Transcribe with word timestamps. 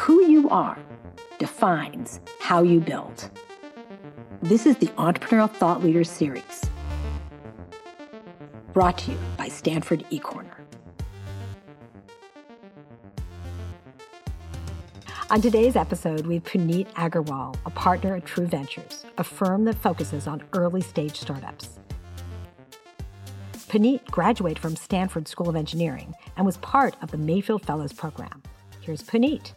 Who 0.00 0.24
you 0.24 0.48
are 0.48 0.78
defines 1.38 2.20
how 2.40 2.62
you 2.62 2.80
build. 2.80 3.30
This 4.40 4.64
is 4.64 4.78
the 4.78 4.86
Entrepreneurial 4.86 5.50
Thought 5.50 5.84
Leaders 5.84 6.10
Series, 6.10 6.70
brought 8.72 8.96
to 9.00 9.10
you 9.10 9.18
by 9.36 9.48
Stanford 9.48 10.06
eCorner. 10.10 10.54
On 15.28 15.42
today's 15.42 15.76
episode, 15.76 16.26
we 16.26 16.36
have 16.36 16.44
Puneet 16.44 16.90
Agarwal, 16.94 17.54
a 17.66 17.70
partner 17.70 18.16
at 18.16 18.24
True 18.24 18.46
Ventures, 18.46 19.04
a 19.18 19.22
firm 19.22 19.66
that 19.66 19.76
focuses 19.76 20.26
on 20.26 20.42
early 20.54 20.80
stage 20.80 21.20
startups. 21.20 21.78
Puneet 23.68 24.02
graduated 24.06 24.58
from 24.60 24.76
Stanford 24.76 25.28
School 25.28 25.50
of 25.50 25.56
Engineering 25.56 26.14
and 26.38 26.46
was 26.46 26.56
part 26.56 26.96
of 27.02 27.10
the 27.10 27.18
Mayfield 27.18 27.66
Fellows 27.66 27.92
Program. 27.92 28.42
Here's 28.80 29.02
Puneet. 29.02 29.52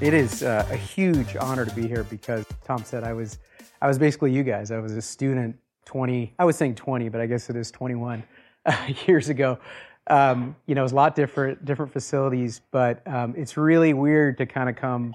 It 0.00 0.14
is 0.14 0.42
uh, 0.42 0.66
a 0.70 0.76
huge 0.76 1.36
honor 1.36 1.66
to 1.66 1.74
be 1.74 1.86
here 1.86 2.04
because 2.04 2.46
Tom 2.64 2.84
said 2.84 3.04
I 3.04 3.12
was, 3.12 3.38
I 3.82 3.86
was 3.86 3.98
basically 3.98 4.32
you 4.32 4.42
guys. 4.42 4.70
I 4.70 4.78
was 4.78 4.96
a 4.96 5.02
student 5.02 5.58
20, 5.84 6.32
I 6.38 6.44
was 6.46 6.56
saying 6.56 6.76
20, 6.76 7.10
but 7.10 7.20
I 7.20 7.26
guess 7.26 7.50
it 7.50 7.56
is 7.56 7.70
21 7.70 8.24
uh, 8.64 8.88
years 9.06 9.28
ago. 9.28 9.58
Um, 10.06 10.56
you 10.64 10.74
know, 10.74 10.80
it 10.80 10.84
was 10.84 10.92
a 10.92 10.96
lot 10.96 11.14
different, 11.14 11.66
different 11.66 11.92
facilities, 11.92 12.62
but 12.70 13.06
um, 13.06 13.34
it's 13.36 13.58
really 13.58 13.92
weird 13.92 14.38
to 14.38 14.46
kind 14.46 14.70
of 14.70 14.76
come 14.76 15.14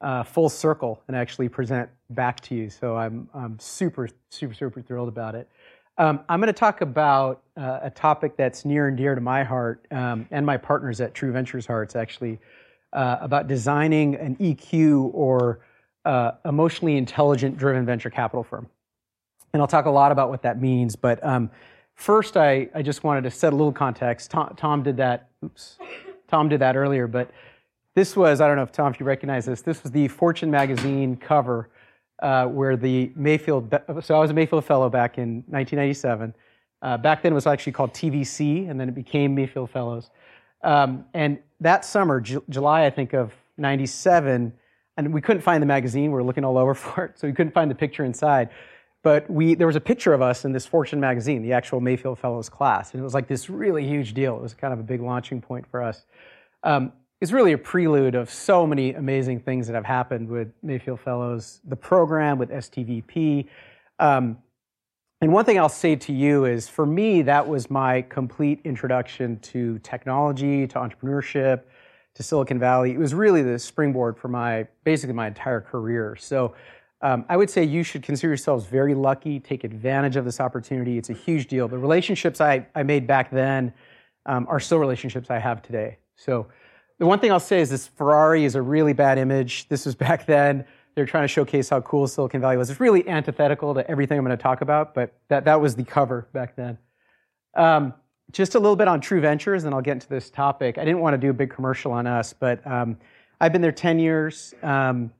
uh, 0.00 0.24
full 0.24 0.48
circle 0.48 1.00
and 1.06 1.16
actually 1.16 1.48
present 1.48 1.88
back 2.10 2.40
to 2.40 2.56
you. 2.56 2.68
So 2.70 2.96
I'm, 2.96 3.28
I'm 3.34 3.56
super, 3.60 4.08
super, 4.30 4.52
super 4.54 4.82
thrilled 4.82 5.08
about 5.08 5.36
it. 5.36 5.48
Um, 5.96 6.24
I'm 6.28 6.40
going 6.40 6.48
to 6.48 6.52
talk 6.52 6.80
about 6.80 7.44
uh, 7.56 7.78
a 7.82 7.90
topic 7.90 8.36
that's 8.36 8.64
near 8.64 8.88
and 8.88 8.96
dear 8.96 9.14
to 9.14 9.20
my 9.20 9.44
heart 9.44 9.86
um, 9.92 10.26
and 10.32 10.44
my 10.44 10.56
partners 10.56 11.00
at 11.00 11.14
True 11.14 11.30
Ventures 11.30 11.66
Hearts, 11.66 11.94
actually, 11.94 12.40
uh, 12.94 13.18
about 13.20 13.48
designing 13.48 14.14
an 14.14 14.36
EQ 14.36 15.10
or 15.12 15.60
uh, 16.04 16.32
emotionally 16.44 16.96
intelligent 16.96 17.56
driven 17.56 17.84
venture 17.84 18.10
capital 18.10 18.44
firm. 18.44 18.68
And 19.52 19.60
I'll 19.60 19.68
talk 19.68 19.86
a 19.86 19.90
lot 19.90 20.12
about 20.12 20.30
what 20.30 20.42
that 20.42 20.60
means. 20.60 20.96
But 20.96 21.24
um, 21.24 21.50
first, 21.94 22.36
I, 22.36 22.68
I 22.74 22.82
just 22.82 23.04
wanted 23.04 23.24
to 23.24 23.30
set 23.30 23.52
a 23.52 23.56
little 23.56 23.72
context. 23.72 24.30
Tom, 24.30 24.54
Tom 24.56 24.82
did 24.82 24.96
that. 24.96 25.28
Oops. 25.44 25.78
Tom 26.28 26.48
did 26.48 26.60
that 26.60 26.76
earlier, 26.76 27.06
but 27.06 27.30
this 27.94 28.16
was, 28.16 28.40
I 28.40 28.48
don't 28.48 28.56
know 28.56 28.62
if 28.62 28.72
Tom, 28.72 28.92
if 28.92 28.98
you 28.98 29.06
recognize 29.06 29.46
this, 29.46 29.62
this 29.62 29.82
was 29.82 29.92
the 29.92 30.08
Fortune 30.08 30.50
magazine 30.50 31.16
cover 31.16 31.68
uh, 32.20 32.46
where 32.46 32.76
the 32.76 33.12
Mayfield, 33.14 33.72
so 34.02 34.16
I 34.16 34.18
was 34.18 34.30
a 34.30 34.34
Mayfield 34.34 34.64
Fellow 34.64 34.88
back 34.88 35.18
in 35.18 35.44
1997. 35.48 36.34
Uh, 36.82 36.96
back 36.96 37.22
then 37.22 37.32
it 37.32 37.34
was 37.34 37.46
actually 37.46 37.72
called 37.72 37.92
TVC, 37.94 38.68
and 38.68 38.80
then 38.80 38.88
it 38.88 38.94
became 38.94 39.34
Mayfield 39.34 39.70
Fellows. 39.70 40.10
Um, 40.62 41.04
and 41.14 41.38
that 41.64 41.84
summer, 41.84 42.20
J- 42.20 42.38
July, 42.48 42.84
I 42.84 42.90
think, 42.90 43.12
of 43.12 43.32
97, 43.58 44.52
and 44.96 45.12
we 45.12 45.20
couldn't 45.20 45.42
find 45.42 45.62
the 45.62 45.66
magazine. 45.66 46.04
We 46.04 46.14
were 46.14 46.22
looking 46.22 46.44
all 46.44 46.58
over 46.64 46.74
for 46.74 47.06
it, 47.06 47.18
so 47.18 47.26
we 47.26 47.32
couldn't 47.32 47.52
find 47.52 47.70
the 47.70 47.74
picture 47.74 48.04
inside. 48.04 48.50
But 49.02 49.28
we, 49.28 49.54
there 49.54 49.66
was 49.66 49.76
a 49.76 49.80
picture 49.80 50.14
of 50.14 50.22
us 50.22 50.44
in 50.44 50.52
this 50.52 50.64
Fortune 50.64 50.98
magazine, 50.98 51.42
the 51.42 51.52
actual 51.52 51.80
Mayfield 51.80 52.18
Fellows 52.18 52.48
class, 52.48 52.92
and 52.92 53.00
it 53.00 53.04
was 53.04 53.12
like 53.12 53.28
this 53.28 53.50
really 53.50 53.86
huge 53.86 54.14
deal. 54.14 54.36
It 54.36 54.42
was 54.42 54.54
kind 54.54 54.72
of 54.72 54.80
a 54.80 54.82
big 54.82 55.00
launching 55.00 55.42
point 55.42 55.66
for 55.70 55.82
us. 55.82 56.06
Um, 56.62 56.92
is 57.20 57.32
really 57.32 57.52
a 57.52 57.58
prelude 57.58 58.14
of 58.14 58.30
so 58.30 58.66
many 58.66 58.92
amazing 58.94 59.40
things 59.40 59.66
that 59.66 59.74
have 59.74 59.84
happened 59.84 60.28
with 60.28 60.48
Mayfield 60.62 61.00
Fellows, 61.00 61.60
the 61.64 61.76
program, 61.76 62.38
with 62.38 62.50
STVP. 62.50 63.46
Um, 63.98 64.38
and 65.20 65.32
one 65.32 65.44
thing 65.44 65.58
I'll 65.58 65.68
say 65.68 65.96
to 65.96 66.12
you 66.12 66.44
is 66.44 66.68
for 66.68 66.84
me, 66.84 67.22
that 67.22 67.46
was 67.48 67.70
my 67.70 68.02
complete 68.02 68.60
introduction 68.64 69.38
to 69.40 69.78
technology, 69.78 70.66
to 70.66 70.74
entrepreneurship, 70.74 71.62
to 72.14 72.22
Silicon 72.22 72.58
Valley. 72.58 72.92
It 72.92 72.98
was 72.98 73.14
really 73.14 73.42
the 73.42 73.58
springboard 73.58 74.18
for 74.18 74.28
my 74.28 74.66
basically 74.84 75.14
my 75.14 75.26
entire 75.26 75.60
career. 75.60 76.16
So 76.16 76.54
um, 77.02 77.24
I 77.28 77.36
would 77.36 77.50
say 77.50 77.64
you 77.64 77.82
should 77.82 78.02
consider 78.02 78.28
yourselves 78.28 78.66
very 78.66 78.94
lucky, 78.94 79.40
take 79.40 79.64
advantage 79.64 80.16
of 80.16 80.24
this 80.24 80.40
opportunity. 80.40 80.96
It's 80.96 81.10
a 81.10 81.14
huge 81.14 81.48
deal. 81.48 81.68
The 81.68 81.78
relationships 81.78 82.40
I, 82.40 82.66
I 82.74 82.82
made 82.82 83.06
back 83.06 83.30
then 83.30 83.72
um, 84.26 84.46
are 84.48 84.60
still 84.60 84.78
relationships 84.78 85.30
I 85.30 85.38
have 85.38 85.60
today. 85.60 85.98
So 86.16 86.46
the 86.98 87.06
one 87.06 87.18
thing 87.18 87.32
I'll 87.32 87.40
say 87.40 87.60
is 87.60 87.68
this 87.68 87.88
Ferrari 87.88 88.44
is 88.44 88.54
a 88.54 88.62
really 88.62 88.92
bad 88.92 89.18
image. 89.18 89.68
This 89.68 89.84
was 89.84 89.94
back 90.06 90.26
then. 90.26 90.64
They're 90.94 91.06
trying 91.06 91.24
to 91.24 91.28
showcase 91.28 91.68
how 91.68 91.80
cool 91.80 92.06
Silicon 92.06 92.40
Valley 92.40 92.56
was. 92.56 92.70
It's 92.70 92.80
really 92.80 93.06
antithetical 93.08 93.74
to 93.74 93.88
everything 93.90 94.18
I'm 94.18 94.24
going 94.24 94.36
to 94.36 94.42
talk 94.42 94.60
about, 94.60 94.94
but 94.94 95.12
that, 95.28 95.44
that 95.44 95.60
was 95.60 95.74
the 95.74 95.84
cover 95.84 96.28
back 96.32 96.54
then. 96.56 96.78
Um, 97.56 97.94
just 98.30 98.54
a 98.54 98.58
little 98.58 98.76
bit 98.76 98.88
on 98.88 99.00
True 99.00 99.20
Ventures, 99.20 99.64
and 99.64 99.74
I'll 99.74 99.82
get 99.82 99.92
into 99.92 100.08
this 100.08 100.30
topic. 100.30 100.78
I 100.78 100.84
didn't 100.84 101.00
want 101.00 101.14
to 101.14 101.18
do 101.18 101.30
a 101.30 101.34
big 101.34 101.50
commercial 101.50 101.92
on 101.92 102.06
us, 102.06 102.32
but 102.32 102.64
um, 102.66 102.96
I've 103.40 103.52
been 103.52 103.62
there 103.62 103.72
10 103.72 103.98
years. 103.98 104.54
Um, 104.62 105.12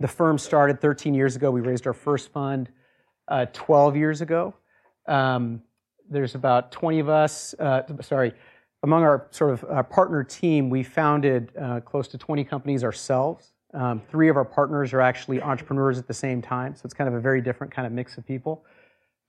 the 0.00 0.08
firm 0.08 0.38
started 0.38 0.80
13 0.80 1.14
years 1.14 1.36
ago. 1.36 1.50
We 1.50 1.60
raised 1.60 1.86
our 1.86 1.92
first 1.92 2.32
fund 2.32 2.70
uh, 3.28 3.46
12 3.52 3.96
years 3.96 4.20
ago. 4.20 4.54
Um, 5.06 5.62
there's 6.08 6.34
about 6.34 6.72
20 6.72 6.98
of 7.00 7.08
us, 7.08 7.54
uh, 7.58 7.82
sorry, 8.02 8.34
among 8.82 9.02
our 9.02 9.28
sort 9.30 9.52
of 9.52 9.64
uh, 9.64 9.82
partner 9.82 10.22
team, 10.22 10.68
we 10.68 10.82
founded 10.82 11.50
uh, 11.58 11.80
close 11.80 12.06
to 12.08 12.18
20 12.18 12.44
companies 12.44 12.84
ourselves. 12.84 13.53
Um, 13.74 14.00
three 14.08 14.28
of 14.28 14.36
our 14.36 14.44
partners 14.44 14.92
are 14.92 15.00
actually 15.00 15.42
entrepreneurs 15.42 15.98
at 15.98 16.06
the 16.06 16.14
same 16.14 16.40
time, 16.40 16.76
so 16.76 16.82
it's 16.84 16.94
kind 16.94 17.08
of 17.08 17.14
a 17.14 17.20
very 17.20 17.40
different 17.40 17.72
kind 17.72 17.86
of 17.86 17.92
mix 17.92 18.16
of 18.16 18.26
people. 18.26 18.64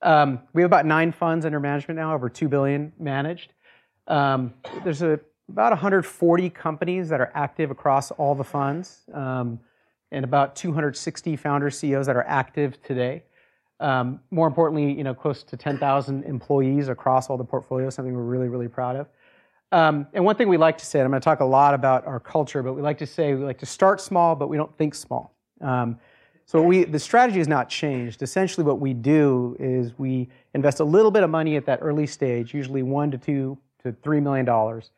Um, 0.02 0.40
we 0.52 0.62
have 0.62 0.68
about 0.68 0.86
nine 0.86 1.10
funds 1.10 1.44
under 1.44 1.58
management 1.58 1.98
now, 1.98 2.14
over 2.14 2.28
two 2.28 2.48
billion 2.48 2.92
managed. 2.98 3.52
Um, 4.06 4.54
there's 4.84 5.02
a, 5.02 5.18
about 5.48 5.72
140 5.72 6.50
companies 6.50 7.08
that 7.08 7.20
are 7.20 7.32
active 7.34 7.70
across 7.70 8.12
all 8.12 8.34
the 8.34 8.44
funds, 8.44 9.02
um, 9.12 9.58
and 10.12 10.24
about 10.24 10.54
260 10.54 11.34
founder 11.36 11.70
CEOs 11.70 12.06
that 12.06 12.16
are 12.16 12.26
active 12.26 12.80
today. 12.82 13.24
Um, 13.80 14.20
more 14.30 14.46
importantly, 14.46 14.92
you 14.92 15.04
know, 15.04 15.14
close 15.14 15.42
to 15.42 15.56
10,000 15.56 16.24
employees 16.24 16.88
across 16.88 17.28
all 17.28 17.36
the 17.36 17.44
portfolios, 17.44 17.94
something 17.94 18.14
we're 18.14 18.22
really, 18.22 18.48
really 18.48 18.68
proud 18.68 18.96
of. 18.96 19.08
Um, 19.72 20.06
and 20.12 20.24
one 20.24 20.36
thing 20.36 20.48
we 20.48 20.56
like 20.56 20.78
to 20.78 20.86
say, 20.86 21.00
and 21.00 21.06
I'm 21.06 21.10
going 21.10 21.20
to 21.20 21.24
talk 21.24 21.40
a 21.40 21.44
lot 21.44 21.74
about 21.74 22.06
our 22.06 22.20
culture, 22.20 22.62
but 22.62 22.74
we 22.74 22.82
like 22.82 22.98
to 22.98 23.06
say 23.06 23.34
we 23.34 23.44
like 23.44 23.58
to 23.58 23.66
start 23.66 24.00
small, 24.00 24.36
but 24.36 24.48
we 24.48 24.56
don't 24.56 24.76
think 24.78 24.94
small. 24.94 25.34
Um, 25.60 25.98
so 26.44 26.62
we, 26.62 26.84
the 26.84 26.98
strategy 27.00 27.38
has 27.38 27.48
not 27.48 27.68
changed. 27.68 28.22
Essentially, 28.22 28.64
what 28.64 28.78
we 28.78 28.94
do 28.94 29.56
is 29.58 29.98
we 29.98 30.28
invest 30.54 30.78
a 30.78 30.84
little 30.84 31.10
bit 31.10 31.24
of 31.24 31.30
money 31.30 31.56
at 31.56 31.66
that 31.66 31.80
early 31.82 32.06
stage, 32.06 32.54
usually 32.54 32.84
one 32.84 33.10
to 33.10 33.18
two 33.18 33.58
to 33.82 33.92
three 34.02 34.20
million 34.20 34.46
dollars, 34.46 34.90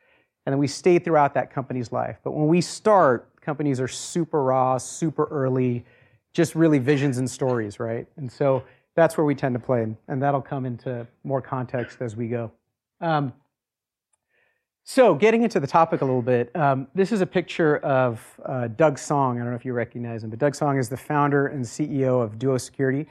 and 0.45 0.53
then 0.53 0.59
we 0.59 0.67
stay 0.67 0.99
throughout 0.99 1.33
that 1.35 1.51
company's 1.51 1.91
life. 1.91 2.19
But 2.23 2.33
when 2.33 2.49
we 2.49 2.61
start, 2.61 3.41
companies 3.41 3.81
are 3.81 3.89
super 3.89 4.43
raw, 4.43 4.77
super 4.77 5.25
early, 5.31 5.87
just 6.35 6.55
really 6.55 6.79
visions 6.79 7.17
and 7.17 7.29
stories, 7.29 7.81
right? 7.81 8.07
And 8.17 8.31
so 8.31 8.63
that's 8.95 9.17
where 9.17 9.25
we 9.25 9.35
tend 9.35 9.55
to 9.55 9.59
play, 9.59 9.87
and 10.09 10.23
that'll 10.23 10.43
come 10.43 10.67
into 10.67 11.07
more 11.25 11.41
context 11.41 12.03
as 12.03 12.15
we 12.15 12.29
go. 12.29 12.53
Um, 13.01 13.33
so, 14.91 15.15
getting 15.15 15.43
into 15.43 15.61
the 15.61 15.67
topic 15.67 16.01
a 16.01 16.05
little 16.07 16.23
bit, 16.23 16.51
um, 16.57 16.89
this 16.95 17.13
is 17.13 17.21
a 17.21 17.27
picture 17.27 17.77
of 17.81 18.23
uh, 18.47 18.69
Doug 18.69 18.99
Song. 18.99 19.37
I 19.37 19.43
don't 19.43 19.51
know 19.51 19.55
if 19.55 19.67
you 19.67 19.75
recognize 19.75 20.25
him, 20.25 20.31
but 20.31 20.39
Doug 20.39 20.55
Song 20.55 20.79
is 20.79 20.89
the 20.89 20.97
founder 20.97 21.49
and 21.49 21.63
CEO 21.63 22.23
of 22.23 22.39
Duo 22.39 22.57
Security. 22.57 23.07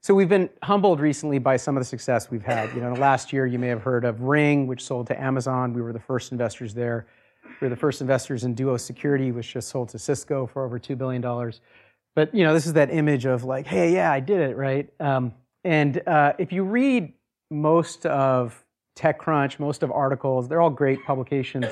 So, 0.00 0.12
we've 0.12 0.28
been 0.28 0.50
humbled 0.64 0.98
recently 0.98 1.38
by 1.38 1.56
some 1.56 1.76
of 1.76 1.80
the 1.82 1.84
success 1.84 2.32
we've 2.32 2.42
had. 2.42 2.74
You 2.74 2.80
know, 2.80 2.92
the 2.92 3.00
last 3.00 3.32
year 3.32 3.46
you 3.46 3.60
may 3.60 3.68
have 3.68 3.80
heard 3.80 4.04
of 4.04 4.22
Ring, 4.22 4.66
which 4.66 4.82
sold 4.82 5.06
to 5.06 5.22
Amazon. 5.22 5.72
We 5.72 5.82
were 5.82 5.92
the 5.92 6.00
first 6.00 6.32
investors 6.32 6.74
there. 6.74 7.06
We 7.60 7.66
were 7.66 7.68
the 7.68 7.76
first 7.76 8.00
investors 8.00 8.42
in 8.42 8.56
Duo 8.56 8.76
Security, 8.76 9.30
which 9.30 9.52
just 9.52 9.68
sold 9.68 9.90
to 9.90 10.00
Cisco 10.00 10.48
for 10.48 10.64
over 10.64 10.80
$2 10.80 10.98
billion. 10.98 11.22
But, 12.16 12.34
you 12.34 12.42
know, 12.42 12.52
this 12.52 12.66
is 12.66 12.72
that 12.72 12.90
image 12.90 13.24
of 13.24 13.44
like, 13.44 13.68
hey, 13.68 13.94
yeah, 13.94 14.10
I 14.10 14.18
did 14.18 14.40
it, 14.40 14.56
right? 14.56 14.92
Um, 14.98 15.34
and 15.62 16.02
uh, 16.08 16.32
if 16.40 16.50
you 16.50 16.64
read 16.64 17.12
most 17.52 18.04
of 18.04 18.64
TechCrunch, 18.96 19.58
most 19.58 19.82
of 19.82 19.90
articles, 19.90 20.48
they're 20.48 20.60
all 20.60 20.70
great 20.70 21.04
publications, 21.04 21.66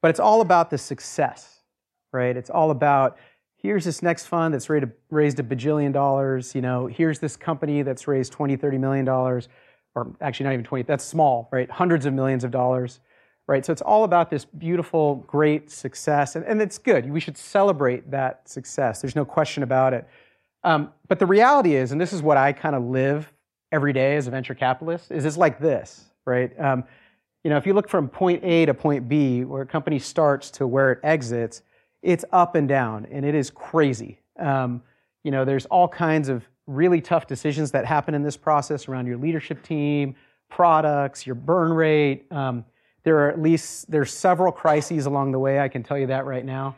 but 0.00 0.08
it's 0.08 0.20
all 0.20 0.40
about 0.40 0.70
the 0.70 0.78
success, 0.78 1.60
right? 2.12 2.36
It's 2.36 2.50
all 2.50 2.70
about 2.70 3.18
here's 3.56 3.84
this 3.84 4.02
next 4.02 4.26
fund 4.26 4.54
that's 4.54 4.68
raised 4.70 5.40
a 5.40 5.42
bajillion 5.42 5.92
dollars, 5.92 6.54
you 6.54 6.60
know, 6.60 6.86
here's 6.86 7.18
this 7.18 7.36
company 7.36 7.82
that's 7.82 8.06
raised 8.06 8.32
20, 8.32 8.56
30 8.56 8.78
million 8.78 9.04
dollars, 9.04 9.48
or 9.94 10.14
actually 10.20 10.44
not 10.44 10.52
even 10.52 10.64
20, 10.64 10.84
that's 10.84 11.04
small, 11.04 11.48
right? 11.50 11.70
Hundreds 11.70 12.06
of 12.06 12.12
millions 12.12 12.44
of 12.44 12.50
dollars, 12.50 13.00
right? 13.46 13.64
So 13.64 13.72
it's 13.72 13.82
all 13.82 14.04
about 14.04 14.30
this 14.30 14.44
beautiful, 14.44 15.16
great 15.26 15.70
success, 15.70 16.36
and, 16.36 16.44
and 16.44 16.60
it's 16.60 16.78
good. 16.78 17.10
We 17.10 17.20
should 17.20 17.36
celebrate 17.36 18.10
that 18.10 18.48
success. 18.48 19.00
There's 19.00 19.16
no 19.16 19.24
question 19.24 19.62
about 19.62 19.94
it. 19.94 20.06
Um, 20.64 20.92
but 21.08 21.18
the 21.18 21.26
reality 21.26 21.76
is, 21.76 21.92
and 21.92 22.00
this 22.00 22.12
is 22.12 22.22
what 22.22 22.36
I 22.36 22.52
kind 22.52 22.74
of 22.74 22.84
live 22.84 23.32
every 23.72 23.92
day 23.92 24.16
as 24.16 24.26
a 24.26 24.30
venture 24.30 24.54
capitalist, 24.54 25.10
is 25.10 25.24
it's 25.24 25.36
like 25.36 25.60
this, 25.60 26.05
right? 26.26 26.58
Um, 26.60 26.84
you 27.44 27.50
know, 27.50 27.56
if 27.56 27.66
you 27.66 27.74
look 27.74 27.88
from 27.88 28.08
point 28.08 28.42
A 28.44 28.66
to 28.66 28.74
point 28.74 29.08
B, 29.08 29.44
where 29.44 29.62
a 29.62 29.66
company 29.66 29.98
starts 29.98 30.50
to 30.52 30.66
where 30.66 30.92
it 30.92 30.98
exits, 31.04 31.62
it's 32.02 32.24
up 32.32 32.56
and 32.56 32.68
down, 32.68 33.06
and 33.10 33.24
it 33.24 33.34
is 33.34 33.50
crazy. 33.50 34.18
Um, 34.38 34.82
you 35.22 35.30
know, 35.30 35.44
there's 35.44 35.66
all 35.66 35.88
kinds 35.88 36.28
of 36.28 36.44
really 36.66 37.00
tough 37.00 37.26
decisions 37.26 37.70
that 37.70 37.84
happen 37.84 38.14
in 38.14 38.22
this 38.22 38.36
process 38.36 38.88
around 38.88 39.06
your 39.06 39.16
leadership 39.16 39.62
team, 39.62 40.16
products, 40.50 41.26
your 41.26 41.36
burn 41.36 41.72
rate. 41.72 42.30
Um, 42.32 42.64
there 43.04 43.18
are 43.20 43.30
at 43.30 43.40
least 43.40 43.90
there's 43.90 44.12
several 44.12 44.50
crises 44.50 45.06
along 45.06 45.30
the 45.30 45.38
way. 45.38 45.60
I 45.60 45.68
can 45.68 45.84
tell 45.84 45.96
you 45.96 46.08
that 46.08 46.26
right 46.26 46.44
now. 46.44 46.76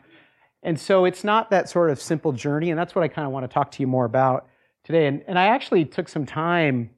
And 0.61 0.79
so 0.79 1.05
it's 1.05 1.23
not 1.23 1.49
that 1.49 1.69
sort 1.69 1.89
of 1.89 1.99
simple 1.99 2.31
journey, 2.31 2.69
and 2.69 2.77
that's 2.77 2.93
what 2.93 3.03
I 3.03 3.07
kind 3.07 3.25
of 3.25 3.31
want 3.31 3.43
to 3.45 3.47
talk 3.47 3.71
to 3.71 3.81
you 3.81 3.87
more 3.87 4.05
about 4.05 4.47
today. 4.83 5.07
And, 5.07 5.23
and 5.27 5.39
I 5.39 5.47
actually 5.47 5.85
took 5.85 6.09
some 6.09 6.25
time 6.25 6.91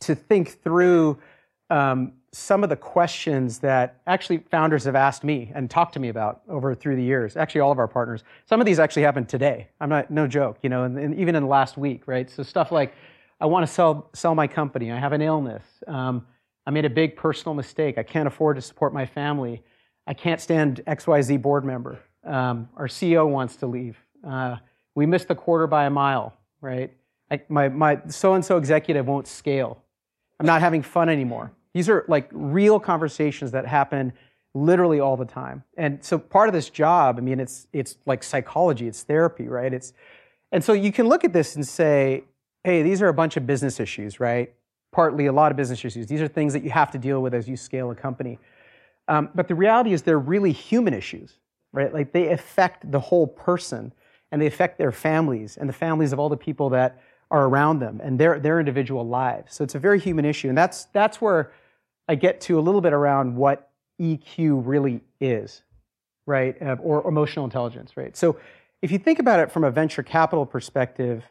to 0.00 0.14
think 0.14 0.62
through 0.62 1.18
um, 1.70 2.12
some 2.32 2.62
of 2.62 2.68
the 2.68 2.76
questions 2.76 3.58
that 3.58 4.00
actually 4.06 4.38
founders 4.50 4.84
have 4.84 4.94
asked 4.94 5.24
me 5.24 5.50
and 5.54 5.70
talked 5.70 5.94
to 5.94 6.00
me 6.00 6.08
about 6.08 6.42
over 6.48 6.74
through 6.74 6.96
the 6.96 7.02
years. 7.02 7.36
Actually, 7.36 7.62
all 7.62 7.72
of 7.72 7.78
our 7.78 7.88
partners. 7.88 8.22
Some 8.46 8.60
of 8.60 8.66
these 8.66 8.78
actually 8.78 9.02
happened 9.02 9.28
today. 9.28 9.68
I'm 9.80 9.88
not 9.88 10.10
no 10.10 10.26
joke. 10.26 10.58
You 10.62 10.68
know, 10.68 10.84
and, 10.84 10.98
and 10.98 11.18
even 11.18 11.34
in 11.34 11.42
the 11.42 11.48
last 11.48 11.78
week, 11.78 12.02
right? 12.06 12.28
So 12.28 12.42
stuff 12.42 12.70
like, 12.70 12.94
I 13.40 13.46
want 13.46 13.66
to 13.66 13.72
sell 13.72 14.10
sell 14.12 14.34
my 14.34 14.46
company. 14.46 14.92
I 14.92 14.98
have 14.98 15.12
an 15.12 15.22
illness. 15.22 15.64
Um, 15.86 16.26
I 16.66 16.70
made 16.70 16.84
a 16.84 16.90
big 16.90 17.16
personal 17.16 17.54
mistake. 17.54 17.96
I 17.96 18.02
can't 18.02 18.28
afford 18.28 18.56
to 18.56 18.62
support 18.62 18.92
my 18.92 19.06
family. 19.06 19.62
I 20.06 20.12
can't 20.14 20.40
stand 20.40 20.82
XYZ 20.86 21.40
board 21.40 21.64
member. 21.64 21.98
Um, 22.24 22.68
our 22.76 22.88
CEO 22.88 23.28
wants 23.28 23.56
to 23.56 23.66
leave. 23.66 23.96
Uh, 24.26 24.56
we 24.94 25.06
missed 25.06 25.28
the 25.28 25.34
quarter 25.34 25.66
by 25.66 25.86
a 25.86 25.90
mile, 25.90 26.34
right? 26.60 26.92
I, 27.30 27.40
my 27.48 27.68
my 27.68 28.00
so 28.08 28.34
and 28.34 28.44
so 28.44 28.58
executive 28.58 29.06
won't 29.06 29.26
scale. 29.26 29.82
I'm 30.40 30.46
not 30.46 30.60
having 30.60 30.82
fun 30.82 31.08
anymore. 31.08 31.52
These 31.74 31.88
are 31.88 32.04
like 32.08 32.28
real 32.32 32.80
conversations 32.80 33.50
that 33.52 33.66
happen 33.66 34.12
literally 34.54 35.00
all 35.00 35.16
the 35.16 35.24
time. 35.24 35.62
And 35.76 36.02
so 36.02 36.18
part 36.18 36.48
of 36.48 36.52
this 36.52 36.70
job, 36.70 37.16
I 37.18 37.20
mean, 37.20 37.40
it's 37.40 37.66
it's 37.72 37.96
like 38.06 38.22
psychology, 38.22 38.88
it's 38.88 39.02
therapy, 39.02 39.48
right? 39.48 39.72
It's 39.72 39.92
and 40.50 40.64
so 40.64 40.72
you 40.72 40.92
can 40.92 41.08
look 41.08 41.24
at 41.24 41.32
this 41.32 41.56
and 41.56 41.66
say, 41.66 42.24
hey, 42.64 42.82
these 42.82 43.02
are 43.02 43.08
a 43.08 43.14
bunch 43.14 43.36
of 43.36 43.46
business 43.46 43.80
issues, 43.80 44.18
right? 44.18 44.52
Partly 44.92 45.26
a 45.26 45.32
lot 45.32 45.50
of 45.50 45.56
business 45.56 45.84
issues. 45.84 46.06
These 46.06 46.22
are 46.22 46.28
things 46.28 46.52
that 46.54 46.62
you 46.62 46.70
have 46.70 46.90
to 46.92 46.98
deal 46.98 47.20
with 47.22 47.34
as 47.34 47.48
you 47.48 47.56
scale 47.56 47.90
a 47.90 47.94
company. 47.94 48.38
Um, 49.08 49.30
but 49.34 49.48
the 49.48 49.54
reality 49.54 49.92
is 49.92 50.02
they're 50.02 50.18
really 50.18 50.52
human 50.52 50.94
issues, 50.94 51.38
right? 51.72 51.92
Like 51.92 52.12
they 52.12 52.28
affect 52.28 52.90
the 52.90 53.00
whole 53.00 53.26
person 53.26 53.92
and 54.30 54.40
they 54.40 54.46
affect 54.46 54.78
their 54.78 54.92
families 54.92 55.56
and 55.56 55.68
the 55.68 55.72
families 55.72 56.12
of 56.12 56.18
all 56.18 56.28
the 56.28 56.36
people 56.36 56.70
that 56.70 57.00
are 57.30 57.46
around 57.46 57.80
them 57.80 58.00
and 58.02 58.18
their, 58.18 58.38
their 58.38 58.58
individual 58.58 59.06
lives. 59.06 59.54
So 59.54 59.64
it's 59.64 59.74
a 59.74 59.78
very 59.78 60.00
human 60.00 60.24
issue. 60.24 60.48
And 60.48 60.56
that's, 60.56 60.86
that's 60.86 61.20
where 61.20 61.52
I 62.08 62.14
get 62.14 62.40
to 62.42 62.58
a 62.58 62.62
little 62.62 62.80
bit 62.80 62.92
around 62.92 63.36
what 63.36 63.70
EQ 64.00 64.62
really 64.64 65.02
is, 65.20 65.62
right? 66.26 66.60
Uh, 66.60 66.76
or 66.80 67.06
emotional 67.06 67.44
intelligence, 67.44 67.96
right? 67.96 68.16
So 68.16 68.38
if 68.80 68.90
you 68.90 68.98
think 68.98 69.18
about 69.18 69.40
it 69.40 69.50
from 69.50 69.64
a 69.64 69.70
venture 69.70 70.02
capital 70.02 70.46
perspective, 70.46 71.24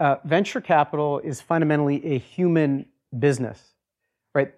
uh, 0.00 0.16
venture 0.24 0.60
capital 0.60 1.18
is 1.20 1.40
fundamentally 1.40 2.04
a 2.06 2.18
human 2.18 2.86
business, 3.18 3.60
right? 4.34 4.52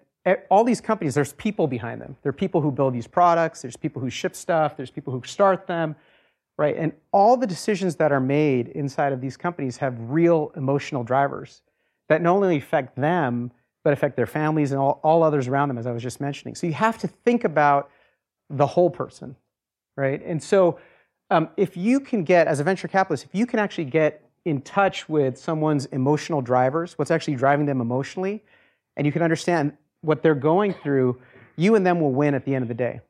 All 0.49 0.63
these 0.63 0.81
companies, 0.81 1.15
there's 1.15 1.33
people 1.33 1.67
behind 1.67 2.01
them. 2.01 2.15
There 2.21 2.29
are 2.29 2.33
people 2.33 2.61
who 2.61 2.71
build 2.71 2.93
these 2.93 3.07
products, 3.07 3.61
there's 3.61 3.77
people 3.77 4.01
who 4.01 4.09
ship 4.09 4.35
stuff, 4.35 4.75
there's 4.77 4.91
people 4.91 5.13
who 5.13 5.21
start 5.25 5.67
them, 5.67 5.95
right? 6.57 6.75
And 6.75 6.91
all 7.11 7.37
the 7.37 7.47
decisions 7.47 7.95
that 7.97 8.11
are 8.11 8.19
made 8.19 8.69
inside 8.69 9.13
of 9.13 9.21
these 9.21 9.37
companies 9.37 9.77
have 9.77 9.95
real 9.99 10.51
emotional 10.55 11.03
drivers 11.03 11.61
that 12.09 12.21
not 12.21 12.35
only 12.35 12.57
affect 12.57 12.95
them, 12.95 13.51
but 13.83 13.93
affect 13.93 14.15
their 14.15 14.25
families 14.25 14.71
and 14.71 14.79
all, 14.79 14.99
all 15.03 15.23
others 15.23 15.47
around 15.47 15.67
them, 15.69 15.77
as 15.77 15.85
I 15.85 15.91
was 15.91 16.03
just 16.03 16.19
mentioning. 16.19 16.55
So 16.55 16.67
you 16.67 16.73
have 16.73 16.97
to 16.99 17.07
think 17.07 17.43
about 17.43 17.89
the 18.49 18.65
whole 18.65 18.89
person, 18.89 19.35
right? 19.95 20.21
And 20.25 20.41
so 20.41 20.79
um, 21.29 21.49
if 21.57 21.77
you 21.77 21.99
can 21.99 22.23
get, 22.23 22.47
as 22.47 22.59
a 22.59 22.63
venture 22.63 22.87
capitalist, 22.87 23.25
if 23.25 23.29
you 23.33 23.45
can 23.45 23.59
actually 23.59 23.85
get 23.85 24.23
in 24.45 24.61
touch 24.61 25.07
with 25.07 25.37
someone's 25.37 25.85
emotional 25.87 26.41
drivers, 26.41 26.97
what's 26.97 27.11
actually 27.11 27.35
driving 27.35 27.65
them 27.65 27.81
emotionally, 27.81 28.43
and 28.95 29.05
you 29.05 29.11
can 29.11 29.21
understand 29.21 29.73
what 30.01 30.23
they're 30.23 30.35
going 30.35 30.73
through, 30.73 31.19
you 31.55 31.75
and 31.75 31.85
them 31.85 31.99
will 31.99 32.13
win 32.13 32.33
at 32.33 32.45
the 32.45 32.55
end 32.55 32.63
of 32.63 32.69
the 32.69 32.73
day. 32.73 33.01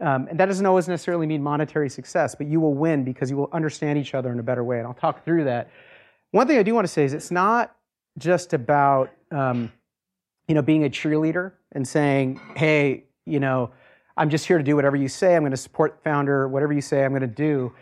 Um, 0.00 0.28
and 0.30 0.40
that 0.40 0.46
doesn't 0.46 0.64
always 0.64 0.88
necessarily 0.88 1.26
mean 1.26 1.42
monetary 1.42 1.90
success, 1.90 2.34
but 2.34 2.46
you 2.46 2.60
will 2.60 2.74
win 2.74 3.04
because 3.04 3.30
you 3.30 3.36
will 3.36 3.50
understand 3.52 3.98
each 3.98 4.14
other 4.14 4.32
in 4.32 4.38
a 4.38 4.42
better 4.42 4.64
way. 4.64 4.78
And 4.78 4.86
I'll 4.86 4.94
talk 4.94 5.24
through 5.24 5.44
that. 5.44 5.70
One 6.30 6.46
thing 6.46 6.58
I 6.58 6.62
do 6.62 6.74
want 6.74 6.86
to 6.86 6.92
say 6.92 7.04
is 7.04 7.12
it's 7.12 7.30
not 7.30 7.76
just 8.18 8.52
about 8.52 9.10
um, 9.30 9.72
you 10.48 10.54
know 10.54 10.62
being 10.62 10.84
a 10.84 10.90
cheerleader 10.90 11.52
and 11.72 11.86
saying, 11.86 12.40
"Hey, 12.56 13.04
you 13.26 13.40
know, 13.40 13.70
I'm 14.16 14.30
just 14.30 14.46
here 14.46 14.58
to 14.58 14.64
do 14.64 14.74
whatever 14.74 14.96
you 14.96 15.08
say. 15.08 15.36
I'm 15.36 15.42
going 15.42 15.50
to 15.50 15.56
support 15.56 16.00
founder. 16.02 16.48
Whatever 16.48 16.72
you 16.72 16.80
say, 16.80 17.04
I'm 17.04 17.12
going 17.12 17.20
to 17.20 17.26
do." 17.26 17.72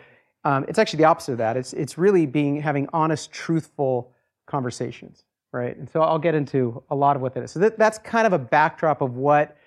Um, 0.43 0.65
it's 0.67 0.79
actually 0.79 0.97
the 0.97 1.05
opposite 1.05 1.33
of 1.33 1.37
that. 1.39 1.57
It's 1.57 1.73
it's 1.73 1.97
really 1.97 2.25
being 2.25 2.61
having 2.61 2.87
honest, 2.91 3.31
truthful 3.31 4.11
conversations, 4.45 5.23
right? 5.53 5.77
And 5.77 5.89
so 5.89 6.01
I'll 6.01 6.19
get 6.19 6.35
into 6.35 6.83
a 6.89 6.95
lot 6.95 7.15
of 7.15 7.21
what 7.21 7.33
that 7.35 7.43
is. 7.43 7.51
So 7.51 7.59
that, 7.59 7.77
that's 7.77 7.97
kind 7.99 8.25
of 8.25 8.33
a 8.33 8.39
backdrop 8.39 9.01
of 9.01 9.15
what 9.15 9.57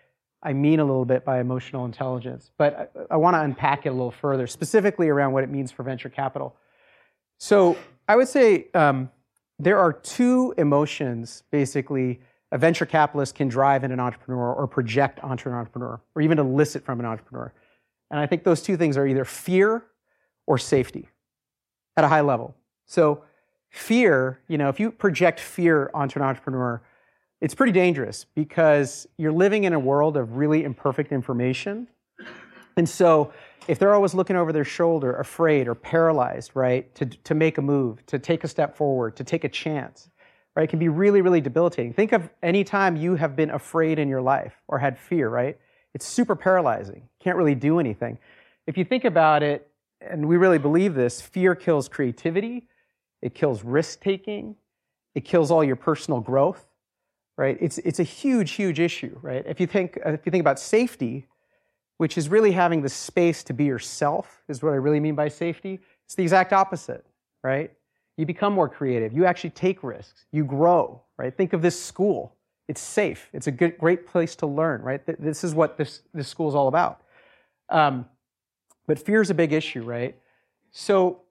I 0.42 0.52
mean 0.52 0.80
a 0.80 0.84
little 0.84 1.04
bit 1.04 1.24
by 1.24 1.40
emotional 1.40 1.84
intelligence, 1.84 2.50
but 2.58 2.92
I, 3.10 3.14
I 3.14 3.16
want 3.16 3.34
to 3.34 3.40
unpack 3.40 3.86
it 3.86 3.90
a 3.90 3.92
little 3.92 4.10
further, 4.10 4.46
specifically 4.46 5.08
around 5.08 5.32
what 5.32 5.44
it 5.44 5.50
means 5.50 5.70
for 5.70 5.82
venture 5.82 6.08
capital. 6.08 6.56
So 7.38 7.76
I 8.08 8.16
would 8.16 8.28
say 8.28 8.66
um, 8.74 9.10
there 9.58 9.78
are 9.78 9.92
two 9.92 10.54
emotions, 10.58 11.44
basically, 11.50 12.20
a 12.50 12.58
venture 12.58 12.86
capitalist 12.86 13.34
can 13.34 13.48
drive 13.48 13.84
in 13.84 13.92
an 13.92 14.00
entrepreneur 14.00 14.52
or 14.52 14.66
project 14.66 15.20
onto 15.20 15.48
an 15.48 15.54
entrepreneur, 15.54 16.00
or 16.14 16.22
even 16.22 16.38
elicit 16.38 16.84
from 16.84 17.00
an 17.00 17.06
entrepreneur. 17.06 17.52
And 18.10 18.20
I 18.20 18.26
think 18.26 18.44
those 18.44 18.62
two 18.62 18.76
things 18.76 18.96
are 18.96 19.06
either 19.06 19.24
fear 19.24 19.84
or 20.46 20.58
safety 20.58 21.08
at 21.96 22.04
a 22.04 22.08
high 22.08 22.20
level. 22.20 22.54
So 22.84 23.24
fear, 23.70 24.40
you 24.48 24.58
know, 24.58 24.68
if 24.68 24.78
you 24.78 24.90
project 24.90 25.40
fear 25.40 25.90
onto 25.94 26.18
an 26.18 26.24
entrepreneur, 26.24 26.82
it's 27.42 27.56
pretty 27.56 27.72
dangerous 27.72 28.24
because 28.36 29.08
you're 29.18 29.32
living 29.32 29.64
in 29.64 29.72
a 29.72 29.78
world 29.78 30.16
of 30.16 30.36
really 30.36 30.62
imperfect 30.62 31.10
information. 31.10 31.88
And 32.76 32.88
so 32.88 33.32
if 33.66 33.80
they're 33.80 33.94
always 33.94 34.14
looking 34.14 34.36
over 34.36 34.52
their 34.52 34.64
shoulder, 34.64 35.16
afraid 35.16 35.66
or 35.66 35.74
paralyzed, 35.74 36.52
right, 36.54 36.94
to, 36.94 37.04
to 37.04 37.34
make 37.34 37.58
a 37.58 37.62
move, 37.62 38.06
to 38.06 38.20
take 38.20 38.44
a 38.44 38.48
step 38.48 38.76
forward, 38.76 39.16
to 39.16 39.24
take 39.24 39.42
a 39.42 39.48
chance, 39.48 40.08
right, 40.54 40.68
can 40.68 40.78
be 40.78 40.88
really, 40.88 41.20
really 41.20 41.40
debilitating. 41.40 41.92
Think 41.92 42.12
of 42.12 42.30
any 42.44 42.62
time 42.62 42.94
you 42.94 43.16
have 43.16 43.34
been 43.34 43.50
afraid 43.50 43.98
in 43.98 44.08
your 44.08 44.22
life 44.22 44.54
or 44.68 44.78
had 44.78 44.96
fear, 44.96 45.28
right? 45.28 45.58
It's 45.94 46.06
super 46.06 46.36
paralyzing. 46.36 47.08
Can't 47.18 47.36
really 47.36 47.56
do 47.56 47.80
anything. 47.80 48.18
If 48.68 48.78
you 48.78 48.84
think 48.84 49.04
about 49.04 49.42
it, 49.42 49.68
and 50.00 50.28
we 50.28 50.36
really 50.36 50.58
believe 50.58 50.94
this, 50.94 51.20
fear 51.20 51.56
kills 51.56 51.88
creativity, 51.88 52.68
it 53.20 53.34
kills 53.34 53.64
risk 53.64 54.00
taking, 54.00 54.54
it 55.16 55.24
kills 55.24 55.50
all 55.50 55.64
your 55.64 55.76
personal 55.76 56.20
growth 56.20 56.68
right? 57.36 57.56
It's, 57.60 57.78
it's 57.78 58.00
a 58.00 58.04
huge, 58.04 58.52
huge 58.52 58.80
issue, 58.80 59.18
right? 59.22 59.44
If 59.46 59.60
you, 59.60 59.66
think, 59.66 59.98
if 60.04 60.24
you 60.24 60.30
think 60.30 60.42
about 60.42 60.58
safety, 60.58 61.26
which 61.98 62.18
is 62.18 62.28
really 62.28 62.52
having 62.52 62.82
the 62.82 62.88
space 62.88 63.42
to 63.44 63.52
be 63.52 63.64
yourself, 63.64 64.42
is 64.48 64.62
what 64.62 64.72
I 64.72 64.76
really 64.76 65.00
mean 65.00 65.14
by 65.14 65.28
safety, 65.28 65.80
it's 66.04 66.14
the 66.14 66.22
exact 66.22 66.52
opposite, 66.52 67.04
right? 67.42 67.72
You 68.16 68.26
become 68.26 68.52
more 68.52 68.68
creative. 68.68 69.12
You 69.12 69.24
actually 69.24 69.50
take 69.50 69.82
risks. 69.82 70.26
You 70.32 70.44
grow, 70.44 71.02
right? 71.16 71.34
Think 71.34 71.52
of 71.52 71.62
this 71.62 71.80
school. 71.82 72.36
It's 72.68 72.80
safe. 72.80 73.28
It's 73.32 73.46
a 73.46 73.50
good, 73.50 73.78
great 73.78 74.06
place 74.06 74.36
to 74.36 74.46
learn, 74.46 74.82
right? 74.82 75.00
This 75.06 75.44
is 75.44 75.54
what 75.54 75.76
this, 75.76 76.02
this 76.12 76.28
school 76.28 76.48
is 76.48 76.54
all 76.54 76.68
about. 76.68 77.02
Um, 77.68 78.06
but 78.86 78.98
fear 78.98 79.22
is 79.22 79.30
a 79.30 79.34
big 79.34 79.52
issue, 79.52 79.82
right? 79.82 80.16
So 80.70 81.22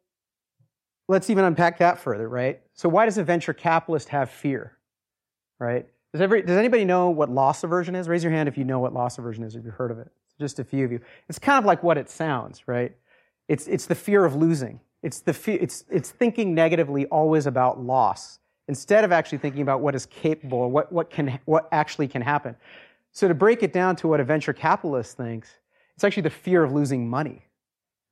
let's 1.07 1.29
even 1.29 1.45
unpack 1.45 1.77
that 1.79 1.99
further, 1.99 2.27
right? 2.27 2.61
So 2.73 2.89
why 2.89 3.05
does 3.05 3.17
a 3.17 3.23
venture 3.23 3.53
capitalist 3.53 4.09
have 4.09 4.29
fear? 4.29 4.77
Right? 5.61 5.85
Does, 6.11 6.21
every, 6.21 6.41
does 6.41 6.57
anybody 6.57 6.83
know 6.83 7.09
what 7.09 7.29
loss 7.29 7.63
aversion 7.63 7.95
is? 7.95 8.09
Raise 8.09 8.23
your 8.23 8.33
hand 8.33 8.49
if 8.49 8.57
you 8.57 8.65
know 8.65 8.79
what 8.79 8.93
loss 8.93 9.17
aversion 9.17 9.43
is, 9.43 9.55
if 9.55 9.63
you've 9.63 9.75
heard 9.75 9.91
of 9.91 9.99
it. 9.99 10.11
Just 10.39 10.59
a 10.59 10.63
few 10.63 10.83
of 10.83 10.91
you. 10.91 10.99
It's 11.29 11.39
kind 11.39 11.59
of 11.59 11.65
like 11.65 11.83
what 11.83 11.97
it 11.97 12.09
sounds, 12.09 12.67
right? 12.67 12.93
It's, 13.47 13.67
it's 13.67 13.85
the 13.85 13.95
fear 13.95 14.25
of 14.25 14.35
losing. 14.35 14.81
It's, 15.03 15.19
the 15.19 15.33
fe- 15.33 15.59
it's, 15.59 15.85
it's 15.89 16.09
thinking 16.09 16.53
negatively 16.53 17.05
always 17.05 17.45
about 17.45 17.79
loss 17.79 18.39
instead 18.67 19.03
of 19.03 19.11
actually 19.11 19.37
thinking 19.37 19.61
about 19.61 19.81
what 19.81 19.95
is 19.95 20.05
capable 20.07 20.57
or 20.57 20.67
what, 20.67 20.91
what, 20.91 21.09
can, 21.09 21.39
what 21.45 21.69
actually 21.71 22.07
can 22.07 22.21
happen. 22.21 22.55
So 23.11 23.27
to 23.27 23.33
break 23.33 23.61
it 23.61 23.71
down 23.71 23.95
to 23.97 24.07
what 24.07 24.19
a 24.19 24.23
venture 24.23 24.53
capitalist 24.53 25.15
thinks, 25.17 25.49
it's 25.95 26.03
actually 26.03 26.23
the 26.23 26.29
fear 26.31 26.63
of 26.63 26.71
losing 26.71 27.07
money, 27.07 27.45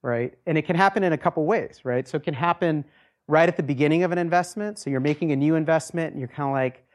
right? 0.04 0.34
And 0.46 0.58
it 0.58 0.64
can 0.64 0.76
happen 0.76 1.04
in 1.04 1.14
a 1.14 1.18
couple 1.18 1.46
ways, 1.46 1.82
right? 1.84 2.08
So 2.08 2.18
it 2.18 2.24
can 2.24 2.34
happen 2.34 2.86
right 3.28 3.50
at 3.50 3.58
the 3.58 3.64
beginning 3.64 4.04
of 4.04 4.12
an 4.12 4.18
investment. 4.18 4.78
So 4.78 4.90
you're 4.90 5.00
making 5.00 5.32
a 5.32 5.36
new 5.36 5.56
investment 5.56 6.12
and 6.12 6.20
you're 6.20 6.28
kind 6.28 6.50
of 6.50 6.54
like, 6.54 6.86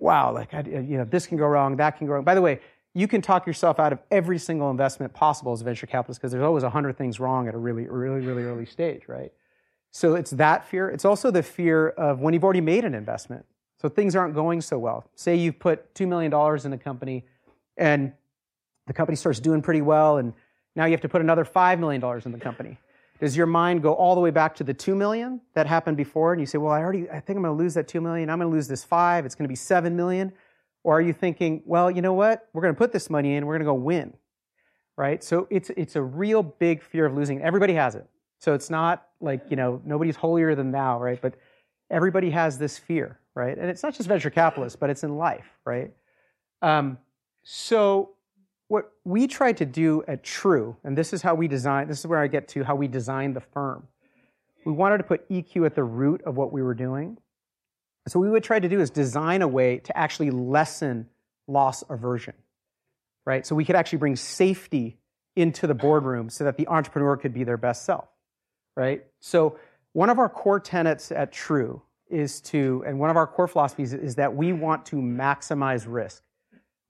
wow, 0.00 0.32
like, 0.32 0.54
I, 0.54 0.62
you 0.62 0.96
know, 0.96 1.04
this 1.04 1.26
can 1.26 1.36
go 1.36 1.46
wrong, 1.46 1.76
that 1.76 1.98
can 1.98 2.06
go 2.06 2.14
wrong. 2.14 2.24
By 2.24 2.34
the 2.34 2.42
way, 2.42 2.60
you 2.94 3.06
can 3.06 3.22
talk 3.22 3.46
yourself 3.46 3.78
out 3.78 3.92
of 3.92 4.00
every 4.10 4.38
single 4.38 4.70
investment 4.70 5.12
possible 5.12 5.52
as 5.52 5.60
a 5.60 5.64
venture 5.64 5.86
capitalist 5.86 6.20
because 6.20 6.32
there's 6.32 6.42
always 6.42 6.64
a 6.64 6.70
hundred 6.70 6.96
things 6.96 7.20
wrong 7.20 7.46
at 7.46 7.54
a 7.54 7.58
really, 7.58 7.86
really, 7.86 8.20
really 8.20 8.42
early 8.42 8.66
stage, 8.66 9.02
right? 9.06 9.32
So 9.92 10.14
it's 10.14 10.32
that 10.32 10.66
fear. 10.66 10.88
It's 10.88 11.04
also 11.04 11.30
the 11.30 11.42
fear 11.42 11.90
of 11.90 12.20
when 12.20 12.34
you've 12.34 12.44
already 12.44 12.60
made 12.60 12.84
an 12.84 12.94
investment. 12.94 13.44
So 13.80 13.88
things 13.88 14.16
aren't 14.16 14.34
going 14.34 14.60
so 14.60 14.78
well. 14.78 15.04
Say 15.14 15.36
you've 15.36 15.58
put 15.58 15.94
$2 15.94 16.06
million 16.06 16.32
in 16.64 16.72
a 16.72 16.78
company 16.78 17.24
and 17.76 18.12
the 18.86 18.92
company 18.92 19.16
starts 19.16 19.40
doing 19.40 19.62
pretty 19.62 19.82
well 19.82 20.18
and 20.18 20.32
now 20.76 20.84
you 20.84 20.92
have 20.92 21.00
to 21.00 21.08
put 21.08 21.20
another 21.20 21.44
$5 21.44 21.78
million 21.78 22.02
in 22.24 22.32
the 22.32 22.38
company. 22.38 22.78
Does 23.20 23.36
your 23.36 23.46
mind 23.46 23.82
go 23.82 23.92
all 23.92 24.14
the 24.14 24.20
way 24.20 24.30
back 24.30 24.54
to 24.56 24.64
the 24.64 24.72
2 24.72 24.94
million 24.94 25.42
that 25.52 25.66
happened 25.66 25.98
before 25.98 26.32
and 26.32 26.40
you 26.40 26.46
say, 26.46 26.56
well, 26.56 26.72
I 26.72 26.80
already, 26.80 27.08
I 27.10 27.20
think 27.20 27.36
I'm 27.36 27.42
going 27.42 27.56
to 27.56 27.62
lose 27.62 27.74
that 27.74 27.86
2 27.86 28.00
million. 28.00 28.30
I'm 28.30 28.38
going 28.38 28.50
to 28.50 28.54
lose 28.54 28.66
this 28.66 28.82
five. 28.82 29.26
It's 29.26 29.34
going 29.34 29.44
to 29.44 29.48
be 29.48 29.56
7 29.56 29.94
million. 29.94 30.32
Or 30.82 30.96
are 30.96 31.02
you 31.02 31.12
thinking, 31.12 31.62
well, 31.66 31.90
you 31.90 32.00
know 32.00 32.14
what? 32.14 32.48
We're 32.54 32.62
going 32.62 32.74
to 32.74 32.78
put 32.78 32.92
this 32.92 33.10
money 33.10 33.36
in, 33.36 33.44
we're 33.44 33.54
going 33.54 33.66
to 33.66 33.70
go 33.70 33.74
win, 33.74 34.14
right? 34.96 35.22
So 35.22 35.46
it's, 35.50 35.68
it's 35.76 35.96
a 35.96 36.02
real 36.02 36.42
big 36.42 36.82
fear 36.82 37.04
of 37.04 37.14
losing. 37.14 37.42
Everybody 37.42 37.74
has 37.74 37.94
it. 37.94 38.08
So 38.38 38.54
it's 38.54 38.70
not 38.70 39.06
like, 39.20 39.42
you 39.50 39.56
know, 39.56 39.82
nobody's 39.84 40.16
holier 40.16 40.54
than 40.54 40.70
thou, 40.70 40.98
right? 40.98 41.20
But 41.20 41.34
everybody 41.90 42.30
has 42.30 42.56
this 42.56 42.78
fear, 42.78 43.18
right? 43.34 43.58
And 43.58 43.68
it's 43.68 43.82
not 43.82 43.94
just 43.94 44.08
venture 44.08 44.30
capitalists, 44.30 44.76
but 44.76 44.88
it's 44.88 45.04
in 45.04 45.18
life, 45.18 45.58
right? 45.66 45.92
Um, 46.62 46.96
so 47.42 48.12
what 48.70 48.92
we 49.02 49.26
tried 49.26 49.56
to 49.56 49.66
do 49.66 50.04
at 50.06 50.22
True, 50.22 50.76
and 50.84 50.96
this 50.96 51.12
is 51.12 51.22
how 51.22 51.34
we 51.34 51.48
design, 51.48 51.88
this 51.88 51.98
is 51.98 52.06
where 52.06 52.20
I 52.20 52.28
get 52.28 52.46
to 52.50 52.62
how 52.62 52.76
we 52.76 52.86
designed 52.86 53.34
the 53.34 53.40
firm. 53.40 53.88
We 54.64 54.72
wanted 54.72 54.98
to 54.98 55.02
put 55.02 55.28
EQ 55.28 55.66
at 55.66 55.74
the 55.74 55.82
root 55.82 56.22
of 56.22 56.36
what 56.36 56.52
we 56.52 56.62
were 56.62 56.74
doing. 56.74 57.18
So 58.06 58.20
what 58.20 58.26
we 58.26 58.30
would 58.30 58.44
try 58.44 58.60
to 58.60 58.68
do 58.68 58.78
is 58.80 58.88
design 58.88 59.42
a 59.42 59.48
way 59.48 59.78
to 59.78 59.98
actually 59.98 60.30
lessen 60.30 61.08
loss 61.48 61.82
aversion, 61.90 62.34
right? 63.26 63.44
So 63.44 63.56
we 63.56 63.64
could 63.64 63.74
actually 63.74 63.98
bring 63.98 64.14
safety 64.14 64.98
into 65.34 65.66
the 65.66 65.74
boardroom 65.74 66.30
so 66.30 66.44
that 66.44 66.56
the 66.56 66.68
entrepreneur 66.68 67.16
could 67.16 67.34
be 67.34 67.42
their 67.42 67.56
best 67.56 67.84
self, 67.84 68.08
right? 68.76 69.04
So 69.18 69.58
one 69.94 70.10
of 70.10 70.20
our 70.20 70.28
core 70.28 70.60
tenets 70.60 71.10
at 71.10 71.32
True 71.32 71.82
is 72.08 72.40
to, 72.42 72.84
and 72.86 73.00
one 73.00 73.10
of 73.10 73.16
our 73.16 73.26
core 73.26 73.48
philosophies 73.48 73.94
is 73.94 74.14
that 74.14 74.32
we 74.32 74.52
want 74.52 74.86
to 74.86 74.96
maximize 74.96 75.86
risk. 75.88 76.22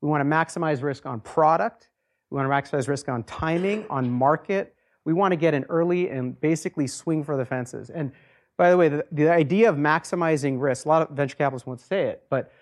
We 0.00 0.08
want 0.08 0.20
to 0.20 0.24
maximize 0.24 0.82
risk 0.82 1.06
on 1.06 1.20
product. 1.20 1.90
We 2.30 2.36
want 2.36 2.48
to 2.48 2.76
maximize 2.76 2.88
risk 2.88 3.08
on 3.08 3.22
timing, 3.24 3.86
on 3.90 4.10
market. 4.10 4.74
We 5.04 5.12
want 5.12 5.32
to 5.32 5.36
get 5.36 5.54
in 5.54 5.64
early 5.64 6.10
and 6.10 6.40
basically 6.40 6.86
swing 6.86 7.24
for 7.24 7.36
the 7.36 7.44
fences. 7.44 7.90
And 7.90 8.12
by 8.56 8.70
the 8.70 8.76
way, 8.76 8.88
the, 8.88 9.06
the 9.12 9.30
idea 9.30 9.68
of 9.68 9.76
maximizing 9.76 10.60
risk, 10.60 10.84
a 10.84 10.88
lot 10.88 11.02
of 11.02 11.16
venture 11.16 11.36
capitalists 11.36 11.66
won't 11.66 11.80
say 11.80 12.04
it, 12.04 12.24
but 12.30 12.52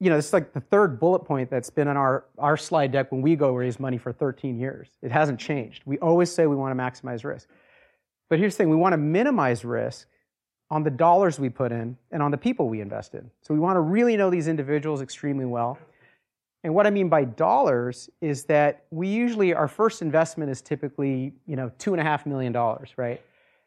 you 0.00 0.10
know, 0.10 0.16
this 0.16 0.26
is 0.26 0.32
like 0.32 0.52
the 0.52 0.60
third 0.60 0.98
bullet 0.98 1.20
point 1.20 1.48
that's 1.48 1.70
been 1.70 1.86
on 1.86 1.96
our, 1.96 2.24
our 2.36 2.56
slide 2.56 2.90
deck 2.90 3.12
when 3.12 3.22
we 3.22 3.36
go 3.36 3.54
raise 3.54 3.78
money 3.78 3.98
for 3.98 4.12
13 4.12 4.58
years. 4.58 4.88
It 5.00 5.12
hasn't 5.12 5.38
changed. 5.38 5.82
We 5.86 5.96
always 6.00 6.28
say 6.32 6.48
we 6.48 6.56
want 6.56 6.76
to 6.76 6.82
maximize 6.82 7.22
risk. 7.22 7.48
But 8.28 8.40
here's 8.40 8.54
the 8.54 8.64
thing 8.64 8.70
we 8.70 8.74
want 8.74 8.94
to 8.94 8.96
minimize 8.96 9.64
risk 9.64 10.08
on 10.72 10.82
the 10.82 10.90
dollars 10.90 11.38
we 11.38 11.50
put 11.50 11.70
in 11.70 11.96
and 12.10 12.20
on 12.20 12.32
the 12.32 12.36
people 12.36 12.68
we 12.68 12.80
invest 12.80 13.14
in. 13.14 13.30
So 13.42 13.54
we 13.54 13.60
want 13.60 13.76
to 13.76 13.80
really 13.80 14.16
know 14.16 14.28
these 14.28 14.48
individuals 14.48 15.02
extremely 15.02 15.44
well. 15.44 15.78
And 16.64 16.74
what 16.74 16.86
I 16.86 16.90
mean 16.90 17.08
by 17.08 17.24
dollars 17.24 18.08
is 18.20 18.44
that 18.44 18.84
we 18.90 19.08
usually, 19.08 19.52
our 19.52 19.68
first 19.68 20.00
investment 20.00 20.50
is 20.50 20.62
typically, 20.62 21.32
you 21.46 21.56
know, 21.56 21.72
two 21.78 21.92
and 21.92 22.00
a 22.00 22.04
half 22.04 22.24
million 22.24 22.52
dollars, 22.52 22.90
right? 22.96 23.20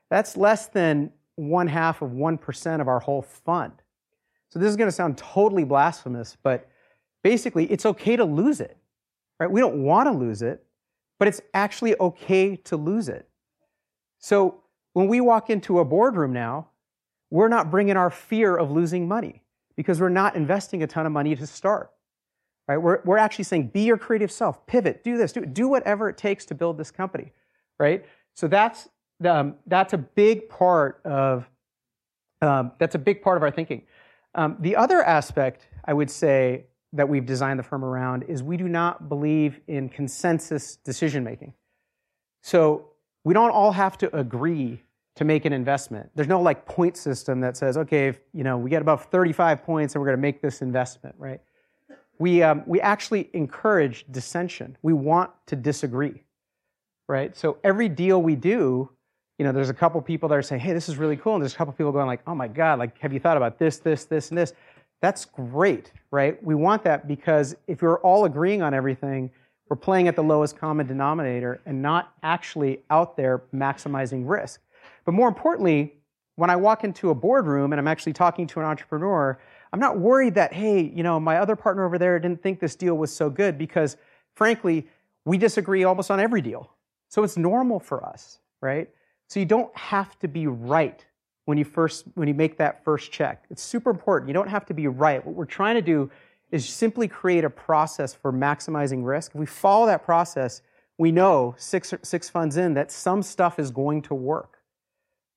That's 0.09 0.37
less 0.37 0.67
than 0.67 1.11
one 1.35 1.67
half 1.67 2.01
of 2.01 2.11
1% 2.11 2.81
of 2.81 2.87
our 2.87 2.99
whole 2.99 3.21
fund. 3.21 3.73
So 4.49 4.59
this 4.59 4.69
is 4.69 4.77
going 4.77 4.87
to 4.87 4.95
sound 4.95 5.17
totally 5.17 5.65
blasphemous, 5.65 6.37
but 6.41 6.69
basically 7.23 7.65
it's 7.65 7.85
okay 7.85 8.15
to 8.15 8.23
lose 8.23 8.61
it, 8.61 8.77
right? 9.39 9.51
We 9.51 9.59
don't 9.59 9.83
want 9.83 10.07
to 10.07 10.13
lose 10.13 10.41
it, 10.41 10.63
but 11.19 11.27
it's 11.27 11.41
actually 11.53 11.99
okay 11.99 12.55
to 12.55 12.77
lose 12.77 13.09
it. 13.09 13.27
So 14.19 14.63
when 14.93 15.07
we 15.09 15.19
walk 15.19 15.49
into 15.49 15.79
a 15.79 15.85
boardroom 15.85 16.31
now, 16.31 16.69
we're 17.29 17.49
not 17.49 17.69
bringing 17.69 17.97
our 17.97 18.09
fear 18.09 18.55
of 18.55 18.71
losing 18.71 19.07
money 19.07 19.41
because 19.75 19.99
we're 19.99 20.07
not 20.07 20.37
investing 20.37 20.83
a 20.83 20.87
ton 20.87 21.05
of 21.05 21.11
money 21.11 21.35
to 21.35 21.45
start. 21.45 21.91
Right? 22.67 22.77
We're, 22.77 23.01
we're 23.05 23.17
actually 23.17 23.45
saying, 23.45 23.67
be 23.67 23.81
your 23.81 23.97
creative 23.97 24.31
self, 24.31 24.65
pivot, 24.65 25.03
do 25.03 25.17
this, 25.17 25.31
do, 25.31 25.45
do 25.45 25.67
whatever 25.67 26.09
it 26.09 26.17
takes 26.17 26.45
to 26.45 26.55
build 26.55 26.77
this 26.77 26.91
company. 26.91 27.31
Right? 27.79 28.05
So 28.33 28.47
that's 28.47 28.89
um, 29.25 29.55
that's 29.65 29.93
a 29.93 29.97
big 29.97 30.49
part 30.49 31.01
of 31.05 31.49
um, 32.41 32.71
that's 32.79 32.95
a 32.95 32.99
big 32.99 33.21
part 33.21 33.37
of 33.37 33.43
our 33.43 33.51
thinking. 33.51 33.83
Um, 34.33 34.57
the 34.59 34.75
other 34.75 35.01
aspect 35.01 35.67
I 35.85 35.93
would 35.93 36.11
say 36.11 36.65
that 36.93 37.07
we've 37.07 37.25
designed 37.25 37.59
the 37.59 37.63
firm 37.63 37.83
around 37.83 38.23
is 38.23 38.41
we 38.41 38.57
do 38.57 38.67
not 38.67 39.09
believe 39.09 39.59
in 39.67 39.89
consensus 39.89 40.77
decision 40.77 41.23
making. 41.23 41.53
So 42.41 42.89
we 43.23 43.33
don't 43.33 43.51
all 43.51 43.71
have 43.71 43.97
to 43.99 44.15
agree 44.15 44.81
to 45.15 45.23
make 45.23 45.45
an 45.45 45.53
investment. 45.53 46.09
There's 46.15 46.27
no 46.27 46.41
like 46.41 46.65
point 46.65 46.97
system 46.97 47.39
that 47.41 47.57
says, 47.57 47.77
okay, 47.77 48.07
if, 48.09 48.19
you 48.33 48.43
know, 48.43 48.57
we 48.57 48.69
get 48.69 48.81
above 48.81 49.05
35 49.05 49.63
points 49.63 49.95
and 49.95 50.01
we're 50.01 50.07
going 50.07 50.17
to 50.17 50.21
make 50.21 50.41
this 50.41 50.61
investment, 50.61 51.15
right? 51.17 51.41
We, 52.17 52.43
um, 52.43 52.63
we 52.65 52.79
actually 52.81 53.29
encourage 53.33 54.05
dissension. 54.11 54.77
We 54.81 54.93
want 54.93 55.31
to 55.47 55.55
disagree, 55.55 56.23
right? 57.07 57.35
So 57.35 57.57
every 57.63 57.89
deal 57.89 58.21
we 58.21 58.35
do 58.35 58.89
you 59.37 59.43
know, 59.43 59.51
there's 59.51 59.69
a 59.69 59.73
couple 59.73 60.01
people 60.01 60.29
that 60.29 60.35
are 60.35 60.41
saying, 60.41 60.61
hey, 60.61 60.73
this 60.73 60.87
is 60.87 60.97
really 60.97 61.17
cool. 61.17 61.35
And 61.35 61.41
there's 61.41 61.53
a 61.53 61.57
couple 61.57 61.73
people 61.73 61.91
going 61.91 62.07
like, 62.07 62.21
oh 62.25 62.35
my 62.35 62.47
God, 62.47 62.79
like, 62.79 62.97
have 62.99 63.11
you 63.11 63.19
thought 63.19 63.37
about 63.37 63.59
this, 63.59 63.77
this, 63.77 64.05
this, 64.05 64.29
and 64.29 64.37
this? 64.37 64.53
That's 65.01 65.25
great, 65.25 65.91
right? 66.11 66.41
We 66.41 66.55
want 66.55 66.83
that 66.85 67.07
because 67.07 67.55
if 67.67 67.81
we're 67.81 67.99
all 67.99 68.25
agreeing 68.25 68.61
on 68.61 68.73
everything, 68.73 69.29
we're 69.69 69.75
playing 69.75 70.07
at 70.07 70.15
the 70.15 70.23
lowest 70.23 70.57
common 70.57 70.87
denominator 70.87 71.59
and 71.65 71.81
not 71.81 72.13
actually 72.23 72.81
out 72.89 73.17
there 73.17 73.43
maximizing 73.53 74.27
risk. 74.27 74.61
But 75.05 75.13
more 75.13 75.27
importantly, 75.27 75.95
when 76.37 76.49
I 76.49 76.55
walk 76.55 76.83
into 76.83 77.09
a 77.09 77.15
boardroom 77.15 77.73
and 77.73 77.79
I'm 77.79 77.87
actually 77.87 78.13
talking 78.13 78.47
to 78.47 78.59
an 78.59 78.65
entrepreneur, 78.65 79.37
I'm 79.75 79.81
not 79.81 79.99
worried 79.99 80.35
that, 80.35 80.53
hey, 80.53 80.89
you 80.95 81.03
know, 81.03 81.19
my 81.19 81.35
other 81.35 81.57
partner 81.57 81.85
over 81.85 81.97
there 81.97 82.17
didn't 82.17 82.41
think 82.41 82.61
this 82.61 82.77
deal 82.77 82.95
was 82.95 83.13
so 83.13 83.29
good 83.29 83.57
because 83.57 83.97
frankly, 84.33 84.87
we 85.25 85.37
disagree 85.37 85.83
almost 85.83 86.09
on 86.09 86.17
every 86.17 86.39
deal. 86.41 86.71
So 87.09 87.25
it's 87.25 87.35
normal 87.35 87.81
for 87.81 88.01
us, 88.05 88.39
right? 88.61 88.89
So 89.27 89.41
you 89.41 89.45
don't 89.45 89.75
have 89.75 90.17
to 90.19 90.29
be 90.29 90.47
right 90.47 91.05
when 91.43 91.57
you 91.57 91.65
first 91.65 92.05
when 92.13 92.29
you 92.29 92.33
make 92.33 92.57
that 92.57 92.85
first 92.85 93.11
check. 93.11 93.43
It's 93.49 93.61
super 93.61 93.89
important. 93.89 94.29
You 94.29 94.33
don't 94.33 94.47
have 94.47 94.65
to 94.67 94.73
be 94.73 94.87
right. 94.87 95.25
What 95.25 95.35
we're 95.35 95.43
trying 95.43 95.75
to 95.75 95.81
do 95.81 96.09
is 96.51 96.65
simply 96.69 97.09
create 97.09 97.43
a 97.43 97.49
process 97.49 98.13
for 98.13 98.31
maximizing 98.31 99.05
risk. 99.05 99.31
If 99.33 99.41
we 99.41 99.45
follow 99.45 99.87
that 99.87 100.05
process, 100.05 100.61
we 100.97 101.11
know 101.11 101.53
six 101.57 101.93
six 102.01 102.29
funds 102.29 102.55
in 102.55 102.75
that 102.75 102.93
some 102.93 103.21
stuff 103.21 103.59
is 103.59 103.71
going 103.71 104.03
to 104.03 104.15
work, 104.15 104.59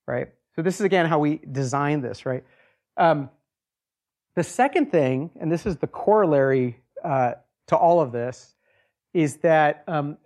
right? 0.07 0.29
So 0.55 0.61
this 0.61 0.79
is 0.79 0.85
again 0.85 1.07
how 1.07 1.19
we 1.19 1.41
design 1.51 1.99
this, 1.99 2.25
right? 2.25 2.45
Um, 2.95 3.29
the 4.39 4.43
second 4.43 4.89
thing, 4.89 5.31
and 5.41 5.51
this 5.51 5.65
is 5.65 5.75
the 5.75 5.87
corollary 5.87 6.79
uh, 7.03 7.33
to 7.67 7.75
all 7.75 7.99
of 7.99 8.13
this, 8.13 8.55
is 9.13 9.35
that 9.37 9.83
um, 9.85 10.17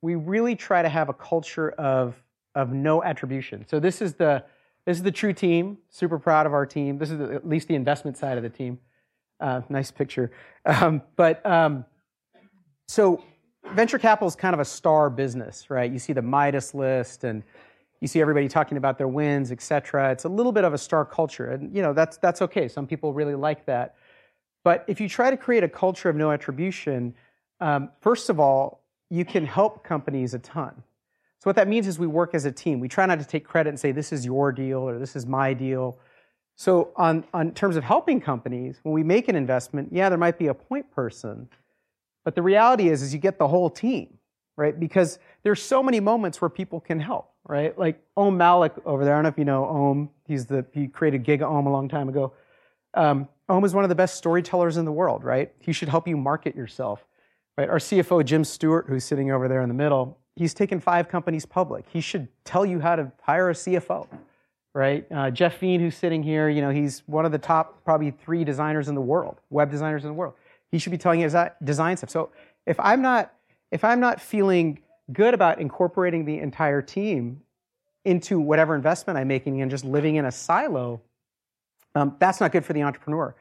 we 0.00 0.16
really 0.16 0.56
try 0.56 0.82
to 0.82 0.88
have 0.88 1.08
a 1.08 1.14
culture 1.14 1.70
of 1.70 2.20
of 2.56 2.72
no 2.72 3.04
attribution. 3.04 3.64
So 3.68 3.78
this 3.78 4.02
is 4.02 4.14
the 4.14 4.44
this 4.84 4.96
is 4.96 5.04
the 5.04 5.12
true 5.12 5.32
team. 5.32 5.78
Super 5.90 6.18
proud 6.18 6.44
of 6.44 6.52
our 6.52 6.66
team. 6.66 6.98
This 6.98 7.12
is 7.12 7.18
the, 7.18 7.34
at 7.34 7.48
least 7.48 7.68
the 7.68 7.76
investment 7.76 8.16
side 8.16 8.36
of 8.36 8.42
the 8.42 8.50
team. 8.50 8.80
Uh, 9.38 9.60
nice 9.68 9.92
picture. 9.92 10.32
Um, 10.66 11.02
but 11.14 11.44
um, 11.46 11.84
so 12.88 13.22
venture 13.74 13.98
capital 13.98 14.26
is 14.26 14.34
kind 14.34 14.54
of 14.54 14.60
a 14.60 14.64
star 14.64 15.08
business, 15.08 15.70
right? 15.70 15.90
You 15.90 16.00
see 16.00 16.12
the 16.12 16.22
Midas 16.22 16.74
list 16.74 17.22
and 17.22 17.44
you 18.02 18.08
see 18.08 18.20
everybody 18.20 18.48
talking 18.48 18.76
about 18.76 18.98
their 18.98 19.06
wins, 19.06 19.52
et 19.52 19.62
cetera. 19.62 20.10
It's 20.10 20.24
a 20.24 20.28
little 20.28 20.50
bit 20.50 20.64
of 20.64 20.74
a 20.74 20.78
star 20.78 21.04
culture, 21.04 21.46
and 21.46 21.74
you 21.74 21.82
know 21.82 21.92
that's 21.92 22.16
that's 22.16 22.42
okay. 22.42 22.66
Some 22.66 22.86
people 22.86 23.14
really 23.14 23.36
like 23.36 23.64
that. 23.66 23.94
But 24.64 24.84
if 24.88 25.00
you 25.00 25.08
try 25.08 25.30
to 25.30 25.36
create 25.36 25.62
a 25.62 25.68
culture 25.68 26.08
of 26.08 26.16
no 26.16 26.32
attribution, 26.32 27.14
um, 27.60 27.90
first 28.00 28.28
of 28.28 28.40
all, 28.40 28.82
you 29.08 29.24
can 29.24 29.46
help 29.46 29.84
companies 29.84 30.34
a 30.34 30.40
ton. 30.40 30.82
So 31.38 31.48
what 31.48 31.56
that 31.56 31.68
means 31.68 31.86
is 31.86 31.98
we 31.98 32.06
work 32.06 32.34
as 32.34 32.44
a 32.44 32.52
team. 32.52 32.80
We 32.80 32.88
try 32.88 33.06
not 33.06 33.18
to 33.20 33.24
take 33.24 33.44
credit 33.44 33.70
and 33.70 33.78
say 33.78 33.92
this 33.92 34.12
is 34.12 34.24
your 34.24 34.52
deal 34.52 34.78
or 34.78 34.98
this 34.98 35.16
is 35.16 35.26
my 35.26 35.54
deal. 35.54 35.98
So 36.54 36.92
on, 36.96 37.24
on 37.34 37.52
terms 37.52 37.76
of 37.76 37.82
helping 37.82 38.20
companies, 38.20 38.78
when 38.82 38.92
we 38.92 39.02
make 39.02 39.28
an 39.28 39.34
investment, 39.34 39.88
yeah, 39.92 40.08
there 40.08 40.18
might 40.18 40.38
be 40.38 40.46
a 40.46 40.54
point 40.54 40.90
person, 40.92 41.48
but 42.24 42.34
the 42.34 42.42
reality 42.42 42.88
is, 42.88 43.02
is 43.02 43.12
you 43.12 43.18
get 43.18 43.38
the 43.38 43.48
whole 43.48 43.70
team, 43.70 44.18
right? 44.56 44.78
Because 44.78 45.18
there's 45.42 45.60
so 45.60 45.82
many 45.82 45.98
moments 45.98 46.40
where 46.40 46.48
people 46.48 46.78
can 46.78 47.00
help, 47.00 47.31
right? 47.48 47.76
Like 47.78 48.00
Om 48.16 48.36
Malik 48.36 48.72
over 48.84 49.04
there. 49.04 49.14
I 49.14 49.16
don't 49.16 49.24
know 49.24 49.28
if 49.28 49.38
you 49.38 49.44
know 49.44 49.64
Om. 49.64 50.10
He's 50.26 50.46
the 50.46 50.64
he 50.72 50.88
created 50.88 51.24
GigaOM 51.24 51.66
a 51.66 51.70
long 51.70 51.88
time 51.88 52.08
ago. 52.08 52.32
Um, 52.94 53.28
Om 53.48 53.64
is 53.64 53.74
one 53.74 53.84
of 53.84 53.88
the 53.88 53.94
best 53.94 54.16
storytellers 54.16 54.76
in 54.76 54.84
the 54.84 54.92
world, 54.92 55.24
right? 55.24 55.52
He 55.58 55.72
should 55.72 55.88
help 55.88 56.06
you 56.06 56.16
market 56.16 56.54
yourself, 56.54 57.04
right? 57.56 57.68
Our 57.68 57.78
CFO 57.78 58.24
Jim 58.24 58.44
Stewart, 58.44 58.86
who's 58.88 59.04
sitting 59.04 59.30
over 59.30 59.48
there 59.48 59.62
in 59.62 59.68
the 59.68 59.74
middle, 59.74 60.18
he's 60.36 60.54
taken 60.54 60.80
five 60.80 61.08
companies 61.08 61.44
public. 61.44 61.86
He 61.88 62.00
should 62.00 62.28
tell 62.44 62.64
you 62.64 62.80
how 62.80 62.96
to 62.96 63.12
hire 63.22 63.50
a 63.50 63.54
CFO, 63.54 64.06
right? 64.74 65.06
Uh, 65.10 65.30
Jeff 65.30 65.58
Veen, 65.58 65.80
who's 65.80 65.96
sitting 65.96 66.22
here, 66.22 66.48
you 66.48 66.62
know, 66.62 66.70
he's 66.70 67.02
one 67.06 67.26
of 67.26 67.32
the 67.32 67.38
top 67.38 67.84
probably 67.84 68.10
three 68.10 68.44
designers 68.44 68.88
in 68.88 68.94
the 68.94 69.00
world, 69.00 69.40
web 69.50 69.70
designers 69.70 70.04
in 70.04 70.08
the 70.08 70.14
world. 70.14 70.34
He 70.70 70.78
should 70.78 70.92
be 70.92 70.98
telling 70.98 71.20
you 71.20 71.28
that 71.28 71.62
design 71.64 71.96
stuff. 71.96 72.10
So 72.10 72.30
if 72.66 72.78
I'm 72.80 73.02
not 73.02 73.34
if 73.70 73.84
I'm 73.84 74.00
not 74.00 74.20
feeling 74.20 74.80
good 75.12 75.34
about 75.34 75.60
incorporating 75.60 76.24
the 76.24 76.38
entire 76.38 76.82
team 76.82 77.42
into 78.04 78.40
whatever 78.40 78.74
investment 78.74 79.18
I'm 79.18 79.28
making 79.28 79.62
and 79.62 79.70
just 79.70 79.84
living 79.84 80.16
in 80.16 80.24
a 80.24 80.32
silo, 80.32 81.00
um, 81.94 82.16
that's 82.18 82.40
not 82.40 82.52
good 82.52 82.64
for 82.64 82.72
the 82.72 82.82
entrepreneur. 82.82 83.34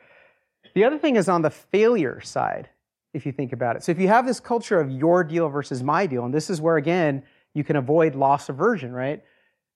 The 0.74 0.84
other 0.84 0.98
thing 0.98 1.16
is 1.16 1.28
on 1.28 1.42
the 1.42 1.50
failure 1.50 2.22
side 2.22 2.70
if 3.14 3.26
you 3.26 3.32
think 3.32 3.52
about 3.52 3.76
it. 3.76 3.84
So 3.84 3.92
if 3.92 4.00
you 4.00 4.08
have 4.08 4.26
this 4.26 4.40
culture 4.40 4.80
of 4.80 4.90
your 4.92 5.24
deal 5.24 5.50
versus 5.50 5.84
my 5.84 6.06
deal, 6.06 6.26
and 6.26 6.34
this 6.34 6.50
is 6.50 6.62
where 6.62 6.78
again 6.78 7.24
you 7.54 7.64
can 7.64 7.76
avoid 7.76 8.16
loss 8.16 8.48
aversion, 8.48 8.94
right? 8.94 9.24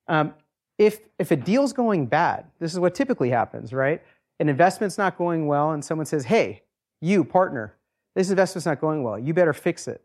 Um, 0.08 0.34
if 0.78 1.00
if 1.20 1.32
a 1.32 1.36
deal's 1.36 1.74
going 1.74 2.06
bad, 2.06 2.46
this 2.60 2.72
is 2.72 2.80
what 2.80 2.96
typically 2.96 3.30
happens, 3.30 3.74
right? 3.74 4.02
An 4.40 4.50
investment's 4.50 4.98
not 4.98 5.18
going 5.18 5.48
well, 5.48 5.72
and 5.72 5.84
someone 5.84 6.06
says, 6.06 6.26
"Hey, 6.26 6.64
you, 7.02 7.24
partner, 7.24 7.76
this 8.16 8.30
investment's 8.30 8.66
not 8.66 8.80
going 8.80 9.04
well. 9.04 9.18
You 9.20 9.34
better 9.34 9.54
fix 9.54 9.88
it, 9.88 10.02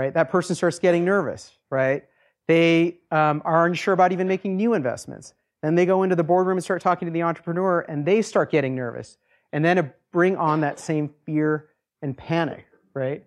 right? 0.00 0.14
That 0.14 0.30
person 0.30 0.56
starts 0.56 0.78
getting 0.78 1.04
nervous, 1.04 1.52
right? 1.68 2.04
They 2.48 2.96
um, 3.10 3.42
are 3.44 3.66
unsure 3.66 3.92
about 3.92 4.12
even 4.12 4.26
making 4.26 4.56
new 4.56 4.72
investments. 4.72 5.34
Then 5.62 5.74
they 5.74 5.84
go 5.84 6.04
into 6.04 6.16
the 6.16 6.24
boardroom 6.24 6.56
and 6.56 6.64
start 6.64 6.80
talking 6.80 7.04
to 7.04 7.12
the 7.12 7.22
entrepreneur, 7.22 7.80
and 7.80 8.06
they 8.06 8.22
start 8.22 8.50
getting 8.50 8.74
nervous. 8.74 9.18
And 9.52 9.62
then 9.62 9.92
bring 10.10 10.38
on 10.38 10.62
that 10.62 10.80
same 10.80 11.10
fear 11.26 11.68
and 12.00 12.16
panic, 12.16 12.64
right? 12.94 13.24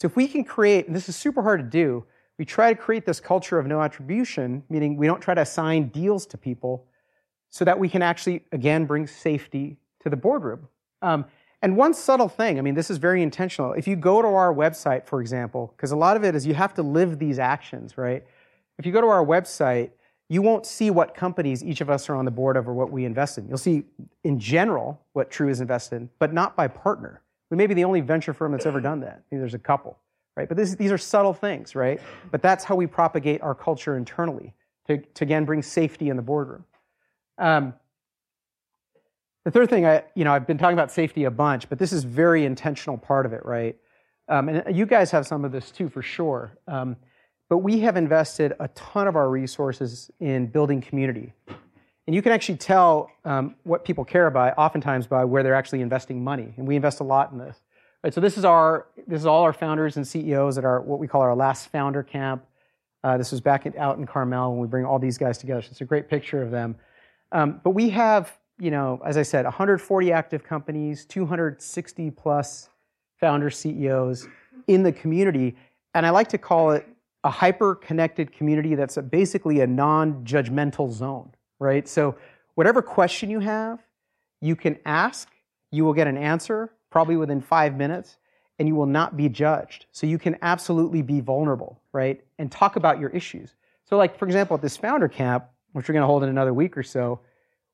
So 0.00 0.06
if 0.06 0.16
we 0.16 0.26
can 0.26 0.42
create, 0.42 0.88
and 0.88 0.96
this 0.96 1.08
is 1.08 1.14
super 1.14 1.42
hard 1.42 1.60
to 1.60 1.66
do, 1.82 2.04
we 2.38 2.44
try 2.44 2.74
to 2.74 2.78
create 2.78 3.06
this 3.06 3.20
culture 3.20 3.60
of 3.60 3.66
no 3.66 3.80
attribution, 3.80 4.64
meaning 4.68 4.96
we 4.96 5.06
don't 5.06 5.20
try 5.20 5.34
to 5.34 5.42
assign 5.42 5.90
deals 5.90 6.26
to 6.26 6.36
people, 6.36 6.86
so 7.50 7.64
that 7.64 7.78
we 7.78 7.88
can 7.88 8.02
actually, 8.02 8.44
again, 8.50 8.84
bring 8.84 9.06
safety 9.06 9.78
to 10.00 10.10
the 10.10 10.16
boardroom. 10.16 10.66
Um, 11.02 11.24
and 11.62 11.76
one 11.76 11.94
subtle 11.94 12.28
thing, 12.28 12.58
I 12.58 12.62
mean, 12.62 12.74
this 12.74 12.90
is 12.90 12.98
very 12.98 13.22
intentional. 13.22 13.72
If 13.72 13.88
you 13.88 13.96
go 13.96 14.20
to 14.20 14.28
our 14.28 14.52
website, 14.52 15.06
for 15.06 15.20
example, 15.20 15.72
because 15.76 15.90
a 15.90 15.96
lot 15.96 16.16
of 16.16 16.24
it 16.24 16.34
is 16.34 16.46
you 16.46 16.54
have 16.54 16.74
to 16.74 16.82
live 16.82 17.18
these 17.18 17.38
actions, 17.38 17.96
right? 17.96 18.24
If 18.78 18.84
you 18.84 18.92
go 18.92 19.00
to 19.00 19.06
our 19.08 19.24
website, 19.24 19.90
you 20.28 20.42
won't 20.42 20.66
see 20.66 20.90
what 20.90 21.14
companies 21.14 21.64
each 21.64 21.80
of 21.80 21.88
us 21.88 22.08
are 22.08 22.16
on 22.16 22.24
the 22.24 22.30
board 22.30 22.56
of 22.56 22.68
or 22.68 22.74
what 22.74 22.90
we 22.90 23.04
invest 23.04 23.38
in. 23.38 23.48
You'll 23.48 23.58
see, 23.58 23.84
in 24.24 24.38
general, 24.38 25.00
what 25.12 25.30
True 25.30 25.48
is 25.48 25.60
invested 25.60 25.96
in, 25.96 26.10
but 26.18 26.32
not 26.32 26.56
by 26.56 26.68
partner. 26.68 27.22
We 27.50 27.56
may 27.56 27.66
be 27.66 27.74
the 27.74 27.84
only 27.84 28.00
venture 28.00 28.34
firm 28.34 28.52
that's 28.52 28.66
ever 28.66 28.80
done 28.80 29.00
that. 29.00 29.22
Maybe 29.30 29.38
there's 29.38 29.54
a 29.54 29.58
couple, 29.58 29.96
right? 30.36 30.48
But 30.48 30.56
this, 30.56 30.74
these 30.74 30.90
are 30.90 30.98
subtle 30.98 31.32
things, 31.32 31.74
right? 31.74 32.00
But 32.32 32.42
that's 32.42 32.64
how 32.64 32.74
we 32.74 32.86
propagate 32.86 33.40
our 33.40 33.54
culture 33.54 33.96
internally 33.96 34.52
to, 34.88 34.98
to 34.98 35.24
again 35.24 35.44
bring 35.44 35.62
safety 35.62 36.08
in 36.08 36.16
the 36.16 36.22
boardroom. 36.22 36.64
Um, 37.38 37.74
the 39.46 39.52
third 39.52 39.70
thing, 39.70 39.86
I, 39.86 40.02
you 40.16 40.24
know, 40.24 40.32
I've 40.32 40.44
been 40.44 40.58
talking 40.58 40.76
about 40.76 40.90
safety 40.90 41.22
a 41.22 41.30
bunch, 41.30 41.68
but 41.68 41.78
this 41.78 41.92
is 41.92 42.02
very 42.02 42.44
intentional 42.44 42.98
part 42.98 43.26
of 43.26 43.32
it, 43.32 43.46
right? 43.46 43.76
Um, 44.26 44.48
and 44.48 44.76
you 44.76 44.86
guys 44.86 45.12
have 45.12 45.24
some 45.24 45.44
of 45.44 45.52
this 45.52 45.70
too, 45.70 45.88
for 45.88 46.02
sure. 46.02 46.58
Um, 46.66 46.96
but 47.48 47.58
we 47.58 47.78
have 47.78 47.96
invested 47.96 48.54
a 48.58 48.66
ton 48.74 49.06
of 49.06 49.14
our 49.14 49.30
resources 49.30 50.10
in 50.18 50.48
building 50.48 50.80
community. 50.80 51.32
And 52.08 52.16
you 52.16 52.22
can 52.22 52.32
actually 52.32 52.58
tell 52.58 53.08
um, 53.24 53.54
what 53.62 53.84
people 53.84 54.04
care 54.04 54.26
about 54.26 54.58
oftentimes 54.58 55.06
by 55.06 55.24
where 55.24 55.44
they're 55.44 55.54
actually 55.54 55.80
investing 55.80 56.24
money. 56.24 56.52
And 56.56 56.66
we 56.66 56.74
invest 56.74 56.98
a 56.98 57.04
lot 57.04 57.30
in 57.30 57.38
this. 57.38 57.56
Right, 58.02 58.12
so 58.12 58.20
this 58.20 58.36
is 58.36 58.44
our 58.44 58.88
this 59.06 59.20
is 59.20 59.26
all 59.26 59.44
our 59.44 59.52
founders 59.52 59.96
and 59.96 60.06
CEOs 60.06 60.58
at 60.58 60.64
our 60.64 60.80
what 60.80 60.98
we 60.98 61.06
call 61.06 61.20
our 61.20 61.36
last 61.36 61.68
founder 61.68 62.02
camp. 62.02 62.44
Uh, 63.04 63.16
this 63.16 63.30
was 63.30 63.40
back 63.40 63.64
in, 63.64 63.74
out 63.78 63.96
in 63.96 64.06
Carmel 64.06 64.50
when 64.50 64.60
we 64.60 64.66
bring 64.66 64.84
all 64.84 64.98
these 64.98 65.18
guys 65.18 65.38
together. 65.38 65.62
So 65.62 65.68
it's 65.70 65.80
a 65.82 65.84
great 65.84 66.08
picture 66.08 66.42
of 66.42 66.50
them. 66.50 66.74
Um, 67.30 67.60
but 67.62 67.70
we 67.70 67.90
have 67.90 68.36
you 68.58 68.70
know, 68.70 69.00
as 69.04 69.16
I 69.16 69.22
said, 69.22 69.44
140 69.44 70.12
active 70.12 70.42
companies, 70.42 71.04
260 71.06 72.10
plus 72.12 72.68
founder 73.20 73.50
CEOs 73.50 74.28
in 74.66 74.82
the 74.82 74.92
community. 74.92 75.56
And 75.94 76.06
I 76.06 76.10
like 76.10 76.28
to 76.28 76.38
call 76.38 76.70
it 76.72 76.86
a 77.24 77.30
hyper 77.30 77.74
connected 77.74 78.32
community 78.32 78.74
that's 78.74 78.96
a, 78.96 79.02
basically 79.02 79.60
a 79.60 79.66
non 79.66 80.24
judgmental 80.24 80.92
zone, 80.92 81.30
right? 81.58 81.86
So, 81.88 82.16
whatever 82.54 82.80
question 82.80 83.30
you 83.30 83.40
have, 83.40 83.80
you 84.40 84.56
can 84.56 84.78
ask, 84.86 85.28
you 85.70 85.84
will 85.84 85.92
get 85.92 86.06
an 86.06 86.16
answer 86.16 86.72
probably 86.90 87.16
within 87.16 87.40
five 87.40 87.76
minutes, 87.76 88.16
and 88.58 88.68
you 88.68 88.74
will 88.74 88.86
not 88.86 89.16
be 89.16 89.28
judged. 89.28 89.86
So, 89.92 90.06
you 90.06 90.18
can 90.18 90.36
absolutely 90.40 91.02
be 91.02 91.20
vulnerable, 91.20 91.80
right? 91.92 92.22
And 92.38 92.50
talk 92.50 92.76
about 92.76 93.00
your 93.00 93.10
issues. 93.10 93.54
So, 93.84 93.96
like, 93.96 94.18
for 94.18 94.26
example, 94.26 94.54
at 94.54 94.62
this 94.62 94.76
founder 94.76 95.08
camp, 95.08 95.46
which 95.72 95.88
we're 95.88 95.94
going 95.94 96.02
to 96.02 96.06
hold 96.06 96.22
in 96.22 96.28
another 96.28 96.54
week 96.54 96.76
or 96.76 96.82
so, 96.82 97.20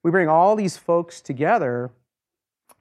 we 0.03 0.11
bring 0.11 0.29
all 0.29 0.57
these 0.57 0.77
folks 0.77 1.21
together 1.21 1.91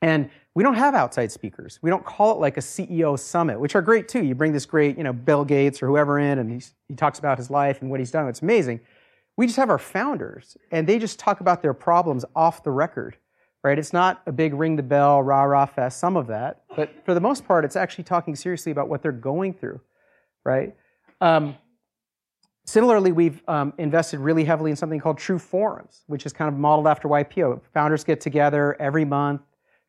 and 0.02 0.30
we 0.54 0.64
don't 0.64 0.76
have 0.76 0.96
outside 0.96 1.32
speakers. 1.32 1.80
We 1.82 1.90
don't 1.90 2.04
call 2.04 2.32
it 2.34 2.40
like 2.40 2.58
a 2.58 2.62
CEO 2.62 3.18
summit, 3.18 3.60
which 3.60 3.76
are 3.76 3.82
great 3.82 4.08
too. 4.08 4.24
You 4.24 4.36
bring 4.36 4.52
this 4.52 4.66
great, 4.66 4.98
you 4.98 5.04
know, 5.04 5.14
Bill 5.14 5.46
Gates 5.46 5.82
or 5.82 5.88
whoever 5.88 6.20
in 6.20 6.40
and 6.40 6.62
he 6.88 6.96
talks 6.96 7.20
about 7.20 7.38
his 7.38 7.50
life 7.50 7.82
and 7.82 7.90
what 7.90 8.00
he's 8.00 8.12
done. 8.12 8.28
It's 8.28 8.42
amazing. 8.42 8.82
We 9.38 9.46
just 9.46 9.58
have 9.58 9.70
our 9.70 9.78
founders 9.78 10.58
and 10.72 10.88
they 10.88 11.00
just 11.00 11.20
talk 11.20 11.40
about 11.40 11.62
their 11.62 11.74
problems 11.74 12.26
off 12.36 12.64
the 12.64 12.72
record, 12.72 13.16
right? 13.64 13.78
It's 13.78 13.94
not 13.94 14.22
a 14.26 14.32
big 14.32 14.54
ring 14.54 14.76
the 14.76 14.84
bell, 14.84 15.22
rah 15.22 15.44
rah 15.44 15.68
fest, 15.68 16.00
some 16.00 16.18
of 16.18 16.28
that, 16.28 16.64
but 16.76 16.92
for 17.06 17.14
the 17.14 17.22
most 17.22 17.48
part, 17.48 17.64
it's 17.64 17.76
actually 17.76 18.04
talking 18.04 18.36
seriously 18.36 18.72
about 18.72 18.90
what 18.90 19.02
they're 19.02 19.12
going 19.12 19.54
through, 19.54 19.80
right? 20.44 20.76
Um, 21.22 21.56
Similarly, 22.72 23.12
we've 23.12 23.44
um, 23.50 23.74
invested 23.80 24.22
really 24.22 24.46
heavily 24.46 24.72
in 24.72 24.78
something 24.78 24.98
called 24.98 25.18
True 25.18 25.38
Forums, 25.38 26.04
which 26.08 26.26
is 26.26 26.32
kind 26.32 26.48
of 26.48 26.58
modeled 26.58 26.88
after 26.88 27.10
YPO. 27.10 27.60
Founders 27.74 28.06
get 28.06 28.22
together 28.22 28.78
every 28.80 29.04
month, 29.04 29.42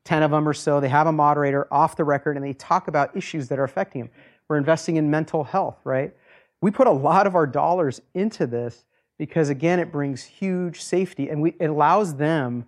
10 0.05 0.25
of 0.25 0.33
them 0.33 0.49
or 0.49 0.53
so. 0.53 0.81
They 0.81 0.88
have 0.88 1.07
a 1.07 1.12
moderator 1.12 1.68
off 1.71 1.95
the 1.95 2.03
record 2.03 2.37
and 2.37 2.45
they 2.45 2.55
talk 2.55 2.88
about 2.88 3.16
issues 3.16 3.47
that 3.51 3.61
are 3.61 3.62
affecting 3.62 4.01
them. 4.01 4.11
We're 4.49 4.57
investing 4.57 4.97
in 4.97 5.09
mental 5.09 5.45
health, 5.45 5.79
right? 5.85 6.12
We 6.61 6.73
put 6.73 6.88
a 6.88 6.90
lot 6.90 7.29
of 7.29 7.37
our 7.37 7.47
dollars 7.47 8.03
into 8.14 8.49
this 8.49 8.85
because, 9.16 9.49
again, 9.49 9.79
it 9.79 9.92
brings 9.92 10.25
huge 10.25 10.83
safety 10.83 11.29
and 11.29 11.40
we, 11.40 11.55
it 11.61 11.66
allows 11.66 12.16
them 12.16 12.66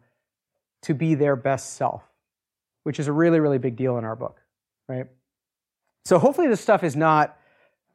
to 0.82 0.94
be 0.94 1.16
their 1.16 1.34
best 1.34 1.72
self, 1.72 2.04
which 2.84 3.00
is 3.00 3.08
a 3.08 3.12
really, 3.12 3.40
really 3.40 3.58
big 3.58 3.74
deal 3.74 3.98
in 3.98 4.04
our 4.04 4.14
book, 4.14 4.40
right? 4.88 5.06
So 6.04 6.20
hopefully 6.20 6.46
this 6.46 6.60
stuff 6.60 6.84
is 6.84 6.94
not 6.94 7.36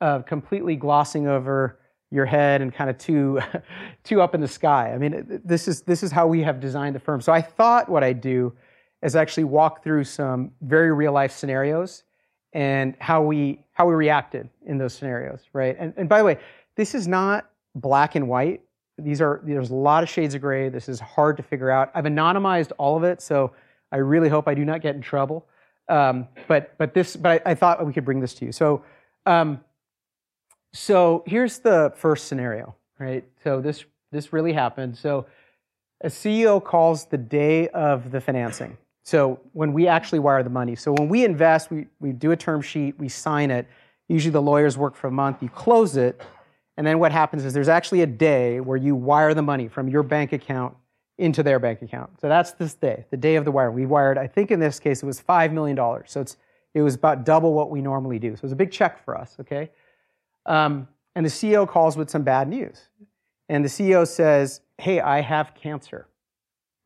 uh, 0.01 0.19
completely 0.23 0.75
glossing 0.75 1.25
over 1.25 1.78
your 2.11 2.25
head 2.25 2.61
and 2.61 2.73
kind 2.73 2.89
of 2.89 2.97
too, 2.97 3.39
too 4.03 4.21
up 4.21 4.33
in 4.33 4.41
the 4.41 4.47
sky. 4.47 4.93
I 4.93 4.97
mean, 4.97 5.41
this 5.45 5.67
is, 5.67 5.81
this 5.81 6.03
is 6.03 6.11
how 6.11 6.27
we 6.27 6.41
have 6.41 6.59
designed 6.59 6.95
the 6.95 6.99
firm. 6.99 7.21
So 7.21 7.31
I 7.31 7.41
thought 7.41 7.89
what 7.89 8.03
I'd 8.03 8.21
do 8.21 8.53
is 9.01 9.15
actually 9.15 9.45
walk 9.45 9.83
through 9.83 10.03
some 10.03 10.51
very 10.61 10.91
real 10.91 11.13
life 11.13 11.31
scenarios 11.31 12.03
and 12.53 12.95
how 12.99 13.21
we, 13.21 13.63
how 13.73 13.87
we 13.87 13.93
reacted 13.93 14.49
in 14.65 14.77
those 14.77 14.93
scenarios, 14.93 15.41
right? 15.53 15.75
And, 15.79 15.93
and 15.97 16.09
by 16.09 16.17
the 16.17 16.25
way, 16.25 16.39
this 16.75 16.95
is 16.95 17.07
not 17.07 17.49
black 17.75 18.15
and 18.15 18.27
white. 18.27 18.61
These 18.97 19.21
are, 19.21 19.41
there's 19.43 19.69
a 19.69 19.75
lot 19.75 20.03
of 20.03 20.09
shades 20.09 20.33
of 20.33 20.41
gray. 20.41 20.69
This 20.69 20.89
is 20.89 20.99
hard 20.99 21.37
to 21.37 21.43
figure 21.43 21.69
out. 21.69 21.91
I've 21.93 22.05
anonymized 22.05 22.71
all 22.77 22.97
of 22.97 23.03
it, 23.03 23.21
so 23.21 23.51
I 23.91 23.97
really 23.97 24.29
hope 24.29 24.47
I 24.47 24.55
do 24.55 24.65
not 24.65 24.81
get 24.81 24.95
in 24.95 25.01
trouble. 25.01 25.45
Um, 25.87 26.27
but, 26.47 26.77
but 26.77 26.93
this, 26.93 27.15
but 27.15 27.41
I, 27.45 27.51
I, 27.51 27.55
thought 27.55 27.83
we 27.83 27.93
could 27.93 28.05
bring 28.05 28.19
this 28.19 28.35
to 28.35 28.45
you. 28.45 28.51
So, 28.51 28.83
um, 29.25 29.59
so 30.73 31.23
here's 31.25 31.60
the 31.60 31.93
first 31.95 32.27
scenario, 32.27 32.75
right? 32.99 33.23
So 33.43 33.62
this 33.62 33.86
this 34.12 34.34
really 34.34 34.53
happened. 34.53 34.97
So 34.97 35.25
a 36.01 36.08
CEO 36.08 36.63
calls 36.63 37.05
the 37.05 37.17
day 37.17 37.67
of 37.69 38.12
the 38.12 38.21
financing. 38.21 38.77
So 39.03 39.39
when 39.53 39.73
we 39.73 39.88
actually 39.88 40.19
wire 40.19 40.43
the 40.43 40.49
money. 40.49 40.75
So 40.75 40.93
when 40.93 41.10
we 41.10 41.25
invest, 41.25 41.71
we, 41.71 41.88
we 41.99 42.12
do 42.12 42.32
a 42.32 42.38
term 42.38 42.62
sheet, 42.62 42.97
we 42.99 43.10
sign 43.10 43.51
it. 43.51 43.67
Usually 44.08 44.32
the 44.32 44.41
lawyers 44.41 44.77
work 44.77 44.95
for 44.95 45.08
a 45.08 45.12
month, 45.12 45.41
you 45.41 45.49
close 45.49 45.97
it, 45.97 46.21
and 46.77 46.88
then 46.88 46.97
what 46.97 47.12
happens 47.12 47.43
is 47.43 47.53
there's 47.53 47.67
actually 47.67 48.01
a 48.01 48.08
day 48.08 48.62
where 48.62 48.77
you 48.77 48.95
wire 48.95 49.34
the 49.34 49.41
money 49.41 49.67
from 49.67 49.89
your 49.89 50.01
bank 50.01 50.32
account 50.32 50.75
into 51.17 51.43
their 51.43 51.60
bank 51.60 51.82
account. 51.82 52.10
So 52.21 52.29
that's 52.29 52.53
this 52.53 52.73
day, 52.73 53.05
the 53.12 53.17
day 53.17 53.36
of 53.36 53.43
the 53.43 53.51
wire. 53.51 53.69
We 53.69 53.86
wired, 53.86 54.17
I 54.17 54.27
think 54.27 54.49
in 54.49 54.62
this 54.62 54.79
case, 54.79 55.03
it 55.03 55.05
was 55.05 55.19
$5 55.21 55.51
million. 55.51 55.77
So 56.05 56.21
it's, 56.21 56.38
it 56.73 56.82
was 56.82 56.95
about 56.95 57.25
double 57.25 57.53
what 57.53 57.69
we 57.69 57.82
normally 57.82 58.17
do. 58.17 58.36
So 58.36 58.39
it 58.39 58.43
was 58.43 58.51
a 58.53 58.55
big 58.55 58.71
check 58.71 59.03
for 59.03 59.17
us, 59.17 59.36
okay? 59.41 59.71
Um, 60.45 60.88
and 61.15 61.25
the 61.25 61.30
CEO 61.30 61.67
calls 61.67 61.97
with 61.97 62.10
some 62.10 62.23
bad 62.23 62.47
news. 62.47 62.89
And 63.49 63.65
the 63.65 63.69
CEO 63.69 64.08
says, 64.08 64.62
Hey, 64.78 64.99
I 65.02 65.21
have 65.21 65.54
cancer, 65.56 66.08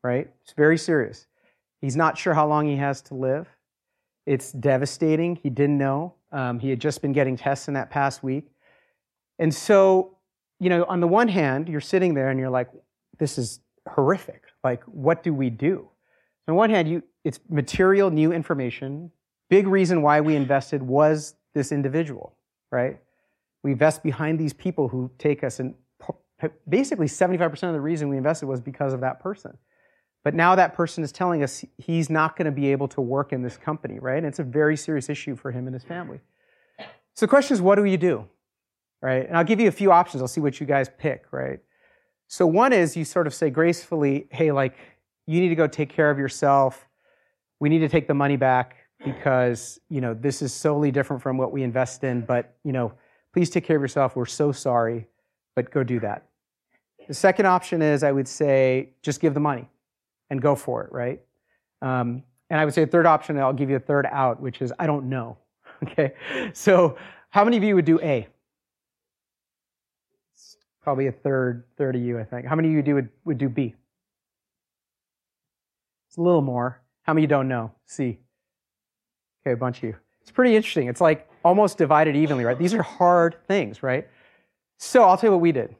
right? 0.02 0.28
It's 0.42 0.54
very 0.54 0.78
serious. 0.78 1.26
He's 1.80 1.96
not 1.96 2.18
sure 2.18 2.34
how 2.34 2.48
long 2.48 2.66
he 2.66 2.76
has 2.76 3.02
to 3.02 3.14
live. 3.14 3.48
It's 4.26 4.52
devastating. 4.52 5.36
He 5.36 5.50
didn't 5.50 5.78
know. 5.78 6.14
Um, 6.32 6.58
he 6.58 6.70
had 6.70 6.80
just 6.80 7.02
been 7.02 7.12
getting 7.12 7.36
tests 7.36 7.68
in 7.68 7.74
that 7.74 7.90
past 7.90 8.22
week. 8.22 8.50
And 9.38 9.54
so, 9.54 10.16
you 10.58 10.70
know, 10.70 10.84
on 10.84 11.00
the 11.00 11.06
one 11.06 11.28
hand, 11.28 11.68
you're 11.68 11.80
sitting 11.80 12.14
there 12.14 12.30
and 12.30 12.40
you're 12.40 12.50
like, 12.50 12.70
this 13.18 13.38
is 13.38 13.60
horrific. 13.88 14.42
Like, 14.62 14.82
what 14.84 15.22
do 15.22 15.34
we 15.34 15.50
do? 15.50 15.88
On 16.48 16.54
one 16.54 16.70
hand, 16.70 16.88
you, 16.88 17.02
it's 17.22 17.38
material, 17.48 18.10
new 18.10 18.32
information. 18.32 19.10
Big 19.50 19.66
reason 19.66 20.02
why 20.02 20.20
we 20.20 20.36
invested 20.36 20.82
was 20.82 21.34
this 21.54 21.70
individual, 21.70 22.36
right? 22.72 22.98
We 23.64 23.72
invest 23.72 24.02
behind 24.02 24.38
these 24.38 24.52
people 24.52 24.88
who 24.88 25.10
take 25.18 25.42
us 25.42 25.58
and 25.58 25.74
basically 26.68 27.06
75% 27.06 27.50
of 27.64 27.72
the 27.72 27.80
reason 27.80 28.10
we 28.10 28.18
invested 28.18 28.46
was 28.46 28.60
because 28.60 28.92
of 28.92 29.00
that 29.00 29.20
person. 29.20 29.56
But 30.22 30.34
now 30.34 30.54
that 30.54 30.74
person 30.74 31.02
is 31.02 31.10
telling 31.10 31.42
us 31.42 31.64
he's 31.78 32.10
not 32.10 32.36
going 32.36 32.44
to 32.44 32.52
be 32.52 32.70
able 32.70 32.88
to 32.88 33.00
work 33.00 33.32
in 33.32 33.42
this 33.42 33.56
company 33.56 33.98
right? 33.98 34.18
And 34.18 34.26
it's 34.26 34.38
a 34.38 34.44
very 34.44 34.76
serious 34.76 35.08
issue 35.08 35.34
for 35.34 35.50
him 35.50 35.66
and 35.66 35.74
his 35.74 35.82
family. 35.82 36.20
So 37.14 37.26
the 37.26 37.28
question 37.28 37.54
is 37.54 37.62
what 37.62 37.76
do 37.76 37.84
you 37.84 37.96
do 37.96 38.28
right? 39.02 39.26
And 39.26 39.36
i'll 39.36 39.44
give 39.44 39.60
you 39.60 39.68
a 39.68 39.72
few 39.72 39.90
options. 39.90 40.20
I'll 40.20 40.28
see 40.28 40.40
what 40.40 40.60
you 40.60 40.66
guys 40.66 40.90
pick 40.98 41.24
right? 41.32 41.60
So 42.28 42.46
one 42.46 42.72
is 42.74 42.96
you 42.96 43.04
sort 43.04 43.26
of 43.26 43.34
say 43.34 43.48
gracefully 43.48 44.28
hey 44.30 44.52
like 44.52 44.76
you 45.26 45.40
need 45.40 45.48
to 45.48 45.54
go 45.54 45.66
take 45.66 45.88
care 45.88 46.10
of 46.10 46.18
yourself. 46.18 46.86
We 47.60 47.70
need 47.70 47.78
to 47.78 47.88
take 47.88 48.08
the 48.08 48.14
money 48.14 48.36
back 48.36 48.76
because 49.02 49.80
you 49.88 50.02
know 50.02 50.12
this 50.12 50.42
is 50.42 50.52
solely 50.52 50.90
different 50.90 51.22
from 51.22 51.38
what 51.38 51.50
we 51.50 51.62
invest 51.62 52.04
in 52.04 52.22
but 52.22 52.56
you 52.62 52.72
know 52.72 52.92
Please 53.34 53.50
take 53.50 53.64
care 53.64 53.74
of 53.74 53.82
yourself. 53.82 54.14
We're 54.14 54.26
so 54.26 54.52
sorry, 54.52 55.08
but 55.56 55.72
go 55.72 55.82
do 55.82 55.98
that. 55.98 56.28
The 57.08 57.14
second 57.14 57.46
option 57.46 57.82
is 57.82 58.04
I 58.04 58.12
would 58.12 58.28
say 58.28 58.90
just 59.02 59.20
give 59.20 59.34
the 59.34 59.40
money 59.40 59.68
and 60.30 60.40
go 60.40 60.54
for 60.54 60.84
it, 60.84 60.92
right? 60.92 61.20
Um, 61.82 62.22
and 62.48 62.60
I 62.60 62.64
would 62.64 62.72
say 62.72 62.86
third 62.86 63.06
option, 63.06 63.36
I'll 63.38 63.52
give 63.52 63.70
you 63.70 63.76
a 63.76 63.80
third 63.80 64.06
out, 64.08 64.40
which 64.40 64.62
is 64.62 64.72
I 64.78 64.86
don't 64.86 65.08
know. 65.10 65.36
Okay, 65.82 66.14
so 66.54 66.96
how 67.28 67.44
many 67.44 67.58
of 67.58 67.64
you 67.64 67.74
would 67.74 67.84
do 67.84 68.00
A? 68.00 68.26
It's 70.32 70.56
probably 70.80 71.08
a 71.08 71.12
third, 71.12 71.64
third 71.76 71.94
of 71.96 72.00
you, 72.00 72.18
I 72.18 72.24
think. 72.24 72.46
How 72.46 72.54
many 72.54 72.68
of 72.68 72.74
you 72.74 72.80
do 72.80 72.94
would, 72.94 73.08
would 73.26 73.36
do 73.36 73.50
B? 73.50 73.74
It's 76.08 76.16
a 76.16 76.22
little 76.22 76.40
more. 76.40 76.80
How 77.02 77.12
many 77.12 77.26
don't 77.26 77.48
know? 77.48 77.72
C. 77.84 78.18
Okay, 79.42 79.52
a 79.52 79.56
bunch 79.56 79.78
of 79.78 79.82
you. 79.82 79.96
It's 80.22 80.30
pretty 80.30 80.56
interesting. 80.56 80.86
It's 80.86 81.02
like 81.02 81.28
almost 81.44 81.78
divided 81.78 82.16
evenly, 82.16 82.44
right? 82.44 82.58
These 82.58 82.74
are 82.74 82.82
hard 82.82 83.36
things, 83.46 83.82
right? 83.82 84.08
So 84.78 85.04
I'll 85.04 85.16
tell 85.16 85.28
you 85.28 85.32
what 85.32 85.40
we 85.40 85.52
did. 85.52 85.76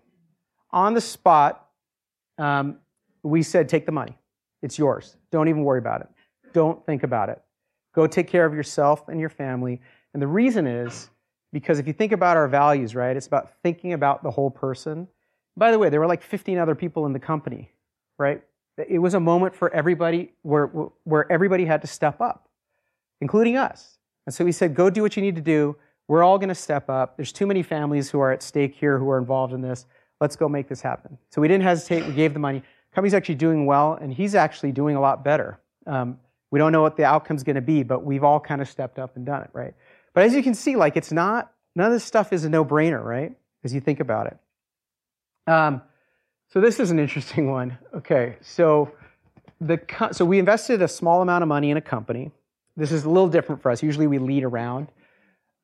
On 0.70 0.94
the 0.94 1.00
spot, 1.00 1.66
um, 2.38 2.78
we 3.22 3.42
said, 3.42 3.68
take 3.68 3.86
the 3.86 3.92
money. 3.92 4.16
It's 4.62 4.78
yours. 4.78 5.16
Don't 5.30 5.48
even 5.48 5.64
worry 5.64 5.78
about 5.78 6.02
it. 6.02 6.08
Don't 6.52 6.84
think 6.86 7.02
about 7.02 7.28
it. 7.28 7.42
Go 7.94 8.06
take 8.06 8.28
care 8.28 8.44
of 8.44 8.54
yourself 8.54 9.08
and 9.08 9.18
your 9.18 9.30
family. 9.30 9.80
And 10.12 10.22
the 10.22 10.26
reason 10.26 10.66
is 10.66 11.10
because 11.52 11.78
if 11.78 11.86
you 11.86 11.92
think 11.92 12.12
about 12.12 12.36
our 12.36 12.48
values, 12.48 12.94
right, 12.94 13.16
it's 13.16 13.26
about 13.26 13.52
thinking 13.62 13.92
about 13.92 14.22
the 14.22 14.30
whole 14.30 14.50
person. 14.50 15.08
By 15.56 15.70
the 15.70 15.78
way, 15.78 15.88
there 15.88 16.00
were 16.00 16.06
like 16.06 16.22
15 16.22 16.58
other 16.58 16.74
people 16.74 17.06
in 17.06 17.12
the 17.12 17.20
company, 17.20 17.70
right? 18.18 18.42
It 18.76 18.98
was 18.98 19.14
a 19.14 19.20
moment 19.20 19.54
for 19.54 19.72
everybody 19.72 20.32
where, 20.42 20.66
where 20.66 21.30
everybody 21.30 21.64
had 21.64 21.80
to 21.82 21.86
step 21.86 22.20
up, 22.20 22.48
including 23.20 23.56
us. 23.56 23.98
And 24.26 24.34
so 24.34 24.44
we 24.44 24.52
said, 24.52 24.74
go 24.74 24.90
do 24.90 25.02
what 25.02 25.16
you 25.16 25.22
need 25.22 25.36
to 25.36 25.42
do. 25.42 25.76
We're 26.08 26.22
all 26.22 26.38
going 26.38 26.48
to 26.48 26.54
step 26.54 26.88
up. 26.90 27.16
There's 27.16 27.32
too 27.32 27.46
many 27.46 27.62
families 27.62 28.10
who 28.10 28.20
are 28.20 28.30
at 28.30 28.42
stake 28.42 28.74
here 28.74 28.98
who 28.98 29.08
are 29.10 29.18
involved 29.18 29.52
in 29.52 29.60
this. 29.60 29.86
Let's 30.20 30.36
go 30.36 30.48
make 30.48 30.68
this 30.68 30.80
happen. 30.80 31.18
So 31.30 31.40
we 31.40 31.48
didn't 31.48 31.64
hesitate. 31.64 32.06
We 32.06 32.12
gave 32.12 32.34
the 32.34 32.40
money. 32.40 32.62
Company's 32.94 33.14
actually 33.14 33.34
doing 33.36 33.66
well, 33.66 33.94
and 33.94 34.12
he's 34.12 34.34
actually 34.34 34.72
doing 34.72 34.96
a 34.96 35.00
lot 35.00 35.24
better. 35.24 35.58
Um, 35.86 36.18
we 36.50 36.58
don't 36.58 36.70
know 36.70 36.82
what 36.82 36.96
the 36.96 37.04
outcome's 37.04 37.42
going 37.42 37.56
to 37.56 37.62
be, 37.62 37.82
but 37.82 38.04
we've 38.04 38.22
all 38.22 38.38
kind 38.38 38.62
of 38.62 38.68
stepped 38.68 38.98
up 38.98 39.16
and 39.16 39.26
done 39.26 39.42
it, 39.42 39.50
right? 39.52 39.74
But 40.12 40.24
as 40.24 40.34
you 40.34 40.42
can 40.42 40.54
see, 40.54 40.76
like 40.76 40.96
it's 40.96 41.10
not 41.10 41.52
none 41.74 41.88
of 41.88 41.92
this 41.92 42.04
stuff 42.04 42.32
is 42.32 42.44
a 42.44 42.48
no-brainer, 42.48 43.02
right? 43.02 43.36
As 43.64 43.74
you 43.74 43.80
think 43.80 43.98
about 43.98 44.28
it. 44.28 45.50
Um, 45.50 45.82
so 46.52 46.60
this 46.60 46.78
is 46.78 46.90
an 46.92 47.00
interesting 47.00 47.50
one. 47.50 47.76
Okay, 47.92 48.36
so 48.40 48.92
the 49.60 49.80
so 50.12 50.24
we 50.24 50.38
invested 50.38 50.82
a 50.82 50.88
small 50.88 51.22
amount 51.22 51.42
of 51.42 51.48
money 51.48 51.70
in 51.70 51.76
a 51.76 51.82
company. 51.82 52.30
This 52.76 52.92
is 52.92 53.04
a 53.04 53.08
little 53.08 53.28
different 53.28 53.62
for 53.62 53.70
us. 53.70 53.82
Usually 53.82 54.06
we 54.06 54.18
lead 54.18 54.44
around. 54.44 54.88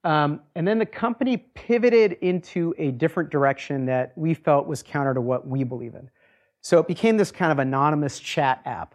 Um, 0.04 0.40
and 0.54 0.66
then 0.66 0.78
the 0.78 0.86
company 0.86 1.36
pivoted 1.36 2.12
into 2.22 2.74
a 2.78 2.90
different 2.90 3.30
direction 3.30 3.86
that 3.86 4.12
we 4.16 4.32
felt 4.32 4.66
was 4.66 4.82
counter 4.82 5.12
to 5.14 5.20
what 5.20 5.46
we 5.46 5.64
believe 5.64 5.94
in. 5.94 6.08
So 6.62 6.78
it 6.78 6.86
became 6.86 7.16
this 7.16 7.30
kind 7.30 7.52
of 7.52 7.58
anonymous 7.58 8.18
chat 8.18 8.62
app 8.64 8.94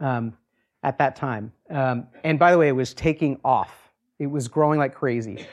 um, 0.00 0.36
at 0.82 0.98
that 0.98 1.16
time. 1.16 1.52
Um, 1.68 2.06
and 2.24 2.38
by 2.38 2.52
the 2.52 2.58
way, 2.58 2.68
it 2.68 2.72
was 2.72 2.94
taking 2.94 3.40
off, 3.44 3.90
it 4.18 4.26
was 4.26 4.48
growing 4.48 4.78
like 4.78 4.94
crazy. 4.94 5.46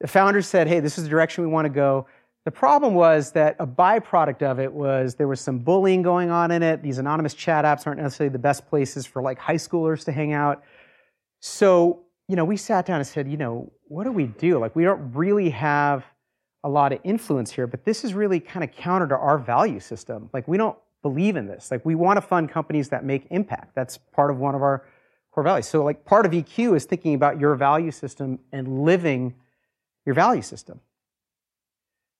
The 0.00 0.06
founders 0.06 0.46
said, 0.46 0.68
hey, 0.68 0.80
this 0.80 0.98
is 0.98 1.04
the 1.04 1.10
direction 1.10 1.42
we 1.42 1.50
want 1.50 1.64
to 1.64 1.70
go. 1.70 2.06
The 2.44 2.52
problem 2.52 2.94
was 2.94 3.32
that 3.32 3.56
a 3.58 3.66
byproduct 3.66 4.42
of 4.42 4.60
it 4.60 4.72
was 4.72 5.16
there 5.16 5.28
was 5.28 5.40
some 5.40 5.58
bullying 5.58 6.02
going 6.02 6.30
on 6.30 6.50
in 6.50 6.62
it. 6.62 6.82
These 6.82 6.98
anonymous 6.98 7.34
chat 7.34 7.64
apps 7.64 7.86
aren't 7.86 8.00
necessarily 8.00 8.32
the 8.32 8.38
best 8.38 8.68
places 8.68 9.04
for 9.04 9.20
like 9.20 9.38
high 9.38 9.56
schoolers 9.56 10.04
to 10.04 10.12
hang 10.12 10.32
out. 10.32 10.62
So, 11.40 12.04
you 12.28 12.36
know, 12.36 12.44
we 12.44 12.56
sat 12.56 12.86
down 12.86 12.98
and 12.98 13.06
said, 13.06 13.28
you 13.28 13.36
know, 13.36 13.72
what 13.84 14.04
do 14.04 14.12
we 14.12 14.26
do? 14.26 14.58
Like, 14.58 14.76
we 14.76 14.84
don't 14.84 15.12
really 15.12 15.50
have 15.50 16.04
a 16.64 16.68
lot 16.68 16.92
of 16.92 16.98
influence 17.04 17.50
here, 17.50 17.66
but 17.66 17.84
this 17.84 18.04
is 18.04 18.14
really 18.14 18.40
kind 18.40 18.64
of 18.64 18.72
counter 18.72 19.06
to 19.08 19.16
our 19.16 19.38
value 19.38 19.80
system. 19.80 20.28
Like, 20.32 20.46
we 20.48 20.56
don't 20.56 20.76
believe 21.02 21.36
in 21.36 21.46
this. 21.46 21.70
Like, 21.70 21.84
we 21.84 21.94
want 21.94 22.16
to 22.16 22.20
fund 22.20 22.50
companies 22.50 22.88
that 22.88 23.04
make 23.04 23.26
impact. 23.30 23.74
That's 23.74 23.98
part 23.98 24.30
of 24.30 24.38
one 24.38 24.54
of 24.54 24.62
our 24.62 24.84
core 25.30 25.44
values. 25.44 25.68
So, 25.68 25.84
like, 25.84 26.04
part 26.04 26.26
of 26.26 26.32
EQ 26.32 26.76
is 26.76 26.84
thinking 26.84 27.14
about 27.14 27.38
your 27.38 27.54
value 27.54 27.90
system 27.90 28.40
and 28.52 28.82
living 28.82 29.34
your 30.04 30.14
value 30.14 30.42
system. 30.42 30.80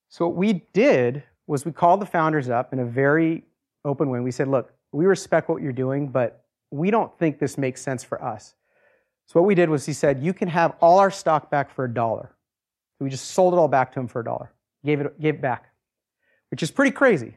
So, 0.09 0.27
what 0.27 0.37
we 0.37 0.65
did 0.73 1.25
was 1.47 1.65
we 1.65 1.73
called 1.73 2.01
the 2.01 2.07
founders 2.07 2.49
up 2.49 2.73
in 2.73 2.79
a 2.79 2.85
very 2.85 3.45
open 3.85 4.11
way. 4.11 4.21
We 4.21 4.31
said, 4.31 4.49
look, 4.49 4.73
we 4.93 5.07
respect 5.07 5.49
what 5.49 5.63
you're 5.63 5.73
doing, 5.73 6.09
but 6.09 6.45
we 6.71 6.91
don't 6.91 7.17
think 7.19 7.39
this 7.39 7.59
makes 7.59 7.83
sense 7.83 8.05
for 8.05 8.23
us. 8.23 8.55
So 9.29 9.41
what 9.41 9.47
we 9.47 9.55
did 9.55 9.69
was 9.69 9.85
he 9.85 9.93
said, 9.93 10.23
you 10.23 10.33
can 10.33 10.49
have 10.49 10.75
all 10.81 10.99
our 10.99 11.11
stock 11.11 11.51
back 11.51 11.71
for 11.71 11.85
a 11.85 11.93
dollar. 11.93 12.35
We 12.99 13.11
just 13.11 13.27
sold 13.33 13.53
it 13.53 13.59
all 13.59 13.69
back 13.69 13.93
to 13.93 14.01
him 14.01 14.09
for 14.09 14.21
a 14.21 14.25
dollar. 14.25 14.51
Gave 14.85 15.01
it, 15.01 15.21
gave 15.21 15.35
it 15.35 15.41
back, 15.43 15.71
which 16.51 16.63
is 16.63 16.71
pretty 16.71 16.93
crazy. 16.93 17.37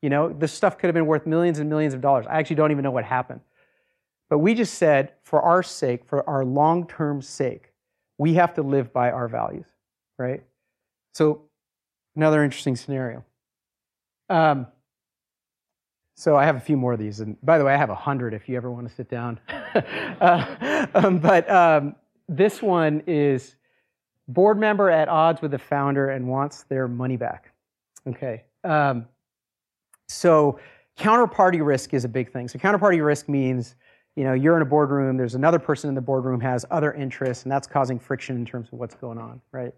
You 0.00 0.08
know, 0.08 0.32
this 0.32 0.52
stuff 0.52 0.78
could 0.78 0.86
have 0.86 0.94
been 0.94 1.06
worth 1.06 1.26
millions 1.26 1.58
and 1.58 1.68
millions 1.68 1.92
of 1.92 2.00
dollars. 2.00 2.26
I 2.26 2.38
actually 2.38 2.56
don't 2.56 2.70
even 2.70 2.82
know 2.82 2.90
what 2.90 3.04
happened. 3.04 3.40
But 4.30 4.38
we 4.38 4.54
just 4.54 4.74
said, 4.74 5.12
for 5.22 5.42
our 5.42 5.62
sake, 5.62 6.04
for 6.06 6.28
our 6.28 6.44
long 6.44 6.86
term 6.86 7.20
sake, 7.20 7.72
we 8.18 8.34
have 8.34 8.54
to 8.54 8.62
live 8.62 8.92
by 8.92 9.10
our 9.10 9.28
values, 9.28 9.66
right? 10.18 10.42
So, 11.14 11.42
another 12.16 12.42
interesting 12.42 12.76
scenario. 12.76 13.24
Um, 14.28 14.66
so 16.18 16.34
I 16.34 16.46
have 16.46 16.56
a 16.56 16.60
few 16.60 16.78
more 16.78 16.94
of 16.94 16.98
these, 16.98 17.20
and 17.20 17.36
by 17.42 17.58
the 17.58 17.64
way, 17.64 17.74
I 17.74 17.76
have 17.76 17.90
a 17.90 17.94
hundred 17.94 18.32
if 18.32 18.48
you 18.48 18.56
ever 18.56 18.72
want 18.72 18.88
to 18.88 18.94
sit 18.94 19.10
down. 19.10 19.38
uh, 20.20 20.86
um, 20.94 21.18
but 21.18 21.48
um, 21.50 21.94
this 22.26 22.62
one 22.62 23.02
is 23.06 23.56
board 24.26 24.58
member 24.58 24.90
at 24.90 25.10
odds 25.10 25.42
with 25.42 25.50
the 25.50 25.58
founder 25.58 26.08
and 26.08 26.26
wants 26.26 26.62
their 26.64 26.88
money 26.88 27.18
back. 27.18 27.52
Okay. 28.06 28.44
Um, 28.64 29.04
so 30.08 30.58
counterparty 30.98 31.64
risk 31.64 31.92
is 31.92 32.06
a 32.06 32.08
big 32.08 32.32
thing. 32.32 32.48
So 32.48 32.58
counterparty 32.58 33.04
risk 33.04 33.28
means 33.28 33.76
you 34.16 34.24
know 34.24 34.32
you're 34.32 34.56
in 34.56 34.62
a 34.62 34.66
boardroom. 34.66 35.18
There's 35.18 35.34
another 35.34 35.58
person 35.58 35.90
in 35.90 35.94
the 35.94 36.00
boardroom 36.00 36.40
has 36.40 36.64
other 36.70 36.94
interests, 36.94 37.44
and 37.44 37.52
that's 37.52 37.66
causing 37.66 37.98
friction 37.98 38.36
in 38.36 38.46
terms 38.46 38.68
of 38.72 38.78
what's 38.78 38.94
going 38.94 39.18
on, 39.18 39.42
right? 39.52 39.74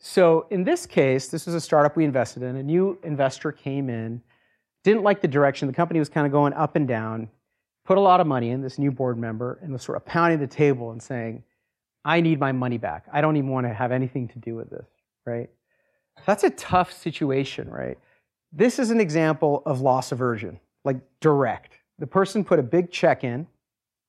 So 0.00 0.46
in 0.48 0.64
this 0.64 0.86
case, 0.86 1.28
this 1.28 1.44
was 1.44 1.54
a 1.54 1.60
startup 1.60 1.98
we 1.98 2.04
invested 2.06 2.42
in. 2.42 2.56
A 2.56 2.62
new 2.62 2.98
investor 3.02 3.52
came 3.52 3.90
in 3.90 4.22
didn't 4.86 5.02
like 5.02 5.20
the 5.20 5.26
direction. 5.26 5.66
The 5.66 5.74
company 5.74 5.98
was 5.98 6.08
kind 6.08 6.26
of 6.26 6.32
going 6.32 6.52
up 6.52 6.76
and 6.76 6.86
down, 6.86 7.28
put 7.84 7.98
a 7.98 8.00
lot 8.00 8.20
of 8.20 8.26
money 8.28 8.50
in, 8.50 8.62
this 8.62 8.78
new 8.78 8.92
board 8.92 9.18
member, 9.18 9.58
and 9.60 9.72
was 9.72 9.82
sort 9.82 9.96
of 9.96 10.06
pounding 10.06 10.38
the 10.38 10.46
table 10.46 10.92
and 10.92 11.02
saying, 11.02 11.42
I 12.04 12.20
need 12.20 12.38
my 12.38 12.52
money 12.52 12.78
back. 12.78 13.04
I 13.12 13.20
don't 13.20 13.36
even 13.36 13.50
want 13.50 13.66
to 13.66 13.74
have 13.74 13.90
anything 13.90 14.28
to 14.28 14.38
do 14.38 14.54
with 14.54 14.70
this, 14.70 14.86
right? 15.24 15.50
That's 16.24 16.44
a 16.44 16.50
tough 16.50 16.92
situation, 16.92 17.68
right? 17.68 17.98
This 18.52 18.78
is 18.78 18.92
an 18.92 19.00
example 19.00 19.64
of 19.66 19.80
loss 19.80 20.12
aversion, 20.12 20.60
like 20.84 20.98
direct. 21.18 21.72
The 21.98 22.06
person 22.06 22.44
put 22.44 22.60
a 22.60 22.62
big 22.62 22.92
check 22.92 23.24
in, 23.24 23.48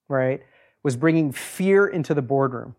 right? 0.07 0.43
Was 0.83 0.95
bringing 0.95 1.31
fear 1.31 1.87
into 1.87 2.13
the 2.13 2.21
boardroom, 2.21 2.75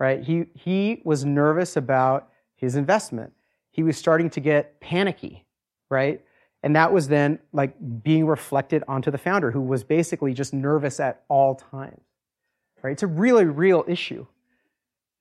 right? 0.00 0.22
He, 0.22 0.46
he 0.54 1.02
was 1.04 1.26
nervous 1.26 1.76
about 1.76 2.30
his 2.56 2.74
investment. 2.74 3.34
He 3.70 3.82
was 3.82 3.98
starting 3.98 4.30
to 4.30 4.40
get 4.40 4.80
panicky, 4.80 5.44
right? 5.90 6.24
And 6.64 6.74
that 6.76 6.94
was 6.94 7.08
then 7.08 7.40
like 7.52 7.74
being 8.02 8.26
reflected 8.26 8.84
onto 8.88 9.10
the 9.10 9.18
founder, 9.18 9.50
who 9.50 9.60
was 9.60 9.84
basically 9.84 10.32
just 10.32 10.54
nervous 10.54 10.98
at 10.98 11.22
all 11.28 11.56
times. 11.56 12.00
Right? 12.82 12.92
It's 12.92 13.02
a 13.02 13.06
really 13.06 13.44
real 13.44 13.84
issue. 13.86 14.26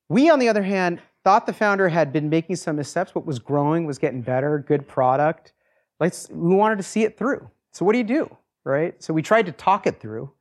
We, 0.08 0.29
on 0.29 0.39
the 0.39 0.47
other 0.47 0.63
hand, 0.63 1.01
thought 1.25 1.45
the 1.45 1.51
founder 1.51 1.89
had 1.89 2.13
been 2.13 2.29
making 2.29 2.56
some 2.56 2.77
missteps, 2.77 3.13
what 3.13 3.25
was 3.25 3.39
growing, 3.39 3.86
was 3.86 3.97
getting 3.97 4.21
better, 4.21 4.58
good 4.58 4.88
product. 4.88 5.51
Let's, 5.99 6.29
we 6.29 6.56
wanted 6.56 6.77
to 6.77 6.84
see 6.84 7.03
it 7.03 7.17
through. 7.17 7.49
So 7.71 7.84
what 7.84 7.91
do 7.91 7.97
you 7.97 8.06
do? 8.06 8.38
Right? 8.63 9.03
So 9.03 9.13
we 9.13 9.21
tried 9.21 9.45
to 9.47 9.51
talk 9.51 9.86
it 9.86 9.99
through. 9.99 10.32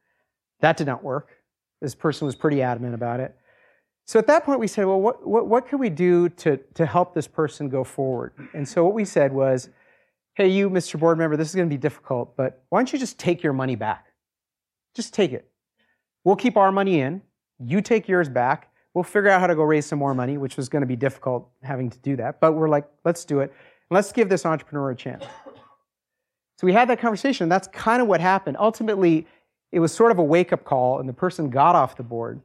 That 0.60 0.76
did 0.76 0.86
not 0.86 1.02
work. 1.02 1.30
This 1.80 1.96
person 1.96 2.26
was 2.26 2.36
pretty 2.36 2.62
adamant 2.62 2.94
about 2.94 3.18
it. 3.18 3.34
So 4.04 4.20
at 4.20 4.28
that 4.28 4.44
point, 4.44 4.60
we 4.60 4.68
said, 4.68 4.86
well, 4.86 5.00
what, 5.00 5.26
what, 5.26 5.48
what 5.48 5.66
can 5.66 5.80
we 5.80 5.90
do 5.90 6.28
to, 6.28 6.58
to 6.74 6.86
help 6.86 7.12
this 7.12 7.26
person 7.26 7.68
go 7.68 7.82
forward? 7.82 8.34
And 8.54 8.68
so 8.68 8.84
what 8.84 8.94
we 8.94 9.04
said 9.04 9.32
was, 9.32 9.68
hey, 10.34 10.48
you, 10.48 10.70
Mr. 10.70 10.98
Board 10.98 11.18
Member, 11.18 11.36
this 11.36 11.48
is 11.48 11.54
going 11.54 11.68
to 11.68 11.74
be 11.74 11.80
difficult, 11.80 12.36
but 12.36 12.62
why 12.68 12.78
don't 12.78 12.92
you 12.92 12.98
just 12.98 13.18
take 13.18 13.42
your 13.42 13.52
money 13.52 13.76
back? 13.76 14.06
Just 14.94 15.12
take 15.14 15.32
it. 15.32 15.48
We'll 16.24 16.36
keep 16.36 16.56
our 16.56 16.72
money 16.72 17.00
in. 17.00 17.22
You 17.58 17.80
take 17.80 18.08
yours 18.08 18.28
back. 18.28 18.70
We'll 18.94 19.04
figure 19.04 19.30
out 19.30 19.40
how 19.40 19.46
to 19.46 19.54
go 19.54 19.62
raise 19.62 19.86
some 19.86 19.98
more 19.98 20.14
money, 20.14 20.38
which 20.38 20.56
was 20.56 20.68
going 20.68 20.82
to 20.82 20.86
be 20.86 20.96
difficult 20.96 21.48
having 21.62 21.90
to 21.90 21.98
do 21.98 22.16
that. 22.16 22.40
But 22.40 22.52
we're 22.52 22.68
like, 22.68 22.88
let's 23.04 23.24
do 23.24 23.40
it. 23.40 23.52
Let's 23.90 24.12
give 24.12 24.28
this 24.28 24.46
entrepreneur 24.46 24.90
a 24.90 24.96
chance. 24.96 25.24
So 26.58 26.66
we 26.66 26.72
had 26.72 26.88
that 26.90 27.00
conversation. 27.00 27.48
That's 27.48 27.68
kind 27.68 28.00
of 28.00 28.08
what 28.08 28.20
happened. 28.20 28.56
Ultimately, 28.60 29.26
it 29.72 29.80
was 29.80 29.92
sort 29.92 30.12
of 30.12 30.18
a 30.18 30.22
wake 30.22 30.52
up 30.52 30.64
call, 30.64 31.00
and 31.00 31.08
the 31.08 31.12
person 31.12 31.50
got 31.50 31.74
off 31.74 31.96
the 31.96 32.02
board. 32.02 32.40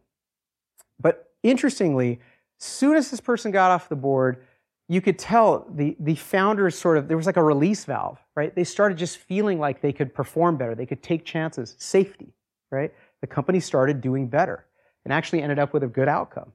But 0.99 1.29
interestingly, 1.43 2.19
soon 2.57 2.95
as 2.95 3.11
this 3.11 3.21
person 3.21 3.51
got 3.51 3.71
off 3.71 3.89
the 3.89 3.95
board, 3.95 4.43
you 4.87 5.01
could 5.01 5.19
tell 5.19 5.67
the, 5.75 5.95
the 5.99 6.15
founders 6.15 6.77
sort 6.77 6.97
of, 6.97 7.07
there 7.07 7.17
was 7.17 7.25
like 7.25 7.37
a 7.37 7.43
release 7.43 7.85
valve, 7.85 8.19
right? 8.35 8.55
They 8.55 8.63
started 8.63 8.97
just 8.97 9.17
feeling 9.17 9.59
like 9.59 9.81
they 9.81 9.93
could 9.93 10.13
perform 10.13 10.57
better, 10.57 10.75
they 10.75 10.85
could 10.85 11.03
take 11.03 11.25
chances, 11.25 11.75
safety, 11.77 12.33
right? 12.71 12.93
The 13.21 13.27
company 13.27 13.59
started 13.59 14.01
doing 14.01 14.27
better 14.27 14.65
and 15.03 15.13
actually 15.13 15.41
ended 15.41 15.59
up 15.59 15.73
with 15.73 15.83
a 15.83 15.87
good 15.87 16.07
outcome, 16.07 16.53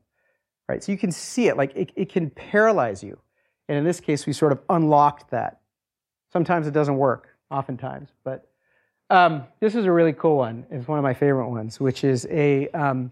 right? 0.68 0.82
So 0.82 0.92
you 0.92 0.98
can 0.98 1.12
see 1.12 1.48
it, 1.48 1.56
like 1.56 1.74
it, 1.76 1.92
it 1.96 2.08
can 2.08 2.30
paralyze 2.30 3.02
you. 3.02 3.18
And 3.68 3.78
in 3.78 3.84
this 3.84 4.00
case, 4.00 4.26
we 4.26 4.32
sort 4.32 4.52
of 4.52 4.60
unlocked 4.68 5.30
that. 5.30 5.60
Sometimes 6.32 6.66
it 6.66 6.72
doesn't 6.72 6.96
work, 6.96 7.28
oftentimes, 7.50 8.10
but 8.24 8.48
Um, 9.10 9.44
this 9.60 9.74
is 9.74 9.84
a 9.84 9.92
really 9.92 10.14
cool 10.14 10.38
one. 10.38 10.64
It's 10.70 10.88
one 10.88 10.98
of 10.98 11.02
my 11.02 11.12
favorite 11.12 11.50
ones, 11.50 11.78
which 11.78 12.02
is 12.02 12.26
a 12.30 12.68
um, 12.68 13.10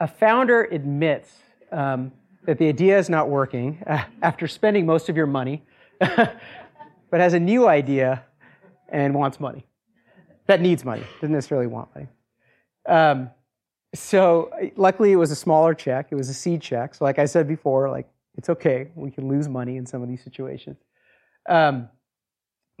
a 0.00 0.08
founder 0.08 0.64
admits 0.72 1.30
um, 1.70 2.10
that 2.46 2.58
the 2.58 2.68
idea 2.68 2.98
is 2.98 3.08
not 3.08 3.28
working 3.28 3.82
uh, 3.86 4.04
after 4.22 4.46
spending 4.46 4.86
most 4.86 5.08
of 5.08 5.16
your 5.16 5.26
money, 5.26 5.62
but 5.98 6.40
has 7.12 7.34
a 7.34 7.40
new 7.40 7.68
idea 7.68 8.24
and 8.88 9.14
wants 9.14 9.40
money. 9.40 9.66
That 10.46 10.60
needs 10.60 10.84
money, 10.84 11.02
doesn't 11.20 11.32
necessarily 11.32 11.66
want 11.66 11.88
money. 11.94 12.08
Um, 12.86 13.30
so 13.94 14.50
luckily, 14.76 15.12
it 15.12 15.16
was 15.16 15.30
a 15.30 15.36
smaller 15.36 15.72
check. 15.72 16.08
It 16.10 16.16
was 16.16 16.28
a 16.28 16.34
seed 16.34 16.60
check. 16.60 16.94
So, 16.94 17.04
like 17.04 17.18
I 17.18 17.24
said 17.24 17.48
before, 17.48 17.88
like 17.90 18.08
it's 18.36 18.50
okay. 18.50 18.88
We 18.94 19.10
can 19.10 19.28
lose 19.28 19.48
money 19.48 19.76
in 19.76 19.86
some 19.86 20.02
of 20.02 20.08
these 20.08 20.22
situations. 20.22 20.76
Um, 21.48 21.88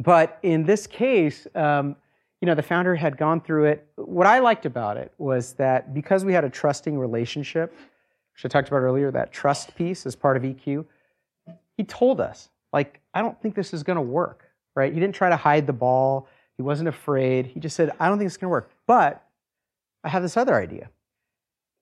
but 0.02 0.38
in 0.42 0.64
this 0.64 0.86
case, 0.86 1.46
um, 1.54 1.96
you 2.40 2.46
know, 2.46 2.54
the 2.54 2.62
founder 2.62 2.94
had 2.94 3.16
gone 3.16 3.40
through 3.40 3.66
it. 3.66 3.86
What 3.96 4.26
I 4.26 4.40
liked 4.40 4.66
about 4.66 4.96
it 4.96 5.12
was 5.18 5.54
that 5.54 5.94
because 5.94 6.24
we 6.24 6.32
had 6.32 6.44
a 6.44 6.50
trusting 6.50 6.98
relationship, 6.98 7.74
which 8.34 8.44
I 8.44 8.48
talked 8.48 8.68
about 8.68 8.78
earlier, 8.78 9.10
that 9.10 9.32
trust 9.32 9.74
piece 9.76 10.06
as 10.06 10.16
part 10.16 10.36
of 10.36 10.42
EQ, 10.42 10.84
he 11.76 11.84
told 11.84 12.20
us, 12.20 12.48
like, 12.72 13.00
I 13.14 13.22
don't 13.22 13.40
think 13.40 13.54
this 13.54 13.72
is 13.72 13.82
going 13.82 13.96
to 13.96 14.02
work, 14.02 14.50
right? 14.74 14.92
He 14.92 15.00
didn't 15.00 15.14
try 15.14 15.28
to 15.28 15.36
hide 15.36 15.66
the 15.66 15.72
ball. 15.72 16.28
He 16.56 16.62
wasn't 16.62 16.88
afraid. 16.88 17.46
He 17.46 17.60
just 17.60 17.76
said, 17.76 17.92
I 17.98 18.08
don't 18.08 18.18
think 18.18 18.26
it's 18.26 18.36
going 18.36 18.48
to 18.48 18.52
work, 18.52 18.70
but 18.86 19.24
I 20.02 20.08
have 20.08 20.22
this 20.22 20.36
other 20.36 20.54
idea. 20.54 20.90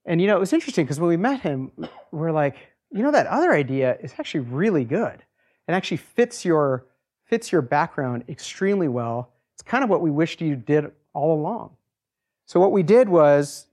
And, 0.04 0.20
you 0.20 0.26
know, 0.26 0.36
it 0.36 0.40
was 0.40 0.52
interesting 0.52 0.84
because 0.84 1.00
when 1.00 1.08
we 1.08 1.16
met 1.16 1.40
him, 1.40 1.70
we're 2.10 2.32
like, 2.32 2.56
you 2.90 3.02
know, 3.02 3.12
that 3.12 3.26
other 3.26 3.52
idea 3.52 3.96
is 4.00 4.14
actually 4.18 4.40
really 4.40 4.84
good 4.84 5.22
and 5.66 5.74
actually 5.74 5.96
fits 5.96 6.44
your 6.44 6.86
fits 7.24 7.50
your 7.50 7.62
background 7.62 8.24
extremely 8.28 8.88
well. 8.88 9.30
It's 9.54 9.62
kind 9.62 9.82
of 9.82 9.88
what 9.88 10.02
we 10.02 10.10
wished 10.10 10.42
you 10.42 10.54
did 10.54 10.90
all 11.14 11.32
along. 11.32 11.70
So 12.44 12.60
what 12.60 12.72
we 12.72 12.82
did 12.82 13.08
was 13.08 13.68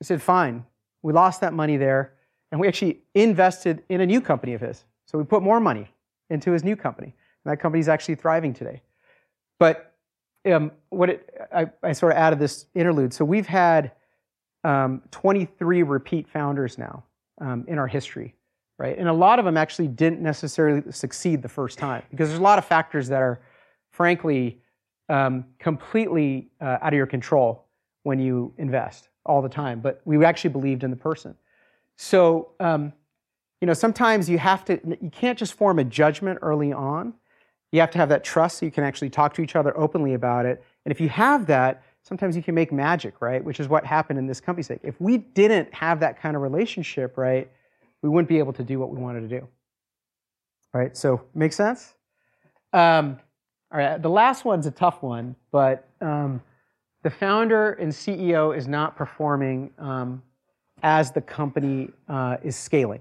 we 0.00 0.04
said, 0.04 0.22
fine, 0.22 0.64
we 1.02 1.12
lost 1.12 1.40
that 1.40 1.52
money 1.52 1.76
there, 1.76 2.14
and 2.52 2.60
we 2.60 2.68
actually 2.68 3.00
invested 3.14 3.82
in 3.88 4.00
a 4.00 4.06
new 4.06 4.20
company 4.20 4.54
of 4.54 4.60
his. 4.60 4.84
So 5.06 5.18
we 5.18 5.24
put 5.24 5.42
more 5.42 5.60
money 5.60 5.88
into 6.30 6.52
his 6.52 6.64
new 6.64 6.76
company. 6.76 7.14
And 7.44 7.52
that 7.52 7.60
company 7.60 7.80
is 7.80 7.88
actually 7.88 8.16
thriving 8.16 8.52
today. 8.52 8.82
But 9.58 9.94
um, 10.50 10.72
what 10.90 11.10
it, 11.10 11.48
I, 11.54 11.66
I, 11.82 11.92
sort 11.92 12.12
of 12.12 12.18
added 12.18 12.38
this 12.38 12.66
interlude. 12.74 13.12
So 13.12 13.24
we've 13.24 13.46
had 13.46 13.92
um, 14.64 15.02
23 15.10 15.82
repeat 15.82 16.28
founders 16.28 16.78
now 16.78 17.04
um, 17.40 17.64
in 17.68 17.78
our 17.78 17.86
history 17.86 18.34
right? 18.80 18.96
And 18.96 19.08
a 19.08 19.12
lot 19.12 19.38
of 19.38 19.44
them 19.44 19.58
actually 19.58 19.88
didn't 19.88 20.22
necessarily 20.22 20.90
succeed 20.90 21.42
the 21.42 21.50
first 21.50 21.78
time 21.78 22.02
because 22.10 22.30
there's 22.30 22.40
a 22.40 22.42
lot 22.42 22.58
of 22.58 22.64
factors 22.64 23.08
that 23.08 23.20
are, 23.20 23.42
frankly, 23.90 24.62
um, 25.10 25.44
completely 25.58 26.48
uh, 26.62 26.78
out 26.80 26.94
of 26.94 26.96
your 26.96 27.06
control 27.06 27.66
when 28.04 28.18
you 28.18 28.54
invest 28.56 29.09
all 29.26 29.42
the 29.42 29.48
time. 29.48 29.80
But 29.80 30.00
we 30.04 30.24
actually 30.24 30.50
believed 30.50 30.84
in 30.84 30.90
the 30.90 30.96
person. 30.96 31.36
So, 31.96 32.52
um, 32.60 32.92
you 33.60 33.66
know, 33.66 33.74
sometimes 33.74 34.28
you 34.28 34.38
have 34.38 34.64
to, 34.66 34.80
you 35.00 35.10
can't 35.10 35.38
just 35.38 35.54
form 35.54 35.78
a 35.78 35.84
judgment 35.84 36.38
early 36.42 36.72
on. 36.72 37.14
You 37.72 37.80
have 37.80 37.90
to 37.92 37.98
have 37.98 38.08
that 38.08 38.24
trust 38.24 38.58
so 38.58 38.66
you 38.66 38.72
can 38.72 38.84
actually 38.84 39.10
talk 39.10 39.34
to 39.34 39.42
each 39.42 39.54
other 39.54 39.76
openly 39.78 40.14
about 40.14 40.46
it. 40.46 40.64
And 40.84 40.92
if 40.92 41.00
you 41.00 41.08
have 41.10 41.46
that, 41.46 41.82
sometimes 42.02 42.34
you 42.34 42.42
can 42.42 42.54
make 42.54 42.72
magic, 42.72 43.20
right? 43.20 43.44
Which 43.44 43.60
is 43.60 43.68
what 43.68 43.84
happened 43.84 44.18
in 44.18 44.26
this 44.26 44.40
company's 44.40 44.66
sake. 44.66 44.80
If 44.82 45.00
we 45.00 45.18
didn't 45.18 45.72
have 45.74 46.00
that 46.00 46.20
kind 46.20 46.34
of 46.34 46.42
relationship, 46.42 47.16
right, 47.16 47.50
we 48.02 48.08
wouldn't 48.08 48.28
be 48.28 48.38
able 48.38 48.54
to 48.54 48.64
do 48.64 48.78
what 48.78 48.90
we 48.90 48.98
wanted 48.98 49.28
to 49.28 49.40
do. 49.40 49.46
Right, 50.72 50.96
so 50.96 51.22
make 51.34 51.52
sense? 51.52 51.94
Um, 52.72 53.18
all 53.72 53.78
right, 53.78 54.00
the 54.00 54.08
last 54.08 54.44
one's 54.44 54.66
a 54.66 54.70
tough 54.70 55.02
one, 55.02 55.34
but 55.50 55.88
um, 56.00 56.40
the 57.02 57.10
founder 57.10 57.72
and 57.72 57.90
CEO 57.90 58.56
is 58.56 58.68
not 58.68 58.96
performing 58.96 59.70
um, 59.78 60.22
as 60.82 61.12
the 61.12 61.20
company 61.20 61.90
uh, 62.08 62.36
is 62.42 62.56
scaling. 62.56 63.00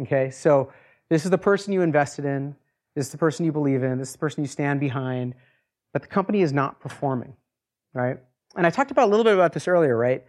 Okay, 0.00 0.30
so 0.30 0.72
this 1.08 1.24
is 1.24 1.30
the 1.30 1.38
person 1.38 1.72
you 1.72 1.82
invested 1.82 2.24
in, 2.24 2.54
this 2.94 3.06
is 3.06 3.12
the 3.12 3.18
person 3.18 3.44
you 3.44 3.52
believe 3.52 3.82
in, 3.82 3.98
this 3.98 4.08
is 4.08 4.12
the 4.12 4.18
person 4.18 4.42
you 4.42 4.48
stand 4.48 4.80
behind, 4.80 5.34
but 5.92 6.02
the 6.02 6.08
company 6.08 6.42
is 6.42 6.52
not 6.52 6.80
performing, 6.80 7.34
right? 7.94 8.18
And 8.56 8.66
I 8.66 8.70
talked 8.70 8.90
about 8.90 9.08
a 9.08 9.10
little 9.10 9.24
bit 9.24 9.34
about 9.34 9.52
this 9.52 9.68
earlier, 9.68 9.96
right? 9.96 10.24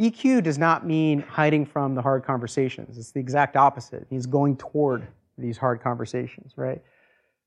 EQ 0.00 0.42
does 0.42 0.58
not 0.58 0.86
mean 0.86 1.20
hiding 1.20 1.66
from 1.66 1.94
the 1.94 2.02
hard 2.02 2.24
conversations. 2.24 2.98
It's 2.98 3.12
the 3.12 3.20
exact 3.20 3.56
opposite. 3.56 4.06
He's 4.08 4.26
going 4.26 4.56
toward 4.56 5.06
these 5.38 5.58
hard 5.58 5.80
conversations, 5.80 6.54
right? 6.56 6.82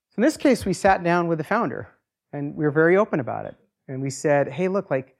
So 0.09 0.15
in 0.17 0.21
this 0.21 0.37
case, 0.37 0.65
we 0.65 0.73
sat 0.73 1.03
down 1.03 1.27
with 1.27 1.37
the 1.37 1.43
founder 1.43 1.89
and 2.31 2.55
we 2.55 2.63
were 2.63 2.71
very 2.71 2.97
open 2.97 3.19
about 3.19 3.45
it. 3.45 3.55
And 3.87 4.01
we 4.01 4.09
said, 4.09 4.49
hey, 4.49 4.67
look, 4.67 4.89
like, 4.89 5.15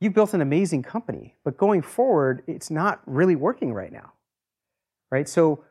you 0.00 0.10
built 0.10 0.32
an 0.32 0.40
amazing 0.40 0.82
company, 0.82 1.36
but 1.44 1.58
going 1.58 1.82
forward, 1.82 2.42
it's 2.46 2.70
not 2.70 3.02
really 3.04 3.36
working 3.36 3.74
right 3.74 3.92
now, 3.92 4.12
right? 5.10 5.28
So, 5.28 5.64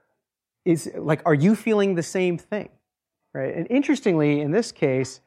is 0.65 0.91
like, 0.95 1.21
are 1.25 1.33
you 1.33 1.55
feeling 1.55 1.95
the 1.95 2.03
same 2.03 2.37
thing, 2.37 2.69
right? 3.33 3.55
And 3.55 3.65
interestingly, 3.71 4.41
in 4.41 4.51
this 4.51 4.71
case, 4.71 5.21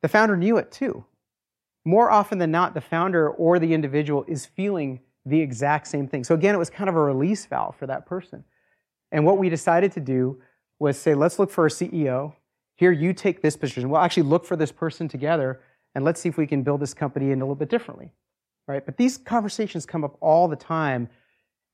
the 0.00 0.08
founder 0.08 0.36
knew 0.36 0.56
it 0.56 0.72
too 0.72 1.04
more 1.86 2.10
often 2.10 2.38
than 2.38 2.50
not, 2.50 2.74
the 2.74 2.80
founder 2.80 3.30
or 3.30 3.60
the 3.60 3.72
individual 3.72 4.24
is 4.26 4.44
feeling 4.44 4.98
the 5.24 5.40
exact 5.40 5.86
same 5.86 6.08
thing. 6.08 6.24
So 6.24 6.34
again, 6.34 6.52
it 6.54 6.58
was 6.58 6.68
kind 6.68 6.90
of 6.90 6.96
a 6.96 7.00
release 7.00 7.46
valve 7.46 7.76
for 7.76 7.86
that 7.86 8.06
person. 8.06 8.44
And 9.12 9.24
what 9.24 9.38
we 9.38 9.48
decided 9.48 9.92
to 9.92 10.00
do 10.00 10.42
was 10.80 10.98
say, 10.98 11.14
let's 11.14 11.38
look 11.38 11.48
for 11.48 11.64
a 11.64 11.70
CEO. 11.70 12.34
Here, 12.74 12.90
you 12.90 13.12
take 13.12 13.40
this 13.40 13.56
position. 13.56 13.88
We'll 13.88 14.00
actually 14.00 14.24
look 14.24 14.44
for 14.44 14.56
this 14.56 14.72
person 14.72 15.06
together, 15.06 15.60
and 15.96 16.04
let's 16.04 16.20
see 16.20 16.28
if 16.28 16.36
we 16.36 16.46
can 16.46 16.62
build 16.62 16.80
this 16.80 16.92
company 16.92 17.30
in 17.30 17.40
a 17.40 17.44
little 17.44 17.54
bit 17.54 17.70
differently. 17.70 18.12
Right? 18.68 18.84
But 18.84 18.98
these 18.98 19.16
conversations 19.16 19.86
come 19.86 20.04
up 20.04 20.18
all 20.20 20.46
the 20.46 20.54
time. 20.54 21.08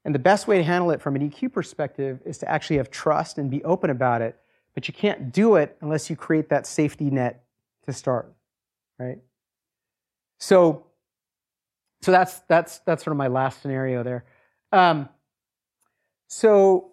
And 0.05 0.15
the 0.15 0.21
best 0.21 0.47
way 0.47 0.59
to 0.59 0.63
handle 0.63 0.93
it 0.93 1.03
from 1.03 1.17
an 1.17 1.29
EQ 1.29 1.53
perspective 1.53 2.21
is 2.25 2.39
to 2.39 2.49
actually 2.49 2.77
have 2.77 2.89
trust 2.89 3.39
and 3.39 3.51
be 3.51 3.65
open 3.65 3.91
about 3.91 4.23
it. 4.23 4.39
But 4.75 4.87
you 4.87 4.95
can't 4.95 5.33
do 5.33 5.57
it 5.57 5.77
unless 5.81 6.09
you 6.09 6.15
create 6.15 6.51
that 6.51 6.69
safety 6.69 7.11
net 7.11 7.43
to 7.87 7.93
start. 7.93 8.33
Right? 8.97 9.19
So, 10.39 10.87
so 12.03 12.13
that's 12.13 12.39
that's 12.49 12.79
that's 12.81 13.03
sort 13.03 13.13
of 13.13 13.19
my 13.19 13.27
last 13.27 13.61
scenario 13.61 14.05
there. 14.05 14.25
Um, 14.71 15.09
so, 16.29 16.93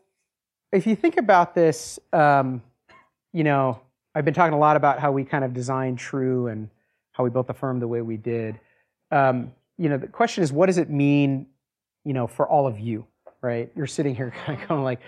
if 0.72 0.88
you 0.88 0.96
think 0.96 1.18
about 1.18 1.54
this, 1.54 2.00
um, 2.12 2.64
you 3.34 3.44
know, 3.44 3.82
I've 4.16 4.26
been 4.26 4.34
talking 4.34 4.54
a 4.54 4.60
lot 4.60 4.78
about 4.78 5.00
how 5.00 5.12
we 5.12 5.24
kind 5.26 5.44
of 5.44 5.54
design 5.54 5.96
True 5.96 6.48
and 6.48 6.70
how 7.20 7.26
we 7.26 7.30
built 7.30 7.48
the 7.48 7.54
firm 7.54 7.82
the 7.82 7.88
way 7.88 8.02
we 8.02 8.16
did. 8.16 8.58
Um, 9.12 9.52
you 9.78 9.90
know, 9.90 9.98
the 9.98 10.08
question 10.08 10.42
is, 10.42 10.54
what 10.54 10.68
does 10.68 10.78
it 10.78 10.90
mean, 10.90 11.48
you 12.06 12.14
know, 12.14 12.28
for 12.28 12.48
all 12.48 12.66
of 12.66 12.80
you, 12.80 13.06
right? 13.42 13.70
You're 13.76 13.88
sitting 13.88 14.16
here 14.16 14.32
kind 14.46 14.62
of 14.62 14.70
going 14.70 14.84
like, 14.84 15.02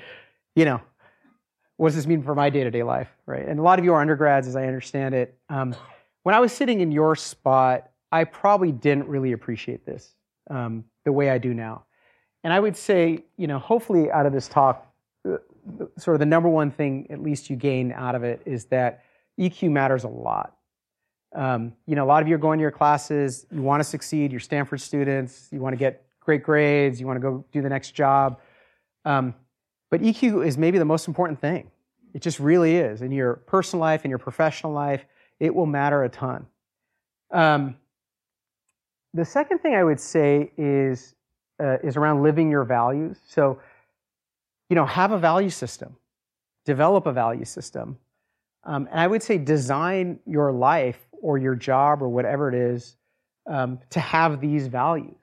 you 0.54 0.66
know, 0.66 0.82
what 1.78 1.88
does 1.88 1.96
this 1.96 2.06
mean 2.06 2.22
for 2.22 2.36
my 2.36 2.50
day-to-day 2.50 2.84
life, 2.84 3.08
right? 3.26 3.48
And 3.48 3.62
a 3.62 3.64
lot 3.64 3.80
of 3.80 3.86
you 3.86 3.94
are 3.94 4.02
undergrads, 4.02 4.46
as 4.46 4.58
I 4.58 4.66
understand 4.68 5.16
it. 5.16 5.38
Um, 5.48 5.74
when 6.24 6.36
I 6.36 6.42
was 6.42 6.52
sitting 6.52 6.82
in 6.82 6.92
your 6.92 7.16
spot, 7.16 7.90
I 8.12 8.26
probably 8.26 8.74
didn't 8.74 9.08
really 9.08 9.32
appreciate 9.32 9.86
this 9.86 10.14
um, 10.50 10.84
the 11.06 11.14
way 11.14 11.30
I 11.30 11.38
do 11.38 11.54
now. 11.54 11.86
And 12.44 12.52
I 12.52 12.60
would 12.60 12.76
say, 12.76 13.24
you 13.38 13.48
know, 13.48 13.58
hopefully 13.58 14.12
out 14.12 14.26
of 14.26 14.34
this 14.34 14.50
talk, 14.50 14.86
uh, 15.26 15.38
sort 15.98 16.16
of 16.16 16.20
the 16.20 16.26
number 16.26 16.50
one 16.50 16.72
thing, 16.72 17.08
at 17.10 17.24
least 17.24 17.50
you 17.50 17.56
gain 17.56 17.94
out 17.94 18.16
of 18.16 18.26
it, 18.26 18.42
is 18.46 18.66
that 18.66 19.06
EQ 19.40 19.72
matters 19.72 20.04
a 20.04 20.10
lot. 20.10 20.58
Um, 21.34 21.74
you 21.86 21.96
know, 21.96 22.04
a 22.04 22.08
lot 22.08 22.22
of 22.22 22.28
you 22.28 22.36
are 22.36 22.40
going 22.40 22.60
to 22.60 22.62
your 22.62 22.72
classes, 22.72 23.46
you 23.52 23.62
want 23.62 23.80
to 23.80 23.84
succeed, 23.84 24.32
you're 24.32 24.40
Stanford 24.40 24.82
students, 24.82 25.48
you 25.52 25.60
want 25.60 25.74
to 25.74 25.78
get 25.78 26.06
great 26.20 26.44
grades, 26.44 27.00
you 27.00 27.08
want 27.08 27.18
to 27.18 27.22
go 27.22 27.46
do 27.52 27.62
the 27.62 27.70
next 27.70 27.92
job. 27.92 28.40
Um, 29.06 29.34
but 29.90 30.02
EQ 30.02 30.46
is 30.46 30.58
maybe 30.58 30.78
the 30.78 30.86
most 30.86 31.08
important 31.08 31.40
thing. 31.40 31.72
It 32.14 32.22
just 32.22 32.40
really 32.40 32.76
is. 32.76 33.02
In 33.02 33.12
your 33.12 33.36
personal 33.36 33.82
life, 33.82 34.04
in 34.04 34.10
your 34.10 34.20
professional 34.20 34.74
life, 34.74 35.06
it 35.40 35.54
will 35.56 35.66
matter 35.66 36.04
a 36.04 36.10
ton. 36.10 36.46
Um, 37.32 37.76
the 39.14 39.26
second 39.26 39.60
thing 39.60 39.76
I 39.76 39.84
would 39.84 40.00
say 40.00 40.52
is 40.58 41.16
uh, 41.60 41.78
is 41.84 41.96
around 41.96 42.24
living 42.24 42.50
your 42.50 42.64
values. 42.64 43.18
So, 43.28 43.60
you 44.70 44.76
know, 44.76 44.86
have 44.86 45.12
a 45.12 45.18
value 45.18 45.50
system, 45.50 45.96
develop 46.66 47.06
a 47.06 47.14
value 47.14 47.46
system, 47.46 47.98
um, 48.64 48.88
and 48.92 49.00
I 49.00 49.08
would 49.08 49.24
say 49.24 49.38
design 49.38 50.20
your 50.26 50.52
life 50.52 51.00
or 51.22 51.38
your 51.38 51.56
job 51.56 52.02
or 52.02 52.10
whatever 52.10 52.50
it 52.50 52.56
is 52.56 52.98
um, 53.48 53.80
to 53.90 54.00
have 54.00 54.42
these 54.42 54.68
values, 54.68 55.18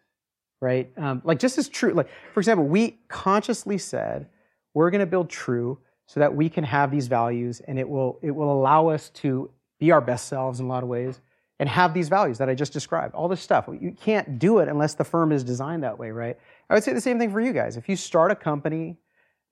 right? 0.61 0.91
Um, 0.97 1.23
like 1.25 1.39
just 1.39 1.59
as 1.59 1.69
true. 1.69 1.93
Like 1.93 2.09
for 2.33 2.41
example, 2.41 2.67
we 2.67 2.99
consciously 3.09 3.79
said 3.79 4.29
we're 4.75 4.91
going 4.91 5.01
to 5.01 5.07
build 5.07 5.29
True 5.29 5.79
so 6.07 6.21
that 6.21 6.35
we 6.35 6.49
can 6.49 6.65
have 6.65 6.91
these 6.91 7.07
values, 7.07 7.61
and 7.61 7.79
it 7.79 7.89
will 7.89 8.19
it 8.23 8.31
will 8.31 8.53
allow 8.53 8.89
us 8.89 9.11
to 9.11 9.51
be 9.79 9.91
our 9.91 10.01
best 10.01 10.29
selves 10.29 10.61
in 10.61 10.67
a 10.67 10.69
lot 10.69 10.83
of 10.83 10.89
ways 10.89 11.21
and 11.61 11.69
have 11.69 11.93
these 11.93 12.09
values 12.09 12.39
that 12.39 12.49
I 12.49 12.55
just 12.55 12.73
described. 12.73 13.15
All 13.15 13.29
this 13.29 13.41
stuff. 13.41 13.69
You 13.81 13.93
can't 13.93 14.39
do 14.39 14.59
it 14.59 14.69
unless 14.69 14.95
the 14.95 15.05
firm 15.05 15.33
is 15.33 15.43
designed 15.43 15.83
that 15.83 15.99
way, 15.99 16.11
right? 16.11 16.39
I 16.71 16.75
would 16.75 16.85
say 16.85 16.93
the 16.93 17.01
same 17.01 17.19
thing 17.19 17.33
for 17.33 17.41
you 17.41 17.53
guys. 17.53 17.77
If 17.77 17.89
you 17.89 17.97
start 17.97 18.31
a 18.31 18.37
company, 18.37 18.97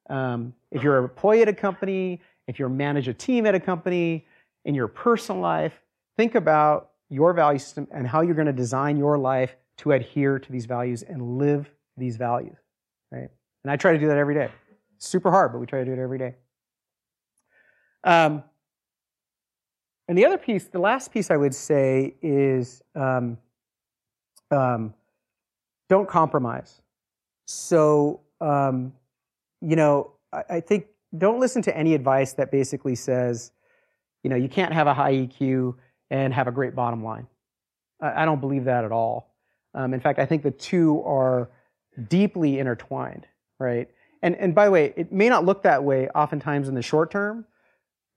um, 0.08 0.54
if 0.70 0.82
you're 0.82 0.98
an 0.98 1.04
employee 1.04 1.42
at 1.42 1.48
a 1.48 1.52
company, 1.52 2.20
if 2.46 2.60
you 2.60 2.68
manage 2.68 3.08
a 3.08 3.14
team 3.14 3.44
at 3.44 3.56
a 3.56 3.60
company, 3.60 4.24
in 4.66 4.74
your 4.74 4.88
personal 4.88 5.40
life, 5.40 5.80
think 6.16 6.34
about 6.34 6.90
your 7.08 7.32
value 7.32 7.58
system 7.58 7.86
and 7.92 8.06
how 8.06 8.20
you're 8.20 8.34
going 8.34 8.46
to 8.46 8.52
design 8.52 8.96
your 8.96 9.18
life 9.18 9.56
to 9.78 9.92
adhere 9.92 10.38
to 10.38 10.52
these 10.52 10.66
values 10.66 11.02
and 11.02 11.38
live 11.38 11.70
these 11.96 12.16
values, 12.16 12.56
right? 13.10 13.28
And 13.64 13.70
I 13.70 13.76
try 13.76 13.92
to 13.92 13.98
do 13.98 14.08
that 14.08 14.18
every 14.18 14.34
day. 14.34 14.48
super 14.98 15.30
hard, 15.30 15.52
but 15.52 15.58
we 15.58 15.66
try 15.66 15.80
to 15.80 15.84
do 15.84 15.92
it 15.92 15.98
every 15.98 16.18
day. 16.18 16.34
Um, 18.04 18.42
and 20.08 20.16
the 20.16 20.24
other 20.24 20.38
piece, 20.38 20.64
the 20.64 20.78
last 20.78 21.12
piece 21.12 21.30
I 21.30 21.36
would 21.36 21.54
say 21.54 22.14
is 22.22 22.82
um, 22.94 23.38
um, 24.50 24.94
don't 25.88 26.08
compromise. 26.08 26.80
So, 27.46 28.20
um, 28.40 28.92
you 29.60 29.76
know, 29.76 30.12
I, 30.32 30.44
I, 30.50 30.60
think 30.60 30.86
don't 31.16 31.40
listen 31.40 31.62
to 31.62 31.76
any 31.76 31.94
advice 31.94 32.34
that 32.34 32.50
basically 32.50 32.94
says, 32.94 33.50
you 34.22 34.30
know, 34.30 34.36
you 34.36 34.48
can't 34.48 34.72
have 34.72 34.86
a 34.86 34.94
high 34.94 35.12
EQ 35.12 35.74
and 36.10 36.32
have 36.32 36.48
a 36.48 36.52
great 36.52 36.74
bottom 36.74 37.02
line. 37.02 37.26
I, 38.00 38.24
don't 38.24 38.40
believe 38.40 38.64
that 38.64 38.84
at 38.84 38.92
all. 38.92 39.34
Um, 39.74 39.94
in 39.94 40.00
fact, 40.00 40.18
I 40.18 40.26
think 40.26 40.42
the 40.42 40.50
two 40.50 41.02
are 41.04 41.50
deeply 42.08 42.58
intertwined, 42.58 43.26
right? 43.58 43.88
And, 44.22 44.36
and 44.36 44.54
by 44.54 44.66
the 44.66 44.70
way, 44.70 44.92
it 44.96 45.12
may 45.12 45.28
not 45.28 45.44
look 45.44 45.62
that 45.62 45.82
way 45.82 46.08
oftentimes 46.08 46.68
in 46.68 46.74
the 46.74 46.82
short 46.82 47.10
term, 47.10 47.46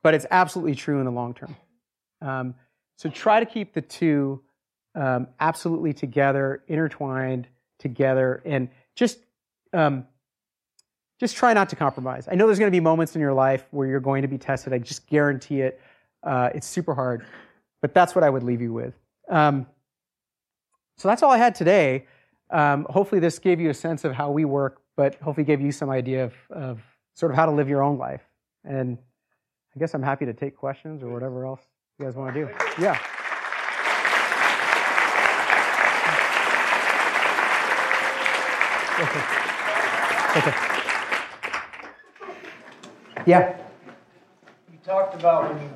but 0.04 0.14
it's 0.14 0.26
absolutely 0.32 0.76
true 0.76 1.00
in 1.00 1.06
the 1.06 1.12
long 1.12 1.34
term. 1.34 1.56
Um, 2.22 2.56
so 2.98 3.10
try 3.10 3.40
to 3.40 3.46
keep 3.46 3.74
the 3.74 3.82
two 3.82 4.42
um, 4.96 5.28
absolutely 5.40 5.94
together, 5.94 6.64
intertwined 6.68 7.48
together, 7.78 8.42
and 8.46 8.70
just 8.96 9.20
um, 9.72 10.06
just 11.20 11.36
try 11.36 11.54
not 11.54 11.70
to 11.70 11.76
compromise. 11.76 12.28
I 12.30 12.36
know 12.36 12.46
there's 12.48 12.60
going 12.60 12.72
to 12.72 12.76
be 12.76 12.80
moments 12.80 13.16
in 13.16 13.22
your 13.22 13.34
life 13.34 13.66
where 13.72 13.88
you're 13.88 14.00
going 14.00 14.22
to 14.22 14.28
be 14.28 14.38
tested. 14.38 14.74
I 14.74 14.80
just 14.80 15.08
guarantee 15.08 15.62
it. 15.62 15.80
Uh, 16.24 16.50
it's 16.54 16.68
super 16.68 16.94
hard, 16.94 17.26
but 17.82 17.94
that's 17.94 18.16
what 18.16 18.24
I 18.24 18.30
would 18.30 18.44
leave 18.44 18.62
you 18.62 18.74
with. 18.74 18.94
Um, 19.30 19.68
so 20.98 21.08
that's 21.08 21.24
all 21.24 21.32
I 21.32 21.38
had 21.38 21.56
today. 21.56 22.06
Um, 22.50 22.86
hopefully, 22.90 23.22
this 23.22 23.40
gave 23.40 23.60
you 23.60 23.70
a 23.70 23.74
sense 23.74 24.04
of 24.04 24.14
how 24.14 24.32
we 24.32 24.44
work, 24.46 24.82
but 24.98 25.16
hopefully 25.16 25.46
gave 25.46 25.62
you 25.62 25.72
some 25.72 25.90
idea 25.90 26.26
of, 26.26 26.34
of 26.50 26.82
sort 27.14 27.32
of 27.32 27.36
how 27.36 27.46
to 27.46 27.52
live 27.52 27.70
your 27.70 27.84
own 27.84 27.98
life. 27.98 28.24
And 28.64 28.98
I 29.76 29.80
guess 29.80 29.94
I'm 29.94 30.04
happy 30.04 30.26
to 30.26 30.34
take 30.34 30.58
questions 30.58 31.04
or 31.04 31.10
whatever 31.10 31.46
else 31.46 31.62
you 31.98 32.06
guys 32.06 32.16
want 32.16 32.34
to 32.34 32.46
do. 32.46 32.50
Yeah. 32.82 33.00
Okay. 39.00 39.24
Okay. 40.36 40.54
Yeah. 43.26 43.58
You 44.72 44.78
talked 44.84 45.16
about 45.16 45.54
when 45.54 45.62
you 45.62 45.70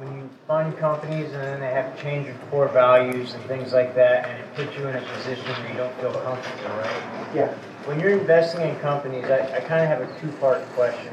when 0.00 0.16
you 0.16 0.30
fund 0.46 0.76
companies 0.78 1.26
and 1.26 1.42
then 1.42 1.60
they 1.60 1.70
have 1.70 1.94
to 1.94 2.02
change 2.02 2.26
your 2.26 2.34
core 2.50 2.68
values 2.68 3.34
and 3.34 3.44
things 3.44 3.74
like 3.74 3.94
that, 3.94 4.26
and 4.26 4.40
it 4.40 4.54
puts 4.54 4.76
you 4.78 4.88
in 4.88 4.96
a 4.96 5.02
position 5.12 5.44
where 5.44 5.70
you 5.70 5.76
don't 5.76 5.94
feel 6.00 6.12
comfortable, 6.22 6.76
right? 6.76 7.34
Yeah. 7.34 7.52
When 7.84 8.00
you're 8.00 8.18
investing 8.18 8.62
in 8.62 8.78
companies, 8.80 9.26
I, 9.26 9.40
I 9.56 9.60
kind 9.60 9.82
of 9.82 9.88
have 9.88 10.00
a 10.00 10.20
two-part 10.20 10.66
question. 10.70 11.12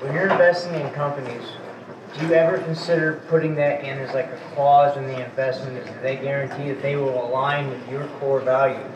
When 0.00 0.12
you're 0.12 0.28
investing 0.28 0.74
in 0.74 0.92
companies, 0.92 1.46
do 2.18 2.26
you 2.26 2.32
ever 2.32 2.58
consider 2.58 3.22
putting 3.28 3.54
that 3.56 3.84
in 3.84 3.98
as 3.98 4.12
like 4.12 4.26
a 4.26 4.40
clause 4.54 4.96
in 4.96 5.06
the 5.06 5.24
investment 5.24 5.84
that 5.84 6.02
they 6.02 6.16
guarantee 6.16 6.72
that 6.72 6.82
they 6.82 6.96
will 6.96 7.28
align 7.28 7.70
with 7.70 7.88
your 7.88 8.06
core 8.18 8.40
values? 8.40 8.90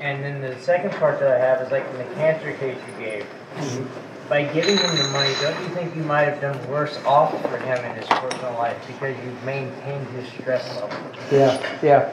And 0.00 0.22
then 0.24 0.40
the 0.40 0.58
second 0.60 0.90
part 0.92 1.20
that 1.20 1.30
I 1.30 1.38
have 1.38 1.60
is 1.62 1.70
like 1.70 1.86
in 1.86 1.98
the 1.98 2.14
cancer 2.14 2.52
case 2.54 2.78
you 2.86 3.04
gave. 3.04 3.26
Mm-hmm. 3.54 4.07
By 4.28 4.44
giving 4.52 4.76
him 4.76 4.94
the 4.94 5.08
money, 5.08 5.32
don't 5.40 5.58
you 5.62 5.74
think 5.74 5.96
you 5.96 6.02
might 6.02 6.24
have 6.24 6.40
done 6.40 6.68
worse 6.68 6.98
off 7.06 7.40
for 7.40 7.56
him 7.56 7.82
in 7.82 7.96
his 7.96 8.06
personal 8.08 8.52
life 8.52 8.76
because 8.86 9.16
you've 9.24 9.42
maintained 9.44 10.06
his 10.08 10.28
stress 10.28 10.68
level? 10.76 10.90
Yeah, 11.32 11.78
yeah. 11.82 12.12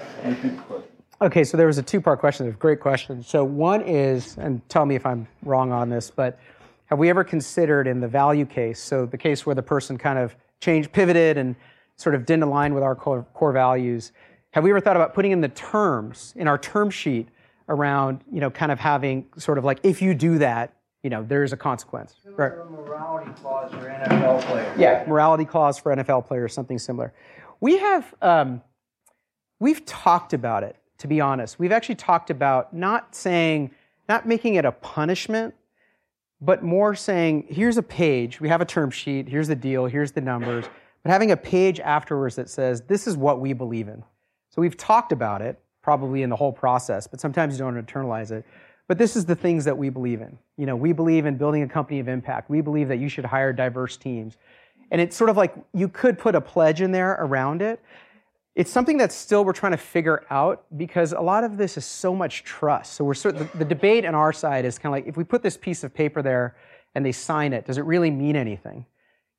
Okay, 1.21 1.43
so 1.43 1.57
there 1.57 1.67
was 1.67 1.77
a 1.77 1.83
two-part 1.83 2.19
question. 2.19 2.47
It's 2.47 2.55
a 2.55 2.59
great 2.59 2.79
question. 2.79 3.21
So 3.21 3.43
one 3.43 3.81
is, 3.81 4.37
and 4.37 4.67
tell 4.69 4.85
me 4.85 4.95
if 4.95 5.05
I'm 5.05 5.27
wrong 5.43 5.73
on 5.73 5.89
this, 5.89 6.09
but 6.09 6.39
have 6.85 6.99
we 6.99 7.09
ever 7.09 7.25
considered 7.25 7.85
in 7.85 7.99
the 7.99 8.07
value 8.07 8.45
case, 8.45 8.81
so 8.81 9.05
the 9.05 9.17
case 9.17 9.45
where 9.45 9.55
the 9.55 9.63
person 9.63 9.97
kind 9.97 10.17
of 10.17 10.37
changed, 10.61 10.93
pivoted, 10.93 11.37
and 11.37 11.53
sort 11.97 12.15
of 12.15 12.25
didn't 12.25 12.43
align 12.43 12.73
with 12.73 12.83
our 12.83 12.95
core, 12.95 13.25
core 13.33 13.51
values, 13.51 14.13
have 14.51 14.63
we 14.63 14.69
ever 14.69 14.79
thought 14.79 14.95
about 14.95 15.13
putting 15.13 15.31
in 15.31 15.41
the 15.41 15.49
terms 15.49 16.33
in 16.37 16.47
our 16.47 16.57
term 16.57 16.89
sheet 16.89 17.27
around, 17.67 18.21
you 18.31 18.39
know, 18.39 18.49
kind 18.49 18.71
of 18.71 18.79
having 18.79 19.25
sort 19.37 19.57
of 19.57 19.65
like, 19.65 19.79
if 19.83 20.01
you 20.01 20.13
do 20.13 20.37
that, 20.37 20.71
you 21.05 21.11
know, 21.11 21.21
there's 21.21 21.53
a 21.53 21.57
consequence. 21.57 22.15
right. 22.35 22.51
morality 22.67 23.29
clause 23.39 23.69
for 23.69 23.77
NFL 23.77 24.41
players. 24.41 24.79
Yeah, 24.79 25.03
morality 25.07 25.45
clause 25.45 25.77
for 25.77 25.95
NFL 25.95 26.25
players, 26.25 26.51
something 26.51 26.79
similar. 26.79 27.13
We 27.61 27.77
have, 27.77 28.11
um, 28.23 28.63
we've 29.59 29.85
talked 29.85 30.33
about 30.33 30.63
it, 30.63 30.77
to 30.97 31.07
be 31.07 31.21
honest. 31.21 31.59
We've 31.59 31.71
actually 31.71 31.93
talked 31.93 32.31
about 32.31 32.73
not 32.73 33.13
saying, 33.13 33.69
not 34.09 34.27
making 34.27 34.55
it 34.55 34.65
a 34.65 34.71
punishment, 34.71 35.53
but 36.41 36.63
more 36.63 36.95
saying, 36.95 37.45
here's 37.49 37.77
a 37.77 37.83
page, 37.83 38.41
we 38.41 38.49
have 38.49 38.61
a 38.61 38.65
term 38.65 38.89
sheet, 38.89 39.29
here's 39.29 39.47
the 39.47 39.55
deal, 39.55 39.85
here's 39.85 40.11
the 40.11 40.21
numbers, 40.21 40.65
but 41.03 41.11
having 41.11 41.29
a 41.29 41.37
page 41.37 41.79
afterwards 41.81 42.35
that 42.37 42.49
says, 42.49 42.81
this 42.81 43.05
is 43.05 43.15
what 43.15 43.39
we 43.39 43.53
believe 43.53 43.89
in. 43.89 44.03
So 44.49 44.59
we've 44.59 44.75
talked 44.75 45.11
about 45.11 45.43
it, 45.43 45.59
probably 45.83 46.23
in 46.23 46.31
the 46.31 46.35
whole 46.35 46.51
process, 46.51 47.05
but 47.05 47.21
sometimes 47.21 47.53
you 47.53 47.59
don't 47.59 47.79
internalize 47.85 48.31
it. 48.31 48.43
But 48.87 48.97
this 48.97 49.15
is 49.15 49.25
the 49.25 49.35
things 49.35 49.65
that 49.65 49.77
we 49.77 49.89
believe 49.89 50.21
in. 50.21 50.37
You 50.57 50.65
know, 50.65 50.75
we 50.75 50.93
believe 50.93 51.25
in 51.25 51.37
building 51.37 51.63
a 51.63 51.67
company 51.67 51.99
of 51.99 52.07
impact. 52.07 52.49
We 52.49 52.61
believe 52.61 52.87
that 52.89 52.99
you 52.99 53.09
should 53.09 53.25
hire 53.25 53.51
diverse 53.51 53.97
teams. 53.97 54.37
And 54.91 55.01
it's 55.01 55.15
sort 55.15 55.29
of 55.29 55.37
like 55.37 55.55
you 55.73 55.87
could 55.87 56.19
put 56.19 56.35
a 56.35 56.41
pledge 56.41 56.81
in 56.81 56.91
there 56.91 57.13
around 57.13 57.61
it, 57.61 57.81
it's 58.55 58.71
something 58.71 58.97
that 58.97 59.11
still 59.11 59.43
we're 59.43 59.53
trying 59.53 59.73
to 59.73 59.77
figure 59.77 60.25
out 60.29 60.65
because 60.77 61.11
a 61.11 61.19
lot 61.19 61.43
of 61.43 61.57
this 61.57 61.77
is 61.77 61.83
so 61.83 62.15
much 62.15 62.43
trust. 62.43 62.93
So 62.93 63.03
we're 63.03 63.13
sort 63.13 63.35
of, 63.35 63.51
the, 63.51 63.57
the 63.59 63.65
debate 63.65 64.05
on 64.05 64.15
our 64.15 64.31
side 64.31 64.63
is 64.63 64.79
kind 64.79 64.93
of 64.93 64.97
like 64.97 65.07
if 65.07 65.17
we 65.17 65.25
put 65.25 65.43
this 65.43 65.57
piece 65.57 65.83
of 65.83 65.93
paper 65.93 66.21
there 66.21 66.55
and 66.93 67.05
they 67.05 67.11
sign 67.11 67.51
it, 67.51 67.65
does 67.65 67.77
it 67.77 67.83
really 67.83 68.09
mean 68.09 68.37
anything? 68.37 68.85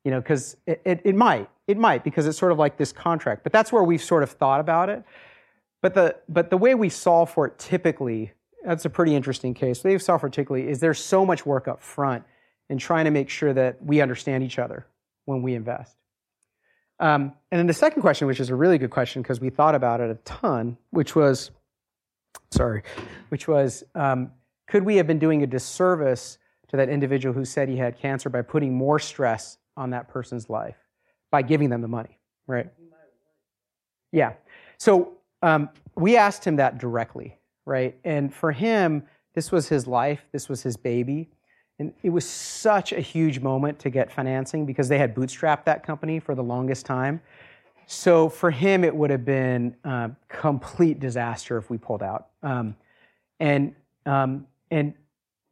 You 0.05 0.11
know, 0.11 0.21
because 0.21 0.59
it, 0.67 0.83
it, 0.85 1.01
it 1.05 1.15
might, 1.15 1.49
it 1.67 1.79
might 1.79 2.05
because 2.05 2.27
it's 2.27 2.37
sort 2.37 2.53
of 2.53 2.59
like 2.59 2.77
this 2.77 2.93
contract. 2.93 3.43
But 3.43 3.53
that's 3.53 3.73
where 3.73 3.83
we've 3.83 4.03
sort 4.03 4.23
of 4.23 4.31
thought 4.31 4.61
about 4.61 4.91
it. 4.91 5.03
But 5.81 5.95
the 5.95 6.17
but 6.29 6.51
the 6.51 6.57
way 6.57 6.75
we 6.75 6.89
solve 6.89 7.31
for 7.31 7.47
it 7.47 7.59
typically, 7.59 8.33
that's 8.67 8.85
a 8.85 8.91
pretty 8.91 9.15
interesting 9.15 9.55
case. 9.55 9.81
The 9.81 9.89
way 9.89 9.95
we 9.95 9.99
solve 10.01 10.21
for 10.21 10.27
it 10.27 10.51
is 10.69 10.81
there's 10.81 10.99
so 10.99 11.25
much 11.25 11.47
work 11.47 11.69
up 11.69 11.81
front 11.81 12.25
in 12.69 12.79
trying 12.79 13.05
to 13.05 13.13
make 13.13 13.31
sure 13.31 13.55
that 13.55 13.83
we 13.83 14.01
understand 14.01 14.43
each 14.43 14.59
other 14.59 14.87
when 15.25 15.41
we 15.41 15.55
invest. 15.55 15.97
Um, 16.99 17.33
and 17.53 17.59
then 17.61 17.67
the 17.69 17.75
second 17.75 18.03
question, 18.03 18.27
which 18.27 18.41
is 18.41 18.51
a 18.51 18.57
really 18.57 18.79
good 18.79 18.91
question 18.91 19.23
because 19.23 19.41
we 19.41 19.51
thought 19.51 19.77
about 19.77 20.01
it 20.01 20.11
a 20.11 20.15
ton, 20.25 20.77
which 20.91 21.15
was, 21.15 21.53
sorry, 22.51 22.83
which 23.29 23.47
was, 23.47 23.85
um, 23.95 24.33
could 24.67 24.83
we 24.83 24.97
have 24.97 25.07
been 25.07 25.21
doing 25.21 25.45
a 25.45 25.47
disservice 25.47 26.39
to 26.69 26.77
that 26.77 26.89
individual 26.89 27.33
who 27.33 27.45
said 27.45 27.69
he 27.69 27.77
had 27.77 27.97
cancer 27.97 28.29
by 28.29 28.43
putting 28.43 28.75
more 28.75 28.99
stress 28.99 29.59
on 29.77 29.91
that 29.91 30.09
person's 30.09 30.51
life 30.51 30.77
by 31.31 31.43
giving 31.43 31.71
them 31.71 31.83
the 31.83 31.89
money, 31.89 32.19
right? 32.49 32.67
Yeah. 34.11 34.33
So 34.79 35.19
um, 35.43 35.69
we 35.95 36.17
asked 36.17 36.45
him 36.45 36.57
that 36.57 36.79
directly, 36.79 37.39
right? 37.67 37.99
And 38.05 38.33
for 38.33 38.53
him, 38.53 39.03
this 39.35 39.53
was 39.53 39.69
his 39.69 39.87
life, 39.87 40.25
this 40.33 40.49
was 40.49 40.63
his 40.63 40.77
baby. 40.77 41.29
And 41.79 41.93
it 42.03 42.09
was 42.09 42.27
such 42.27 42.93
a 42.93 43.01
huge 43.01 43.41
moment 43.41 43.79
to 43.81 43.91
get 43.91 44.11
financing 44.11 44.65
because 44.65 44.89
they 44.89 44.97
had 44.97 45.15
bootstrapped 45.15 45.65
that 45.65 45.83
company 45.83 46.19
for 46.19 46.35
the 46.35 46.43
longest 46.43 46.87
time. 46.87 47.21
So 47.87 48.31
for 48.31 48.51
him, 48.51 48.83
it 48.83 48.97
would 48.97 49.11
have 49.11 49.27
been 49.27 49.77
a 49.85 50.11
complete 50.29 51.01
disaster 51.01 51.59
if 51.59 51.69
we 51.69 51.77
pulled 51.77 52.03
out. 52.03 52.29
Um, 52.43 52.77
and 53.39 53.75
um, 54.07 54.47
and 54.71 54.95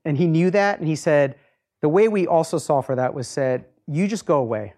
and 0.06 0.16
he 0.16 0.26
knew 0.26 0.50
that, 0.50 0.78
and 0.78 0.88
he 0.88 0.96
said 0.96 1.36
the 1.84 1.88
way 1.90 2.08
we 2.08 2.26
also 2.26 2.56
saw 2.56 2.80
for 2.80 2.96
that 2.96 3.12
was 3.12 3.28
said, 3.28 3.66
you 3.86 4.08
just 4.08 4.24
go 4.24 4.38
away. 4.38 4.72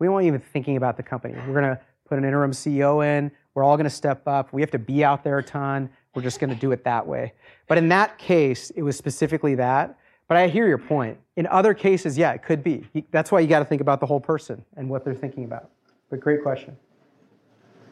We 0.00 0.08
weren't 0.08 0.26
even 0.26 0.40
thinking 0.40 0.76
about 0.76 0.96
the 0.96 1.04
company. 1.04 1.34
We're 1.46 1.60
going 1.60 1.76
to 1.76 1.80
put 2.08 2.18
an 2.18 2.24
interim 2.24 2.50
CEO 2.50 3.06
in. 3.06 3.30
We're 3.54 3.62
all 3.62 3.76
going 3.76 3.84
to 3.84 3.90
step 3.90 4.26
up. 4.26 4.52
We 4.52 4.60
have 4.62 4.70
to 4.72 4.78
be 4.78 5.04
out 5.04 5.22
there 5.22 5.38
a 5.38 5.42
ton. 5.42 5.88
We're 6.18 6.22
just 6.22 6.40
going 6.40 6.50
to 6.50 6.56
do 6.56 6.72
it 6.72 6.82
that 6.82 7.06
way. 7.06 7.32
But 7.68 7.78
in 7.78 7.90
that 7.90 8.18
case, 8.18 8.70
it 8.70 8.82
was 8.82 8.96
specifically 8.96 9.54
that. 9.54 9.96
But 10.26 10.36
I 10.36 10.48
hear 10.48 10.66
your 10.66 10.76
point. 10.76 11.16
In 11.36 11.46
other 11.46 11.74
cases, 11.74 12.18
yeah, 12.18 12.32
it 12.32 12.42
could 12.42 12.64
be. 12.64 12.84
That's 13.12 13.30
why 13.30 13.38
you 13.38 13.46
got 13.46 13.60
to 13.60 13.64
think 13.64 13.80
about 13.80 14.00
the 14.00 14.06
whole 14.06 14.18
person 14.18 14.64
and 14.76 14.90
what 14.90 15.04
they're 15.04 15.14
thinking 15.14 15.44
about. 15.44 15.70
But 16.10 16.18
great 16.18 16.42
question. 16.42 16.76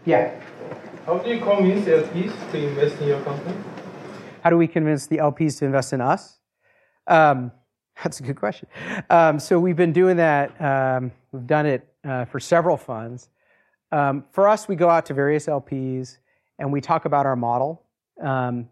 Yeah. 0.07 0.41
How 1.07 1.19
do 1.19 1.31
you 1.31 1.39
convince 1.39 1.87
LPs 1.87 2.51
to 2.51 2.67
invest 2.67 3.01
in 3.01 3.07
your 3.07 3.21
company? 3.21 3.57
How 4.43 4.51
do 4.51 4.57
we 4.57 4.67
convince 4.67 5.07
the 5.07 5.19
LPs 5.19 5.61
to 5.61 5.67
invest 5.67 5.93
in 5.93 6.01
us? 6.01 6.41
Um, 7.07 7.53
that's 8.03 8.19
a 8.19 8.25
good 8.25 8.37
question. 8.37 8.67
Um, 9.09 9.39
so 9.39 9.61
we've 9.61 9.77
been 9.77 9.93
doing 9.93 10.17
that. 10.17 10.61
Um, 10.61 11.13
we've 11.31 11.47
done 11.47 11.67
it 11.67 11.89
uh, 12.05 12.25
for 12.25 12.41
several 12.41 12.77
funds. 12.77 13.29
Um, 13.93 14.25
for 14.33 14.49
us, 14.49 14.67
we 14.67 14.75
go 14.75 14.91
out 14.91 15.07
to 15.07 15.15
various 15.15 15.47
LPs 15.47 16.19
and 16.59 16.73
we 16.73 16.81
talk 16.81 17.05
about 17.05 17.25
our 17.25 17.37
model. 17.37 17.86
Um, 18.23 18.69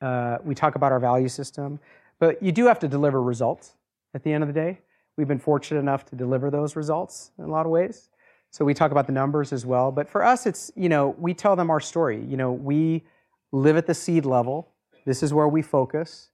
uh, 0.00 0.38
we 0.44 0.54
talk 0.54 0.74
about 0.74 0.92
our 0.92 1.00
value 1.00 1.28
system. 1.28 1.78
But 2.18 2.42
you 2.42 2.52
do 2.52 2.66
have 2.66 2.78
to 2.80 2.88
deliver 2.88 3.22
results 3.22 3.74
at 4.14 4.22
the 4.22 4.32
end 4.32 4.42
of 4.42 4.48
the 4.48 4.54
day. 4.54 4.78
We've 5.16 5.28
been 5.28 5.38
fortunate 5.38 5.80
enough 5.80 6.04
to 6.06 6.16
deliver 6.16 6.50
those 6.50 6.76
results 6.76 7.30
in 7.38 7.44
a 7.44 7.48
lot 7.48 7.66
of 7.66 7.72
ways. 7.72 8.08
So 8.50 8.64
we 8.64 8.74
talk 8.74 8.90
about 8.90 9.06
the 9.06 9.12
numbers 9.12 9.52
as 9.52 9.66
well. 9.66 9.90
But 9.92 10.08
for 10.08 10.24
us, 10.24 10.46
it's, 10.46 10.70
you 10.76 10.88
know, 10.88 11.14
we 11.18 11.34
tell 11.34 11.56
them 11.56 11.70
our 11.70 11.80
story. 11.80 12.24
You 12.24 12.36
know, 12.36 12.52
we 12.52 13.04
live 13.52 13.76
at 13.76 13.86
the 13.86 13.94
seed 13.94 14.24
level. 14.24 14.68
This 15.04 15.22
is 15.22 15.32
where 15.34 15.48
we 15.48 15.62
focus. 15.62 16.30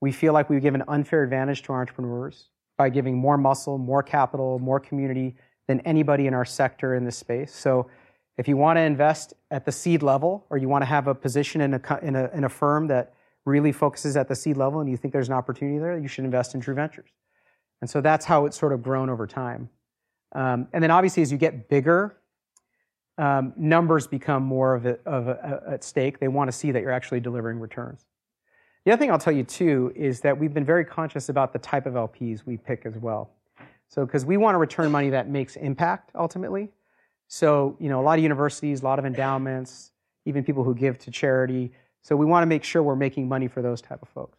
We 0.00 0.12
feel 0.12 0.32
like 0.32 0.50
we 0.50 0.60
give 0.60 0.74
an 0.74 0.84
unfair 0.88 1.22
advantage 1.22 1.62
to 1.62 1.72
our 1.72 1.80
entrepreneurs 1.80 2.48
by 2.76 2.90
giving 2.90 3.16
more 3.16 3.38
muscle, 3.38 3.78
more 3.78 4.02
capital, 4.02 4.58
more 4.58 4.80
community 4.80 5.36
than 5.66 5.80
anybody 5.80 6.26
in 6.26 6.34
our 6.34 6.44
sector 6.44 6.94
in 6.94 7.04
this 7.04 7.16
space. 7.16 7.54
So 7.54 7.88
if 8.36 8.48
you 8.48 8.56
want 8.56 8.76
to 8.76 8.80
invest 8.82 9.34
at 9.50 9.64
the 9.64 9.72
seed 9.72 10.02
level 10.02 10.46
or 10.50 10.58
you 10.58 10.68
want 10.68 10.82
to 10.82 10.86
have 10.86 11.06
a 11.06 11.14
position 11.14 11.60
in 11.60 11.74
a, 11.74 11.98
in 12.02 12.16
a, 12.16 12.30
in 12.34 12.44
a 12.44 12.48
firm 12.48 12.88
that 12.88 13.14
really 13.44 13.72
focuses 13.72 14.16
at 14.16 14.28
the 14.28 14.34
seed 14.34 14.56
level 14.56 14.80
and 14.80 14.90
you 14.90 14.96
think 14.96 15.12
there's 15.12 15.28
an 15.28 15.34
opportunity 15.34 15.78
there, 15.78 15.96
you 15.98 16.08
should 16.08 16.24
invest 16.24 16.54
in 16.54 16.60
True 16.60 16.74
Ventures. 16.74 17.10
And 17.80 17.88
so 17.88 18.00
that's 18.00 18.24
how 18.24 18.46
it's 18.46 18.58
sort 18.58 18.72
of 18.72 18.82
grown 18.82 19.10
over 19.10 19.26
time. 19.26 19.68
Um, 20.32 20.68
and 20.72 20.82
then 20.82 20.90
obviously, 20.90 21.22
as 21.22 21.30
you 21.30 21.38
get 21.38 21.68
bigger, 21.68 22.16
um, 23.18 23.52
numbers 23.56 24.06
become 24.06 24.42
more 24.42 24.74
of, 24.74 24.86
a, 24.86 24.98
of 25.06 25.28
a, 25.28 25.62
a, 25.68 25.72
at 25.74 25.84
stake. 25.84 26.18
They 26.18 26.28
want 26.28 26.48
to 26.48 26.52
see 26.52 26.72
that 26.72 26.82
you're 26.82 26.90
actually 26.90 27.20
delivering 27.20 27.60
returns. 27.60 28.06
The 28.84 28.92
other 28.92 29.00
thing 29.00 29.10
I'll 29.10 29.18
tell 29.18 29.32
you 29.32 29.44
too 29.44 29.92
is 29.94 30.20
that 30.20 30.38
we've 30.38 30.52
been 30.52 30.64
very 30.64 30.84
conscious 30.84 31.28
about 31.28 31.52
the 31.52 31.58
type 31.58 31.86
of 31.86 31.94
LPs 31.94 32.44
we 32.44 32.56
pick 32.56 32.84
as 32.84 32.98
well. 32.98 33.30
So, 33.88 34.04
because 34.04 34.24
we 34.24 34.36
want 34.36 34.54
to 34.54 34.58
return 34.58 34.90
money 34.90 35.10
that 35.10 35.28
makes 35.28 35.56
impact 35.56 36.10
ultimately. 36.14 36.70
So, 37.28 37.76
you 37.80 37.88
know, 37.88 38.00
a 38.00 38.04
lot 38.04 38.18
of 38.18 38.22
universities, 38.22 38.82
a 38.82 38.84
lot 38.84 38.98
of 38.98 39.06
endowments, 39.06 39.92
even 40.24 40.44
people 40.44 40.64
who 40.64 40.74
give 40.74 40.98
to 40.98 41.10
charity. 41.10 41.72
So, 42.02 42.16
we 42.16 42.26
want 42.26 42.42
to 42.42 42.46
make 42.46 42.64
sure 42.64 42.82
we're 42.82 42.96
making 42.96 43.28
money 43.28 43.48
for 43.48 43.62
those 43.62 43.80
type 43.80 44.02
of 44.02 44.08
folks. 44.08 44.38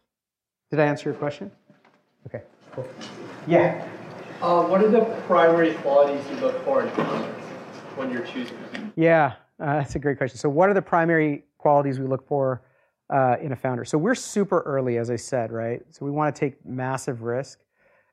Did 0.70 0.80
I 0.80 0.86
answer 0.86 1.10
your 1.10 1.18
question? 1.18 1.50
Okay, 2.26 2.42
cool. 2.72 2.88
Yeah. 3.46 3.86
Uh, 4.42 4.64
what 4.64 4.82
are 4.82 4.90
the 4.90 5.00
primary 5.26 5.74
qualities 5.74 6.24
you 6.30 6.36
look 6.36 6.62
for 6.64 6.82
in 6.82 6.90
founders 6.90 7.44
when 7.96 8.10
you're 8.10 8.26
choosing? 8.26 8.56
Yeah, 8.96 9.34
uh, 9.60 9.76
that's 9.76 9.94
a 9.94 9.98
great 9.98 10.18
question. 10.18 10.38
So, 10.38 10.48
what 10.48 10.68
are 10.68 10.74
the 10.74 10.82
primary 10.82 11.44
qualities 11.58 11.98
we 11.98 12.06
look 12.06 12.26
for 12.26 12.62
uh, 13.10 13.36
in 13.40 13.52
a 13.52 13.56
founder? 13.56 13.84
So, 13.84 13.96
we're 13.96 14.14
super 14.14 14.60
early, 14.60 14.98
as 14.98 15.10
I 15.10 15.16
said, 15.16 15.52
right? 15.52 15.82
So, 15.90 16.04
we 16.04 16.10
want 16.10 16.34
to 16.34 16.38
take 16.38 16.64
massive 16.66 17.22
risk. 17.22 17.60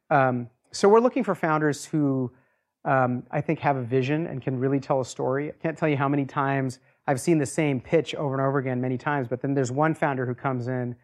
Um, 0.10 0.50
so, 0.72 0.88
we're 0.88 1.02
looking 1.02 1.24
for 1.24 1.36
founders 1.36 1.86
who 1.86 2.32
um, 2.86 3.24
I 3.32 3.42
think 3.42 3.60
have 3.60 3.78
a 3.78 3.84
vision 3.84 4.28
and 4.28 4.42
can 4.42 4.60
really 4.60 4.80
tell 4.80 5.00
a 5.02 5.06
story. 5.06 5.50
I 5.50 5.56
can't 5.62 5.78
tell 5.78 5.90
you 5.90 5.98
how 5.98 6.10
many 6.10 6.26
times 6.26 6.80
I've 7.08 7.20
seen 7.20 7.38
the 7.38 7.46
same 7.46 7.80
pitch 7.80 8.16
over 8.16 8.34
and 8.34 8.42
over 8.42 8.58
again, 8.58 8.80
many 8.82 8.98
times, 8.98 9.28
but 9.28 9.42
then 9.42 9.54
there's 9.54 9.72
one 9.72 9.94
founder 9.94 10.26
who 10.26 10.36
comes 10.36 10.68
in 10.68 10.96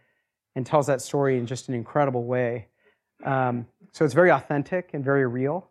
and 0.56 0.66
tells 0.66 0.88
that 0.88 1.02
story 1.02 1.38
in 1.38 1.46
just 1.46 1.70
an 1.70 1.76
incredible 1.76 2.24
way. 2.24 2.68
Um, 3.24 3.68
so 3.92 4.06
it's 4.06 4.14
very 4.14 4.32
authentic 4.32 4.92
and 4.94 5.04
very 5.04 5.28
real. 5.28 5.70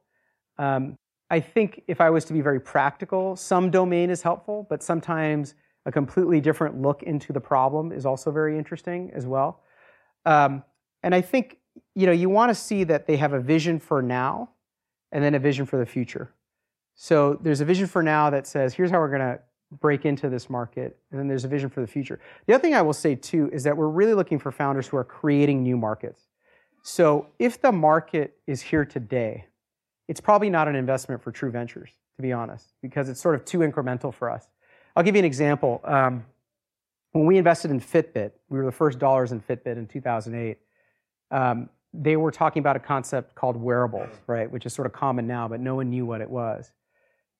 Um, 0.58 0.96
I 1.30 1.40
think 1.40 1.82
if 1.88 2.00
I 2.00 2.10
was 2.10 2.24
to 2.26 2.32
be 2.32 2.40
very 2.40 2.60
practical, 2.60 3.36
some 3.36 3.70
domain 3.70 4.10
is 4.10 4.22
helpful, 4.22 4.66
but 4.68 4.82
sometimes 4.82 5.54
a 5.86 5.92
completely 5.92 6.40
different 6.40 6.80
look 6.80 7.02
into 7.02 7.32
the 7.32 7.40
problem 7.40 7.92
is 7.92 8.06
also 8.06 8.30
very 8.30 8.58
interesting 8.58 9.10
as 9.14 9.26
well. 9.26 9.62
Um, 10.24 10.62
and 11.02 11.14
I 11.14 11.20
think 11.20 11.58
you 11.94 12.06
know 12.06 12.12
you 12.12 12.28
want 12.28 12.50
to 12.50 12.54
see 12.54 12.84
that 12.84 13.06
they 13.06 13.16
have 13.16 13.32
a 13.32 13.40
vision 13.40 13.78
for 13.78 14.02
now, 14.02 14.50
and 15.12 15.22
then 15.22 15.34
a 15.34 15.38
vision 15.38 15.66
for 15.66 15.78
the 15.78 15.86
future. 15.86 16.32
So 16.94 17.38
there's 17.42 17.60
a 17.60 17.64
vision 17.64 17.86
for 17.86 18.02
now 18.02 18.30
that 18.30 18.46
says, 18.46 18.74
here's 18.74 18.90
how 18.90 18.98
we're 18.98 19.08
going 19.08 19.20
to 19.20 19.40
break 19.80 20.04
into 20.04 20.28
this 20.28 20.48
market, 20.48 20.98
and 21.10 21.20
then 21.20 21.28
there's 21.28 21.44
a 21.44 21.48
vision 21.48 21.68
for 21.68 21.80
the 21.80 21.86
future. 21.86 22.20
The 22.46 22.54
other 22.54 22.62
thing 22.62 22.74
I 22.74 22.82
will 22.82 22.94
say 22.94 23.14
too 23.14 23.50
is 23.52 23.62
that 23.64 23.76
we're 23.76 23.88
really 23.88 24.14
looking 24.14 24.38
for 24.38 24.50
founders 24.50 24.88
who 24.88 24.96
are 24.96 25.04
creating 25.04 25.62
new 25.62 25.76
markets. 25.76 26.22
So 26.82 27.26
if 27.38 27.60
the 27.60 27.72
market 27.72 28.38
is 28.46 28.62
here 28.62 28.84
today, 28.84 29.46
it's 30.08 30.20
probably 30.20 30.48
not 30.48 30.68
an 30.68 30.74
investment 30.74 31.22
for 31.22 31.30
True 31.30 31.50
Ventures, 31.50 31.90
to 32.16 32.22
be 32.22 32.32
honest, 32.32 32.72
because 32.80 33.08
it's 33.08 33.20
sort 33.20 33.34
of 33.34 33.44
too 33.44 33.58
incremental 33.58 34.12
for 34.12 34.30
us. 34.30 34.48
I'll 34.96 35.02
give 35.02 35.14
you 35.14 35.20
an 35.20 35.26
example. 35.26 35.82
Um, 35.84 36.24
when 37.12 37.26
we 37.26 37.36
invested 37.36 37.70
in 37.70 37.80
Fitbit, 37.80 38.32
we 38.48 38.58
were 38.58 38.64
the 38.64 38.72
first 38.72 38.98
dollars 38.98 39.32
in 39.32 39.40
Fitbit 39.40 39.76
in 39.76 39.86
2008. 39.86 40.58
Um, 41.30 41.68
they 41.98 42.16
were 42.16 42.30
talking 42.30 42.60
about 42.60 42.76
a 42.76 42.80
concept 42.80 43.34
called 43.34 43.56
wearables, 43.56 44.08
mm. 44.08 44.20
right, 44.26 44.50
which 44.50 44.64
is 44.66 44.72
sort 44.72 44.86
of 44.86 44.92
common 44.92 45.26
now, 45.26 45.48
but 45.48 45.60
no 45.60 45.74
one 45.74 45.90
knew 45.90 46.06
what 46.06 46.20
it 46.20 46.30
was. 46.30 46.72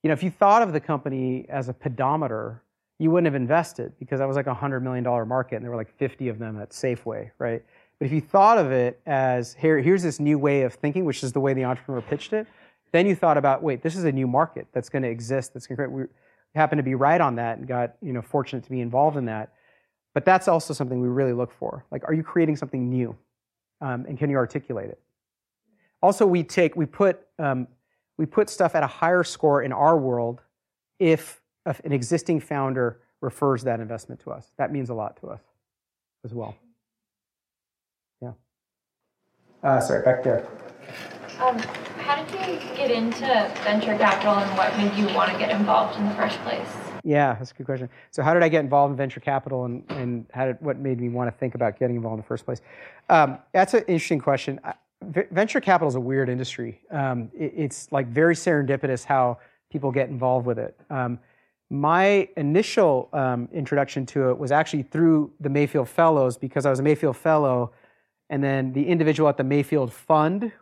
You 0.03 0.09
know, 0.09 0.15
if 0.15 0.23
you 0.23 0.31
thought 0.31 0.63
of 0.63 0.73
the 0.73 0.81
company 0.81 1.47
as 1.49 1.69
a 1.69 1.73
pedometer, 1.73 2.63
you 2.99 3.11
wouldn't 3.11 3.27
have 3.27 3.41
invested 3.41 3.93
because 3.99 4.19
that 4.19 4.27
was 4.27 4.37
like 4.37 4.47
a 4.47 4.55
$100 4.55 4.83
million 4.83 5.05
market 5.29 5.57
and 5.57 5.65
there 5.65 5.71
were 5.71 5.77
like 5.77 5.97
50 5.99 6.29
of 6.29 6.39
them 6.39 6.61
at 6.61 6.71
Safeway, 6.71 7.31
right? 7.39 7.63
But 7.99 8.07
if 8.07 8.13
you 8.13 8.21
thought 8.21 8.59
of 8.59 8.71
it 8.73 9.01
as 9.07 9.55
here, 9.55 9.79
here's 9.79 10.03
this 10.03 10.21
new 10.21 10.39
way 10.39 10.63
of 10.63 10.75
thinking, 10.75 11.05
which 11.05 11.23
is 11.23 11.33
the 11.33 11.41
way 11.41 11.55
the 11.55 11.65
entrepreneur 11.65 12.01
pitched 12.03 12.33
it, 12.33 12.47
then 12.93 13.07
you 13.07 13.15
thought 13.15 13.37
about, 13.37 13.63
wait, 13.63 13.83
this 13.83 13.97
is 13.97 14.05
a 14.05 14.13
new 14.13 14.27
market 14.27 14.67
that's 14.73 14.89
going 14.89 15.03
to 15.03 15.09
exist. 15.09 15.55
That's 15.55 15.67
going 15.67 15.77
to 15.77 15.85
create. 15.85 15.93
We 15.93 16.05
happened 16.55 16.79
to 16.79 16.85
be 16.85 16.95
right 16.95 17.21
on 17.21 17.37
that 17.37 17.59
and 17.59 17.69
got 17.69 17.97
you 18.01 18.13
know 18.13 18.23
fortunate 18.23 18.65
to 18.65 18.71
be 18.71 18.81
involved 18.81 19.17
in 19.17 19.27
that. 19.27 19.53
But 20.15 20.25
that's 20.25 20.49
also 20.49 20.73
something 20.73 21.01
we 21.01 21.09
really 21.09 21.33
look 21.33 21.53
for. 21.53 21.85
Like, 21.91 22.03
are 22.05 22.15
you 22.15 22.23
creating 22.23 22.57
something 22.57 22.89
new, 22.89 23.17
um, 23.81 24.05
and 24.07 24.19
can 24.19 24.31
you 24.31 24.37
articulate 24.37 24.91
it? 24.91 25.01
Also, 26.03 26.27
we 26.27 26.43
take 26.43 26.77
we 26.77 26.87
put 26.87 27.21
um, 27.39 27.67
we 28.19 28.27
put 28.27 28.51
stuff 28.51 28.75
at 28.75 28.83
a 28.83 28.87
higher 28.87 29.25
score 29.25 29.63
in 29.63 29.73
our 29.73 29.97
world 29.97 30.43
if, 30.99 31.41
an 31.85 31.93
existing 31.93 32.41
founder 32.41 33.01
refers 33.21 33.63
that 33.65 33.79
investment 33.79 34.21
to 34.21 34.31
us. 34.31 34.53
That 34.57 34.73
means 34.73 34.91
a 34.91 34.95
lot 34.95 35.21
to 35.21 35.29
us 35.29 35.43
as 36.25 36.33
well. 36.33 36.57
Yeah. 38.21 38.33
Uh, 39.63 39.81
sorry, 39.81 40.03
back 40.03 40.23
there. 40.25 40.47
Um, 41.39 41.59
how 41.99 42.25
did 42.25 42.33
you 42.33 42.77
get 42.77 42.91
into 42.91 43.27
venture 43.63 43.97
capital 43.99 44.35
and 44.35 44.57
what 44.57 44.77
made 44.77 44.95
you 44.95 45.15
want 45.15 45.31
to 45.31 45.39
get 45.39 45.51
involved 45.51 45.99
in 45.99 46.09
the 46.09 46.15
first 46.15 46.39
place? 46.41 46.88
Yeah, 47.09 47.37
that's 47.37 47.53
a 47.53 47.55
good 47.55 47.65
question. 47.65 47.89
So, 48.11 48.23
how 48.23 48.35
did 48.35 48.43
I 48.43 48.51
get 48.51 48.61
involved 48.61 48.91
in 48.91 48.97
venture 48.99 49.19
capital, 49.19 49.65
and, 49.65 49.83
and 49.89 50.27
how 50.35 50.45
did, 50.45 50.61
what 50.61 50.79
made 50.79 51.01
me 51.01 51.09
want 51.09 51.33
to 51.33 51.39
think 51.39 51.55
about 51.55 51.79
getting 51.79 51.97
involved 51.97 52.19
in 52.19 52.21
the 52.21 52.27
first 52.27 52.45
place? 52.45 52.61
Um, 53.09 53.39
that's 53.55 53.73
an 53.73 53.81
interesting 53.89 54.21
question. 54.21 54.61
Venture 55.31 55.63
capital 55.63 55.89
is 55.89 55.95
a 55.95 56.01
weird 56.01 56.29
industry. 56.29 56.83
Um, 56.91 57.31
it, 57.33 57.55
it's 57.57 57.91
like 57.93 58.09
very 58.09 58.35
serendipitous 58.35 59.07
how 59.07 59.39
people 59.73 59.91
get 59.91 60.11
involved 60.11 60.47
with 60.47 60.59
it. 60.59 60.79
Um, 60.91 61.19
my 61.71 62.29
initial 62.37 63.09
um, 63.15 63.49
introduction 63.55 64.05
to 64.05 64.29
it 64.29 64.37
was 64.39 64.53
actually 64.53 64.83
through 64.83 65.33
the 65.41 65.49
Mayfield 65.49 65.89
Fellows 65.89 66.37
because 66.37 66.67
I 66.67 66.71
was 66.71 66.79
a 66.79 66.83
Mayfield 66.83 67.17
Fellow 67.17 67.73
and 68.29 68.45
then 68.45 68.75
the 68.75 68.87
individual 68.87 69.31
at 69.31 69.39
the 69.39 69.45
Mayfield 69.45 69.95
Fund, 69.95 70.53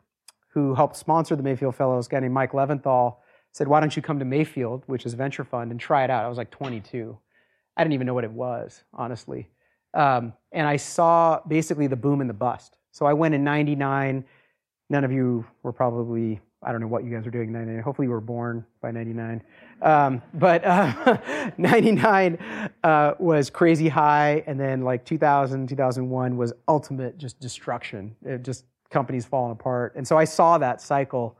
who 0.51 0.77
helped 0.77 0.97
sponsor 0.97 1.35
the 1.35 1.43
Mayfield 1.43 1.75
Fellows, 1.75 2.07
a 2.07 2.11
guy 2.11 2.21
named 2.21 2.35
Mike 2.35 2.53
Levinthal, 2.53 3.17
said, 3.57 3.69
Why 3.69 3.81
don't 3.81 3.97
you 3.97 4.03
come 4.03 4.19
to 4.19 4.25
Mayfield, 4.25 4.83
which 4.87 5.07
is 5.07 5.15
venture 5.15 5.45
fund, 5.45 5.71
and 5.71 5.81
try 5.81 6.05
it 6.05 6.11
out? 6.11 6.25
I 6.25 6.29
was 6.29 6.37
like 6.37 6.51
22. 6.51 7.17
I 7.77 7.83
didn't 7.83 7.95
even 7.95 8.07
know 8.07 8.15
what 8.15 8.25
it 8.25 8.33
was, 8.33 8.85
honestly. 8.93 9.49
Um, 9.95 10.35
and 10.53 10.67
I 10.67 10.77
saw 10.77 11.41
basically 11.49 11.87
the 11.87 11.97
boom 11.97 12.21
and 12.21 12.29
the 12.29 12.35
bust. 12.35 12.77
So 12.93 13.07
I 13.07 13.15
went 13.15 13.35
in 13.35 13.45
99. 13.45 14.25
None 14.91 15.05
of 15.05 15.11
you 15.11 15.47
were 15.63 15.73
probably 15.73 16.41
I 16.63 16.73
don't 16.73 16.81
know 16.81 16.87
what 16.89 17.05
you 17.05 17.11
guys 17.11 17.25
were 17.25 17.31
doing 17.31 17.49
in 17.49 17.53
99. 17.53 17.83
Hopefully 17.83 18.07
you 18.07 18.11
were 18.11 18.21
born 18.21 18.67
by 18.81 18.91
99. 18.91 19.43
Um, 19.83 20.21
but 20.35 20.65
uh, 20.65 21.19
99 21.59 22.39
uh, 22.83 23.15
was 23.19 23.51
crazy 23.51 23.89
high. 23.89 24.43
And 24.47 24.59
then 24.59 24.83
like 24.83 25.05
2000, 25.05 25.69
2001 25.69 26.37
was 26.37 26.53
ultimate 26.67 27.19
just 27.19 27.39
destruction. 27.39 28.17
It 28.25 28.43
just 28.43 28.65
companies 28.91 29.25
falling 29.25 29.53
apart. 29.53 29.95
And 29.97 30.07
so 30.07 30.19
I 30.19 30.25
saw 30.25 30.59
that 30.59 30.81
cycle. 30.81 31.39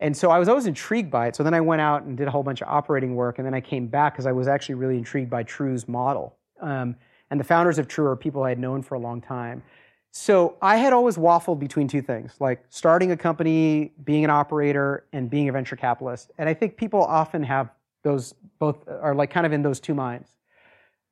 And 0.00 0.16
so 0.16 0.30
I 0.30 0.38
was 0.38 0.48
always 0.48 0.66
intrigued 0.66 1.10
by 1.10 1.26
it. 1.26 1.36
So 1.36 1.42
then 1.42 1.54
I 1.54 1.60
went 1.60 1.80
out 1.80 2.04
and 2.04 2.16
did 2.16 2.28
a 2.28 2.30
whole 2.30 2.42
bunch 2.42 2.62
of 2.62 2.68
operating 2.68 3.16
work. 3.16 3.38
And 3.38 3.46
then 3.46 3.54
I 3.54 3.60
came 3.60 3.88
back 3.88 4.14
because 4.14 4.26
I 4.26 4.32
was 4.32 4.46
actually 4.46 4.76
really 4.76 4.96
intrigued 4.96 5.30
by 5.30 5.42
True's 5.42 5.88
model. 5.88 6.36
Um, 6.60 6.96
and 7.30 7.38
the 7.38 7.44
founders 7.44 7.78
of 7.78 7.88
True 7.88 8.06
are 8.06 8.16
people 8.16 8.42
I 8.44 8.50
had 8.50 8.58
known 8.58 8.82
for 8.82 8.94
a 8.94 8.98
long 8.98 9.20
time. 9.20 9.62
So 10.10 10.56
I 10.62 10.76
had 10.76 10.92
always 10.92 11.16
waffled 11.16 11.58
between 11.58 11.86
two 11.86 12.00
things, 12.00 12.34
like 12.40 12.64
starting 12.70 13.12
a 13.12 13.16
company, 13.16 13.92
being 14.04 14.24
an 14.24 14.30
operator, 14.30 15.04
and 15.12 15.28
being 15.28 15.48
a 15.48 15.52
venture 15.52 15.76
capitalist. 15.76 16.30
And 16.38 16.48
I 16.48 16.54
think 16.54 16.76
people 16.76 17.02
often 17.02 17.42
have 17.42 17.70
those 18.02 18.34
both 18.58 18.88
are 18.88 19.14
like 19.14 19.30
kind 19.30 19.46
of 19.46 19.52
in 19.52 19.62
those 19.62 19.80
two 19.80 19.94
minds. 19.94 20.30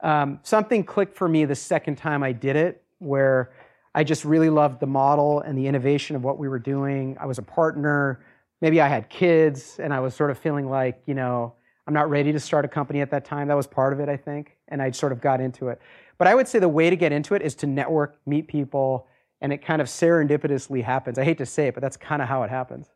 Um, 0.00 0.40
something 0.42 0.84
clicked 0.84 1.16
for 1.16 1.28
me 1.28 1.44
the 1.44 1.54
second 1.54 1.96
time 1.96 2.22
I 2.22 2.32
did 2.32 2.56
it, 2.56 2.82
where 2.98 3.52
I 3.94 4.04
just 4.04 4.24
really 4.24 4.50
loved 4.50 4.80
the 4.80 4.86
model 4.86 5.40
and 5.40 5.58
the 5.58 5.66
innovation 5.66 6.16
of 6.16 6.24
what 6.24 6.38
we 6.38 6.48
were 6.48 6.58
doing. 6.58 7.16
I 7.20 7.26
was 7.26 7.38
a 7.38 7.42
partner. 7.42 8.20
Maybe 8.60 8.80
I 8.80 8.88
had 8.88 9.08
kids, 9.10 9.78
and 9.78 9.92
I 9.92 10.00
was 10.00 10.14
sort 10.14 10.30
of 10.30 10.38
feeling 10.38 10.68
like, 10.68 11.02
you 11.06 11.14
know, 11.14 11.54
I'm 11.86 11.94
not 11.94 12.10
ready 12.10 12.32
to 12.32 12.40
start 12.40 12.64
a 12.64 12.68
company 12.68 13.00
at 13.00 13.10
that 13.10 13.24
time. 13.24 13.48
That 13.48 13.56
was 13.56 13.66
part 13.66 13.92
of 13.92 14.00
it, 14.00 14.08
I 14.08 14.16
think. 14.16 14.56
And 14.68 14.82
I 14.82 14.90
sort 14.90 15.12
of 15.12 15.20
got 15.20 15.40
into 15.40 15.68
it. 15.68 15.80
But 16.18 16.26
I 16.26 16.34
would 16.34 16.48
say 16.48 16.58
the 16.58 16.68
way 16.68 16.90
to 16.90 16.96
get 16.96 17.12
into 17.12 17.34
it 17.34 17.42
is 17.42 17.54
to 17.56 17.66
network, 17.66 18.18
meet 18.26 18.48
people, 18.48 19.06
and 19.40 19.52
it 19.52 19.58
kind 19.58 19.82
of 19.82 19.88
serendipitously 19.88 20.82
happens. 20.82 21.18
I 21.18 21.24
hate 21.24 21.38
to 21.38 21.46
say 21.46 21.68
it, 21.68 21.74
but 21.74 21.82
that's 21.82 21.96
kind 21.96 22.22
of 22.22 22.28
how 22.28 22.42
it 22.42 22.50
happens. 22.50 22.88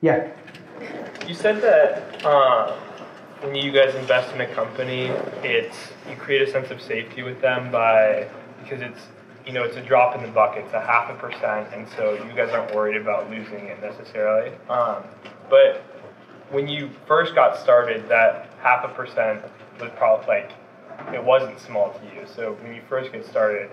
Yeah. 0.00 0.30
You 1.26 1.34
said 1.34 1.60
that 1.60 2.24
uh, 2.24 2.72
when 3.40 3.54
you 3.54 3.70
guys 3.70 3.94
invest 3.94 4.34
in 4.34 4.40
a 4.40 4.46
company, 4.54 5.06
it's 5.42 5.76
you 6.08 6.16
create 6.16 6.48
a 6.48 6.50
sense 6.50 6.70
of 6.70 6.80
safety 6.80 7.22
with 7.22 7.40
them 7.40 7.70
by 7.70 8.28
because 8.62 8.80
it's 8.80 9.00
you 9.48 9.54
know, 9.54 9.64
it's 9.64 9.78
a 9.78 9.80
drop 9.80 10.14
in 10.14 10.20
the 10.20 10.28
bucket. 10.28 10.66
It's 10.66 10.74
a 10.74 10.80
half 10.80 11.10
a 11.10 11.14
percent, 11.14 11.68
and 11.72 11.88
so 11.96 12.12
you 12.12 12.32
guys 12.34 12.50
aren't 12.50 12.74
worried 12.74 13.00
about 13.00 13.30
losing 13.30 13.64
it 13.64 13.80
necessarily. 13.80 14.54
Um, 14.68 15.02
but 15.48 15.82
when 16.50 16.68
you 16.68 16.90
first 17.06 17.34
got 17.34 17.56
started, 17.56 18.06
that 18.10 18.50
half 18.60 18.84
a 18.84 18.88
percent 18.88 19.42
was 19.80 19.90
probably 19.96 20.26
like 20.26 20.52
it 21.14 21.24
wasn't 21.24 21.58
small 21.58 21.94
to 21.94 22.04
you. 22.14 22.26
So 22.26 22.58
when 22.60 22.74
you 22.74 22.82
first 22.90 23.10
get 23.10 23.24
started, 23.24 23.70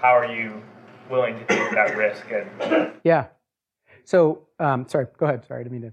how 0.00 0.16
are 0.16 0.32
you 0.32 0.62
willing 1.10 1.34
to 1.34 1.44
take 1.44 1.70
that 1.72 1.98
risk? 1.98 2.24
And 2.32 2.92
Yeah. 3.04 3.26
So, 4.04 4.46
um, 4.58 4.88
sorry, 4.88 5.06
go 5.18 5.26
ahead. 5.26 5.44
Sorry, 5.44 5.60
I 5.60 5.62
didn't 5.64 5.72
mean 5.80 5.90
to. 5.90 5.92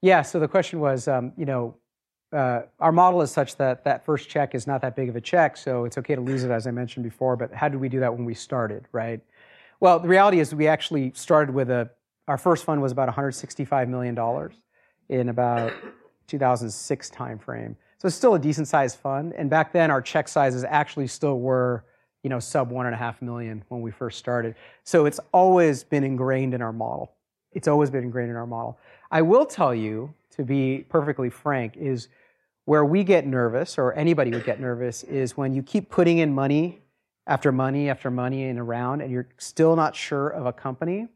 Yeah. 0.00 0.22
So 0.22 0.40
the 0.40 0.48
question 0.48 0.80
was, 0.80 1.08
um, 1.08 1.34
you 1.36 1.44
know, 1.44 1.76
uh, 2.32 2.62
our 2.78 2.92
model 2.92 3.22
is 3.22 3.30
such 3.30 3.56
that 3.56 3.84
that 3.84 4.04
first 4.04 4.28
check 4.28 4.54
is 4.54 4.66
not 4.66 4.80
that 4.82 4.94
big 4.94 5.08
of 5.08 5.16
a 5.16 5.20
check, 5.20 5.56
so 5.56 5.84
it's 5.84 5.98
okay 5.98 6.14
to 6.14 6.20
lose 6.20 6.44
it, 6.44 6.50
as 6.50 6.66
I 6.66 6.70
mentioned 6.70 7.04
before. 7.04 7.36
But 7.36 7.52
how 7.52 7.68
did 7.68 7.80
we 7.80 7.88
do 7.88 8.00
that 8.00 8.14
when 8.14 8.24
we 8.24 8.34
started, 8.34 8.86
right? 8.92 9.20
Well, 9.80 9.98
the 9.98 10.08
reality 10.08 10.40
is 10.40 10.54
we 10.54 10.68
actually 10.68 11.12
started 11.14 11.54
with 11.54 11.70
a. 11.70 11.90
Our 12.28 12.38
first 12.38 12.64
fund 12.64 12.80
was 12.80 12.92
about 12.92 13.08
165 13.08 13.88
million 13.88 14.14
dollars 14.14 14.54
in 15.08 15.28
about 15.28 15.72
2006 16.28 17.10
timeframe. 17.10 17.74
So 17.98 18.06
it's 18.06 18.16
still 18.16 18.34
a 18.34 18.38
decent 18.38 18.68
sized 18.68 18.98
fund. 18.98 19.34
And 19.36 19.50
back 19.50 19.72
then, 19.72 19.90
our 19.90 20.00
check 20.00 20.28
sizes 20.28 20.64
actually 20.64 21.08
still 21.08 21.40
were, 21.40 21.84
you 22.22 22.30
know, 22.30 22.38
sub 22.38 22.70
one 22.70 22.86
and 22.86 22.94
a 22.94 22.98
half 22.98 23.20
million 23.20 23.64
when 23.68 23.82
we 23.82 23.90
first 23.90 24.18
started. 24.18 24.54
So 24.84 25.04
it's 25.06 25.20
always 25.32 25.82
been 25.82 26.04
ingrained 26.04 26.54
in 26.54 26.62
our 26.62 26.72
model. 26.72 27.12
It's 27.52 27.66
always 27.66 27.90
been 27.90 28.04
ingrained 28.04 28.30
in 28.30 28.36
our 28.36 28.46
model. 28.46 28.78
I 29.10 29.22
will 29.22 29.44
tell 29.44 29.74
you, 29.74 30.14
to 30.36 30.44
be 30.44 30.86
perfectly 30.88 31.28
frank, 31.28 31.76
is 31.76 32.08
where 32.70 32.84
we 32.84 33.02
get 33.02 33.26
nervous, 33.26 33.78
or 33.78 33.92
anybody 33.94 34.30
would 34.30 34.44
get 34.44 34.60
nervous, 34.60 35.02
is 35.02 35.36
when 35.36 35.52
you 35.52 35.60
keep 35.60 35.90
putting 35.90 36.18
in 36.18 36.32
money 36.32 36.80
after 37.26 37.50
money 37.50 37.90
after 37.90 38.12
money 38.12 38.44
in 38.44 38.58
a 38.58 38.62
round 38.62 39.02
and 39.02 39.10
you're 39.10 39.26
still 39.38 39.74
not 39.74 39.96
sure 39.96 40.28
of 40.28 40.46
a 40.46 40.52
company, 40.52 41.08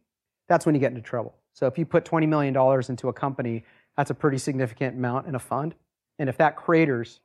that's 0.48 0.66
when 0.66 0.74
you 0.74 0.80
get 0.80 0.90
into 0.90 1.00
trouble. 1.00 1.32
So 1.52 1.68
if 1.68 1.78
you 1.78 1.86
put 1.86 2.05
$20 2.05 2.26
million 2.26 2.57
into 2.88 3.09
a 3.09 3.12
company, 3.12 3.62
that's 3.96 4.11
a 4.11 4.14
pretty 4.14 4.36
significant 4.36 4.96
amount 4.96 5.28
in 5.28 5.36
a 5.36 5.38
fund. 5.38 5.76
And 6.18 6.28
if 6.28 6.36
that 6.38 6.57
craters, 6.57 7.20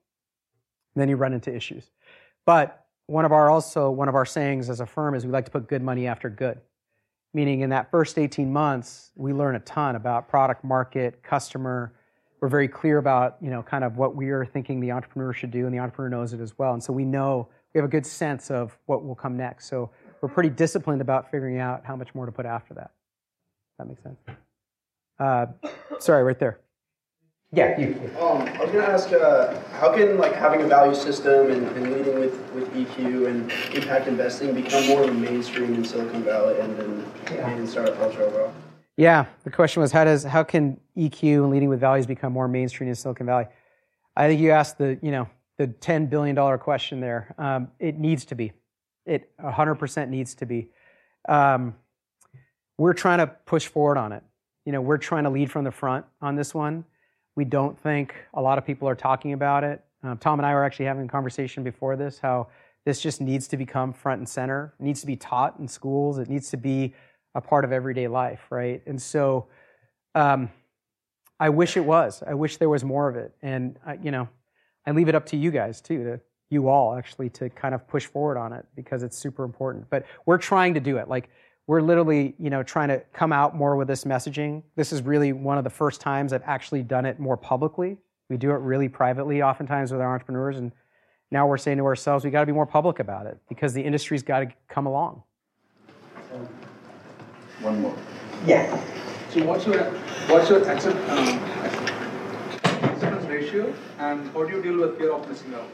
then 0.95 1.09
you 1.09 1.15
run 1.15 1.34
into 1.34 1.51
issues. 1.51 1.89
But 2.45 2.86
one 3.07 3.25
of 3.25 3.32
our 3.32 3.49
also 3.49 3.89
one 3.89 4.09
of 4.09 4.13
our 4.13 4.27
sayings 4.27 4.69
as 4.69 4.80
a 4.80 4.86
firm 4.86 5.15
is 5.15 5.25
we 5.25 5.32
like 5.32 5.45
to 5.45 5.51
put 5.51 5.67
good 5.67 5.82
money 5.82 6.05
after 6.05 6.30
good. 6.30 6.61
Meaning 7.34 7.61
in 7.61 7.71
that 7.71 7.89
first 7.89 8.19
18 8.19 8.53
months, 8.53 9.09
we 9.15 9.34
learn 9.34 9.55
a 9.55 9.59
ton 9.61 9.95
about 9.95 10.30
product, 10.30 10.63
market, 10.63 11.23
customer. 11.23 11.93
We're 12.41 12.47
very 12.47 12.67
clear 12.67 12.97
about, 12.97 13.37
you 13.41 13.49
know, 13.49 13.61
kind 13.61 13.83
of 13.83 13.97
what 13.97 14.15
we 14.15 14.29
are 14.29 14.45
thinking 14.45 14.79
the 14.79 14.91
entrepreneur 14.91 15.33
should 15.33 15.51
do, 15.51 15.65
and 15.65 15.73
the 15.73 15.79
entrepreneur 15.79 16.09
knows 16.09 16.33
it 16.33 16.39
as 16.39 16.57
well. 16.57 16.73
And 16.73 16.83
so 16.83 16.93
we 16.93 17.05
know 17.05 17.49
we 17.73 17.79
have 17.79 17.85
a 17.85 17.91
good 17.91 18.05
sense 18.05 18.49
of 18.49 18.77
what 18.85 19.05
will 19.05 19.15
come 19.15 19.35
next. 19.37 19.69
So 19.69 19.89
we're 20.21 20.29
pretty 20.29 20.49
disciplined 20.49 21.01
about 21.01 21.29
figuring 21.29 21.59
out 21.59 21.85
how 21.85 21.95
much 21.95 22.13
more 22.15 22.25
to 22.25 22.31
put 22.31 22.45
after 22.45 22.73
that. 22.75 22.91
That 23.77 23.87
makes 23.87 24.03
sense. 24.03 24.19
Uh, 25.19 25.47
sorry, 25.99 26.23
right 26.23 26.39
there. 26.39 26.59
Yeah, 27.51 27.79
you. 27.79 27.95
Um, 28.19 28.43
I 28.43 28.61
was 28.61 28.71
going 28.71 28.85
to 28.85 28.91
ask, 28.91 29.11
uh, 29.11 29.59
how 29.79 29.91
can 29.91 30.19
like 30.19 30.35
having 30.35 30.61
a 30.61 30.67
value 30.67 30.93
system 30.93 31.49
and, 31.49 31.67
and 31.69 31.91
leading 31.93 32.19
with, 32.19 32.39
with 32.53 32.71
EQ 32.75 33.27
and 33.27 33.51
impact 33.75 34.07
investing 34.07 34.53
become 34.53 34.85
more 34.85 35.03
of 35.03 35.09
a 35.09 35.13
mainstream 35.13 35.73
in 35.73 35.83
Silicon 35.83 36.23
Valley 36.23 36.59
and 36.59 36.77
then 36.77 37.11
yeah. 37.31 37.49
in 37.55 37.67
startup 37.67 37.97
culture 37.97 38.21
overall? 38.21 38.53
Yeah, 38.99 39.27
the 39.45 39.49
question 39.49 39.81
was 39.81 39.93
how 39.93 40.03
does 40.03 40.25
how 40.25 40.43
can 40.43 40.77
EQ 40.97 41.43
and 41.43 41.51
leading 41.51 41.69
with 41.69 41.79
values 41.79 42.05
become 42.05 42.33
more 42.33 42.49
mainstream 42.49 42.89
in 42.89 42.95
Silicon 42.95 43.25
Valley? 43.25 43.45
I 44.17 44.27
think 44.27 44.41
you 44.41 44.51
asked 44.51 44.77
the 44.77 44.99
you 45.01 45.11
know 45.11 45.29
the 45.57 45.67
ten 45.67 46.07
billion 46.07 46.35
dollar 46.35 46.57
question 46.57 46.99
there. 46.99 47.33
Um, 47.37 47.69
it 47.79 47.97
needs 47.97 48.25
to 48.25 48.35
be. 48.35 48.51
It 49.05 49.31
100% 49.39 50.09
needs 50.09 50.35
to 50.35 50.45
be. 50.45 50.67
Um, 51.29 51.75
we're 52.77 52.93
trying 52.93 53.19
to 53.19 53.27
push 53.27 53.67
forward 53.67 53.97
on 53.97 54.11
it. 54.11 54.21
You 54.65 54.73
know, 54.73 54.81
we're 54.81 54.97
trying 54.97 55.23
to 55.23 55.29
lead 55.29 55.49
from 55.49 55.63
the 55.63 55.71
front 55.71 56.05
on 56.21 56.35
this 56.35 56.53
one. 56.53 56.83
We 57.37 57.45
don't 57.45 57.79
think 57.79 58.13
a 58.33 58.41
lot 58.41 58.57
of 58.57 58.65
people 58.65 58.89
are 58.89 58.95
talking 58.95 59.31
about 59.31 59.63
it. 59.63 59.81
Um, 60.03 60.17
Tom 60.17 60.39
and 60.39 60.45
I 60.45 60.53
were 60.53 60.65
actually 60.65 60.87
having 60.87 61.05
a 61.05 61.09
conversation 61.09 61.63
before 61.63 61.95
this 61.95 62.19
how 62.19 62.49
this 62.85 62.99
just 62.99 63.21
needs 63.21 63.47
to 63.47 63.55
become 63.55 63.93
front 63.93 64.19
and 64.19 64.27
center. 64.27 64.73
It 64.77 64.83
needs 64.83 64.99
to 64.99 65.07
be 65.07 65.15
taught 65.15 65.57
in 65.57 65.69
schools. 65.69 66.17
It 66.17 66.27
needs 66.27 66.49
to 66.49 66.57
be 66.57 66.93
a 67.36 67.41
part 67.41 67.65
of 67.65 67.71
everyday 67.71 68.07
life, 68.07 68.41
right? 68.49 68.82
And 68.86 69.01
so, 69.01 69.47
um, 70.15 70.49
I 71.39 71.49
wish 71.49 71.77
it 71.77 71.86
was. 71.86 72.21
I 72.25 72.34
wish 72.34 72.57
there 72.57 72.69
was 72.69 72.84
more 72.84 73.07
of 73.07 73.15
it. 73.15 73.34
And 73.41 73.77
uh, 73.88 73.95
you 74.01 74.11
know, 74.11 74.27
I 74.86 74.91
leave 74.91 75.07
it 75.07 75.15
up 75.15 75.25
to 75.27 75.38
you 75.38 75.51
guys 75.51 75.82
too, 75.82 76.03
to 76.03 76.19
you 76.49 76.67
all 76.67 76.95
actually, 76.95 77.30
to 77.30 77.49
kind 77.49 77.73
of 77.73 77.88
push 77.88 78.05
forward 78.05 78.38
on 78.38 78.51
it 78.53 78.65
because 78.75 79.03
it's 79.03 79.17
super 79.17 79.43
important. 79.43 79.89
But 79.89 80.05
we're 80.25 80.38
trying 80.38 80.73
to 80.73 80.80
do 80.80 80.97
it. 80.97 81.07
Like 81.07 81.30
we're 81.67 81.82
literally, 81.82 82.36
you 82.39 82.49
know, 82.49 82.63
trying 82.63 82.89
to 82.89 82.99
come 83.13 83.32
out 83.32 83.55
more 83.55 83.75
with 83.75 83.88
this 83.88 84.03
messaging. 84.03 84.63
This 84.75 84.91
is 84.91 85.01
really 85.01 85.32
one 85.32 85.57
of 85.57 85.63
the 85.63 85.69
first 85.69 86.01
times 86.01 86.34
I've 86.34 86.43
actually 86.45 86.84
done 86.84 87.05
it 87.05 87.19
more 87.19 87.38
publicly. 87.38 87.97
We 88.30 88.38
do 88.38 88.51
it 88.51 88.55
really 88.55 88.89
privately, 88.89 89.41
oftentimes 89.41 89.91
with 89.91 90.01
our 90.01 90.13
entrepreneurs, 90.13 90.57
and 90.57 90.71
now 91.32 91.47
we're 91.47 91.57
saying 91.57 91.77
to 91.77 91.86
ourselves, 91.86 92.25
we 92.25 92.32
got 92.32 92.41
to 92.41 92.45
be 92.45 92.51
more 92.51 92.65
public 92.65 92.99
about 92.99 93.25
it 93.25 93.39
because 93.49 93.73
the 93.73 93.82
industry's 93.82 94.23
got 94.23 94.39
to 94.39 94.53
come 94.67 94.86
along. 94.86 95.23
One 97.62 97.82
more. 97.82 97.95
Yeah. 98.45 98.82
So 99.32 99.43
what's 99.45 99.66
your 99.66 99.84
what's 100.28 100.49
your 100.49 100.68
accept, 100.70 100.97
um, 101.10 101.28
acceptance 102.64 103.26
ratio, 103.26 103.74
and 103.99 104.30
how 104.32 104.45
do 104.45 104.55
you 104.55 104.62
deal 104.62 104.80
with 104.80 104.97
fear 104.97 105.12
of 105.12 105.28
missing 105.28 105.53
out? 105.53 105.68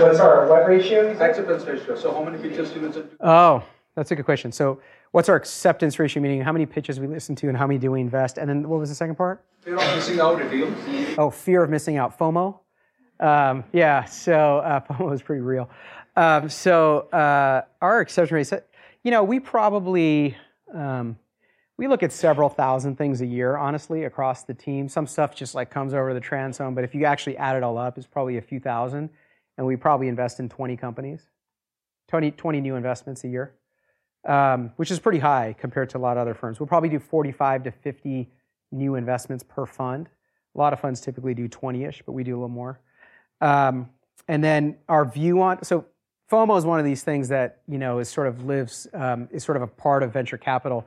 What's 0.00 0.18
our 0.18 0.48
what 0.48 0.66
ratio? 0.66 1.10
Acceptance 1.12 1.64
ratio. 1.64 1.96
So 1.96 2.12
how 2.12 2.24
many 2.24 2.38
pitches 2.38 2.70
do 2.70 2.80
you 2.80 2.86
listen 2.86 3.02
to? 3.02 3.16
Oh, 3.20 3.62
that's 3.94 4.10
a 4.10 4.16
good 4.16 4.24
question. 4.24 4.50
So 4.50 4.80
what's 5.12 5.28
our 5.28 5.36
acceptance 5.36 5.98
ratio, 5.98 6.22
meaning 6.22 6.40
how 6.40 6.52
many 6.52 6.66
pitches 6.66 6.98
we 6.98 7.06
listen 7.06 7.34
to 7.36 7.48
and 7.48 7.56
how 7.56 7.66
many 7.66 7.78
do 7.78 7.90
we 7.90 8.00
invest? 8.00 8.38
And 8.38 8.48
then 8.48 8.68
what 8.68 8.80
was 8.80 8.88
the 8.88 8.94
second 8.94 9.16
part? 9.16 9.44
Fear 9.60 9.76
of 9.76 9.94
missing 9.94 10.20
out 10.20 10.40
a 10.40 10.48
deal. 10.48 10.74
Oh, 11.18 11.30
fear 11.30 11.62
of 11.62 11.70
missing 11.70 11.98
out, 11.98 12.18
FOMO. 12.18 12.58
Um, 13.20 13.64
yeah, 13.72 14.04
so 14.04 14.58
uh, 14.58 14.80
FOMO 14.88 15.12
is 15.12 15.20
pretty 15.20 15.42
real. 15.42 15.68
Um, 16.16 16.48
so 16.48 17.00
uh, 17.12 17.62
our 17.82 18.00
acceptance 18.00 18.52
rate, 18.52 18.62
you 19.04 19.10
know, 19.10 19.22
we 19.22 19.38
probably 19.38 20.36
um, 20.74 21.18
we 21.76 21.88
look 21.88 22.02
at 22.02 22.12
several 22.12 22.48
thousand 22.48 22.96
things 22.96 23.20
a 23.20 23.26
year, 23.26 23.56
honestly, 23.56 24.04
across 24.04 24.44
the 24.44 24.54
team. 24.54 24.88
Some 24.88 25.06
stuff 25.06 25.34
just 25.34 25.54
like 25.54 25.70
comes 25.70 25.94
over 25.94 26.12
the 26.12 26.20
transom, 26.20 26.74
but 26.74 26.84
if 26.84 26.94
you 26.94 27.04
actually 27.04 27.36
add 27.36 27.56
it 27.56 27.62
all 27.62 27.78
up, 27.78 27.96
it's 27.96 28.06
probably 28.06 28.36
a 28.36 28.42
few 28.42 28.60
thousand, 28.60 29.10
and 29.56 29.66
we 29.66 29.76
probably 29.76 30.08
invest 30.08 30.40
in 30.40 30.48
20 30.48 30.76
companies, 30.76 31.28
20, 32.08 32.32
20 32.32 32.60
new 32.60 32.76
investments 32.76 33.24
a 33.24 33.28
year 33.28 33.54
um, 34.26 34.72
which 34.76 34.90
is 34.90 34.98
pretty 34.98 35.18
high 35.18 35.54
compared 35.58 35.90
to 35.90 35.98
a 35.98 36.00
lot 36.00 36.16
of 36.16 36.22
other 36.22 36.34
firms. 36.34 36.60
We'll 36.60 36.66
probably 36.66 36.88
do 36.88 36.98
45 36.98 37.64
to 37.64 37.70
50 37.70 38.30
new 38.72 38.94
investments 38.94 39.44
per 39.44 39.66
fund. 39.66 40.08
A 40.54 40.58
lot 40.58 40.72
of 40.72 40.80
funds 40.80 41.00
typically 41.00 41.34
do 41.34 41.48
20-ish, 41.48 42.02
but 42.04 42.12
we 42.12 42.24
do 42.24 42.32
a 42.32 42.38
little 42.38 42.48
more. 42.48 42.80
Um, 43.40 43.88
and 44.28 44.44
then 44.44 44.76
our 44.88 45.04
view 45.04 45.40
on 45.40 45.62
so 45.64 45.86
FOMO 46.30 46.56
is 46.56 46.64
one 46.64 46.78
of 46.78 46.84
these 46.84 47.02
things 47.02 47.28
that 47.28 47.58
you 47.66 47.78
know 47.78 47.98
is 47.98 48.08
sort 48.08 48.28
of 48.28 48.44
lives 48.44 48.86
um, 48.94 49.28
is 49.32 49.42
sort 49.42 49.56
of 49.56 49.62
a 49.62 49.66
part 49.66 50.02
of 50.02 50.12
venture 50.12 50.38
capital. 50.38 50.86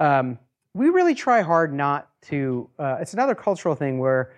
Um, 0.00 0.38
we 0.74 0.88
really 0.88 1.14
try 1.14 1.42
hard 1.42 1.72
not 1.72 2.08
to. 2.22 2.68
Uh, 2.78 2.96
it's 3.00 3.12
another 3.12 3.34
cultural 3.34 3.74
thing 3.74 3.98
where 3.98 4.34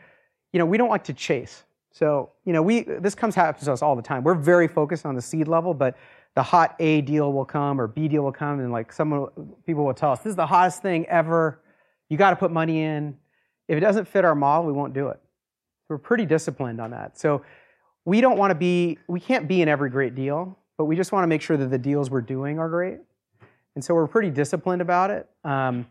you 0.52 0.58
know 0.58 0.66
we 0.66 0.76
don't 0.76 0.90
like 0.90 1.04
to 1.04 1.14
chase. 1.14 1.64
So 1.92 2.30
you 2.44 2.52
know 2.52 2.60
we 2.60 2.82
this 2.82 3.14
comes 3.14 3.34
happens 3.34 3.64
to 3.64 3.72
us 3.72 3.80
all 3.80 3.96
the 3.96 4.02
time. 4.02 4.22
We're 4.22 4.34
very 4.34 4.68
focused 4.68 5.06
on 5.06 5.14
the 5.14 5.22
seed 5.22 5.48
level, 5.48 5.72
but 5.72 5.96
the 6.34 6.42
hot 6.42 6.74
A 6.78 7.00
deal 7.00 7.32
will 7.32 7.44
come 7.44 7.80
or 7.80 7.86
B 7.86 8.08
deal 8.08 8.22
will 8.22 8.32
come, 8.32 8.60
and 8.60 8.70
like 8.70 8.92
some 8.92 9.30
people 9.64 9.84
will 9.84 9.94
tell 9.94 10.12
us, 10.12 10.18
this 10.18 10.30
is 10.30 10.36
the 10.36 10.46
hottest 10.46 10.82
thing 10.82 11.06
ever. 11.06 11.60
You 12.08 12.18
got 12.18 12.30
to 12.30 12.36
put 12.36 12.50
money 12.50 12.82
in. 12.82 13.16
If 13.68 13.78
it 13.78 13.80
doesn't 13.80 14.06
fit 14.06 14.24
our 14.24 14.34
model, 14.34 14.66
we 14.66 14.72
won't 14.72 14.92
do 14.92 15.08
it. 15.08 15.20
We're 15.88 15.98
pretty 15.98 16.26
disciplined 16.26 16.80
on 16.80 16.90
that. 16.90 17.18
So 17.18 17.42
we 18.04 18.20
don't 18.20 18.36
want 18.36 18.50
to 18.50 18.54
be, 18.54 18.98
we 19.08 19.20
can't 19.20 19.48
be 19.48 19.62
in 19.62 19.68
every 19.68 19.90
great 19.90 20.14
deal, 20.14 20.58
but 20.76 20.84
we 20.84 20.96
just 20.96 21.12
want 21.12 21.24
to 21.24 21.26
make 21.26 21.42
sure 21.42 21.56
that 21.56 21.70
the 21.70 21.78
deals 21.78 22.10
we're 22.10 22.20
doing 22.20 22.58
are 22.58 22.68
great. 22.68 22.98
And 23.74 23.84
so 23.84 23.94
we're 23.94 24.06
pretty 24.06 24.30
disciplined 24.30 24.82
about 24.82 25.10
it. 25.10 25.28
Um, 25.42 25.86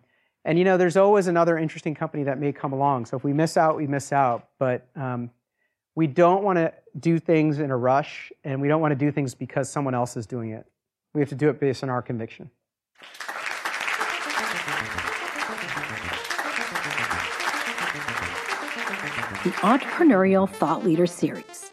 and 0.45 0.57
you 0.57 0.65
know, 0.65 0.77
there's 0.77 0.97
always 0.97 1.27
another 1.27 1.57
interesting 1.57 1.95
company 1.95 2.23
that 2.23 2.39
may 2.39 2.51
come 2.51 2.73
along. 2.73 3.05
So 3.05 3.17
if 3.17 3.23
we 3.23 3.33
miss 3.33 3.57
out, 3.57 3.77
we 3.77 3.87
miss 3.87 4.11
out. 4.11 4.49
But 4.59 4.87
um, 4.95 5.31
we 5.95 6.07
don't 6.07 6.43
want 6.43 6.57
to 6.57 6.73
do 6.99 7.19
things 7.19 7.59
in 7.59 7.71
a 7.71 7.77
rush, 7.77 8.31
and 8.43 8.61
we 8.61 8.67
don't 8.67 8.81
want 8.81 8.91
to 8.91 8.95
do 8.95 9.11
things 9.11 9.33
because 9.33 9.69
someone 9.69 9.93
else 9.93 10.17
is 10.17 10.25
doing 10.25 10.51
it. 10.51 10.65
We 11.13 11.21
have 11.21 11.29
to 11.29 11.35
do 11.35 11.49
it 11.49 11.59
based 11.59 11.83
on 11.83 11.89
our 11.89 12.01
conviction. 12.01 12.49
The 19.43 19.51
Entrepreneurial 19.59 20.49
Thought 20.49 20.85
Leader 20.85 21.05
Series 21.05 21.72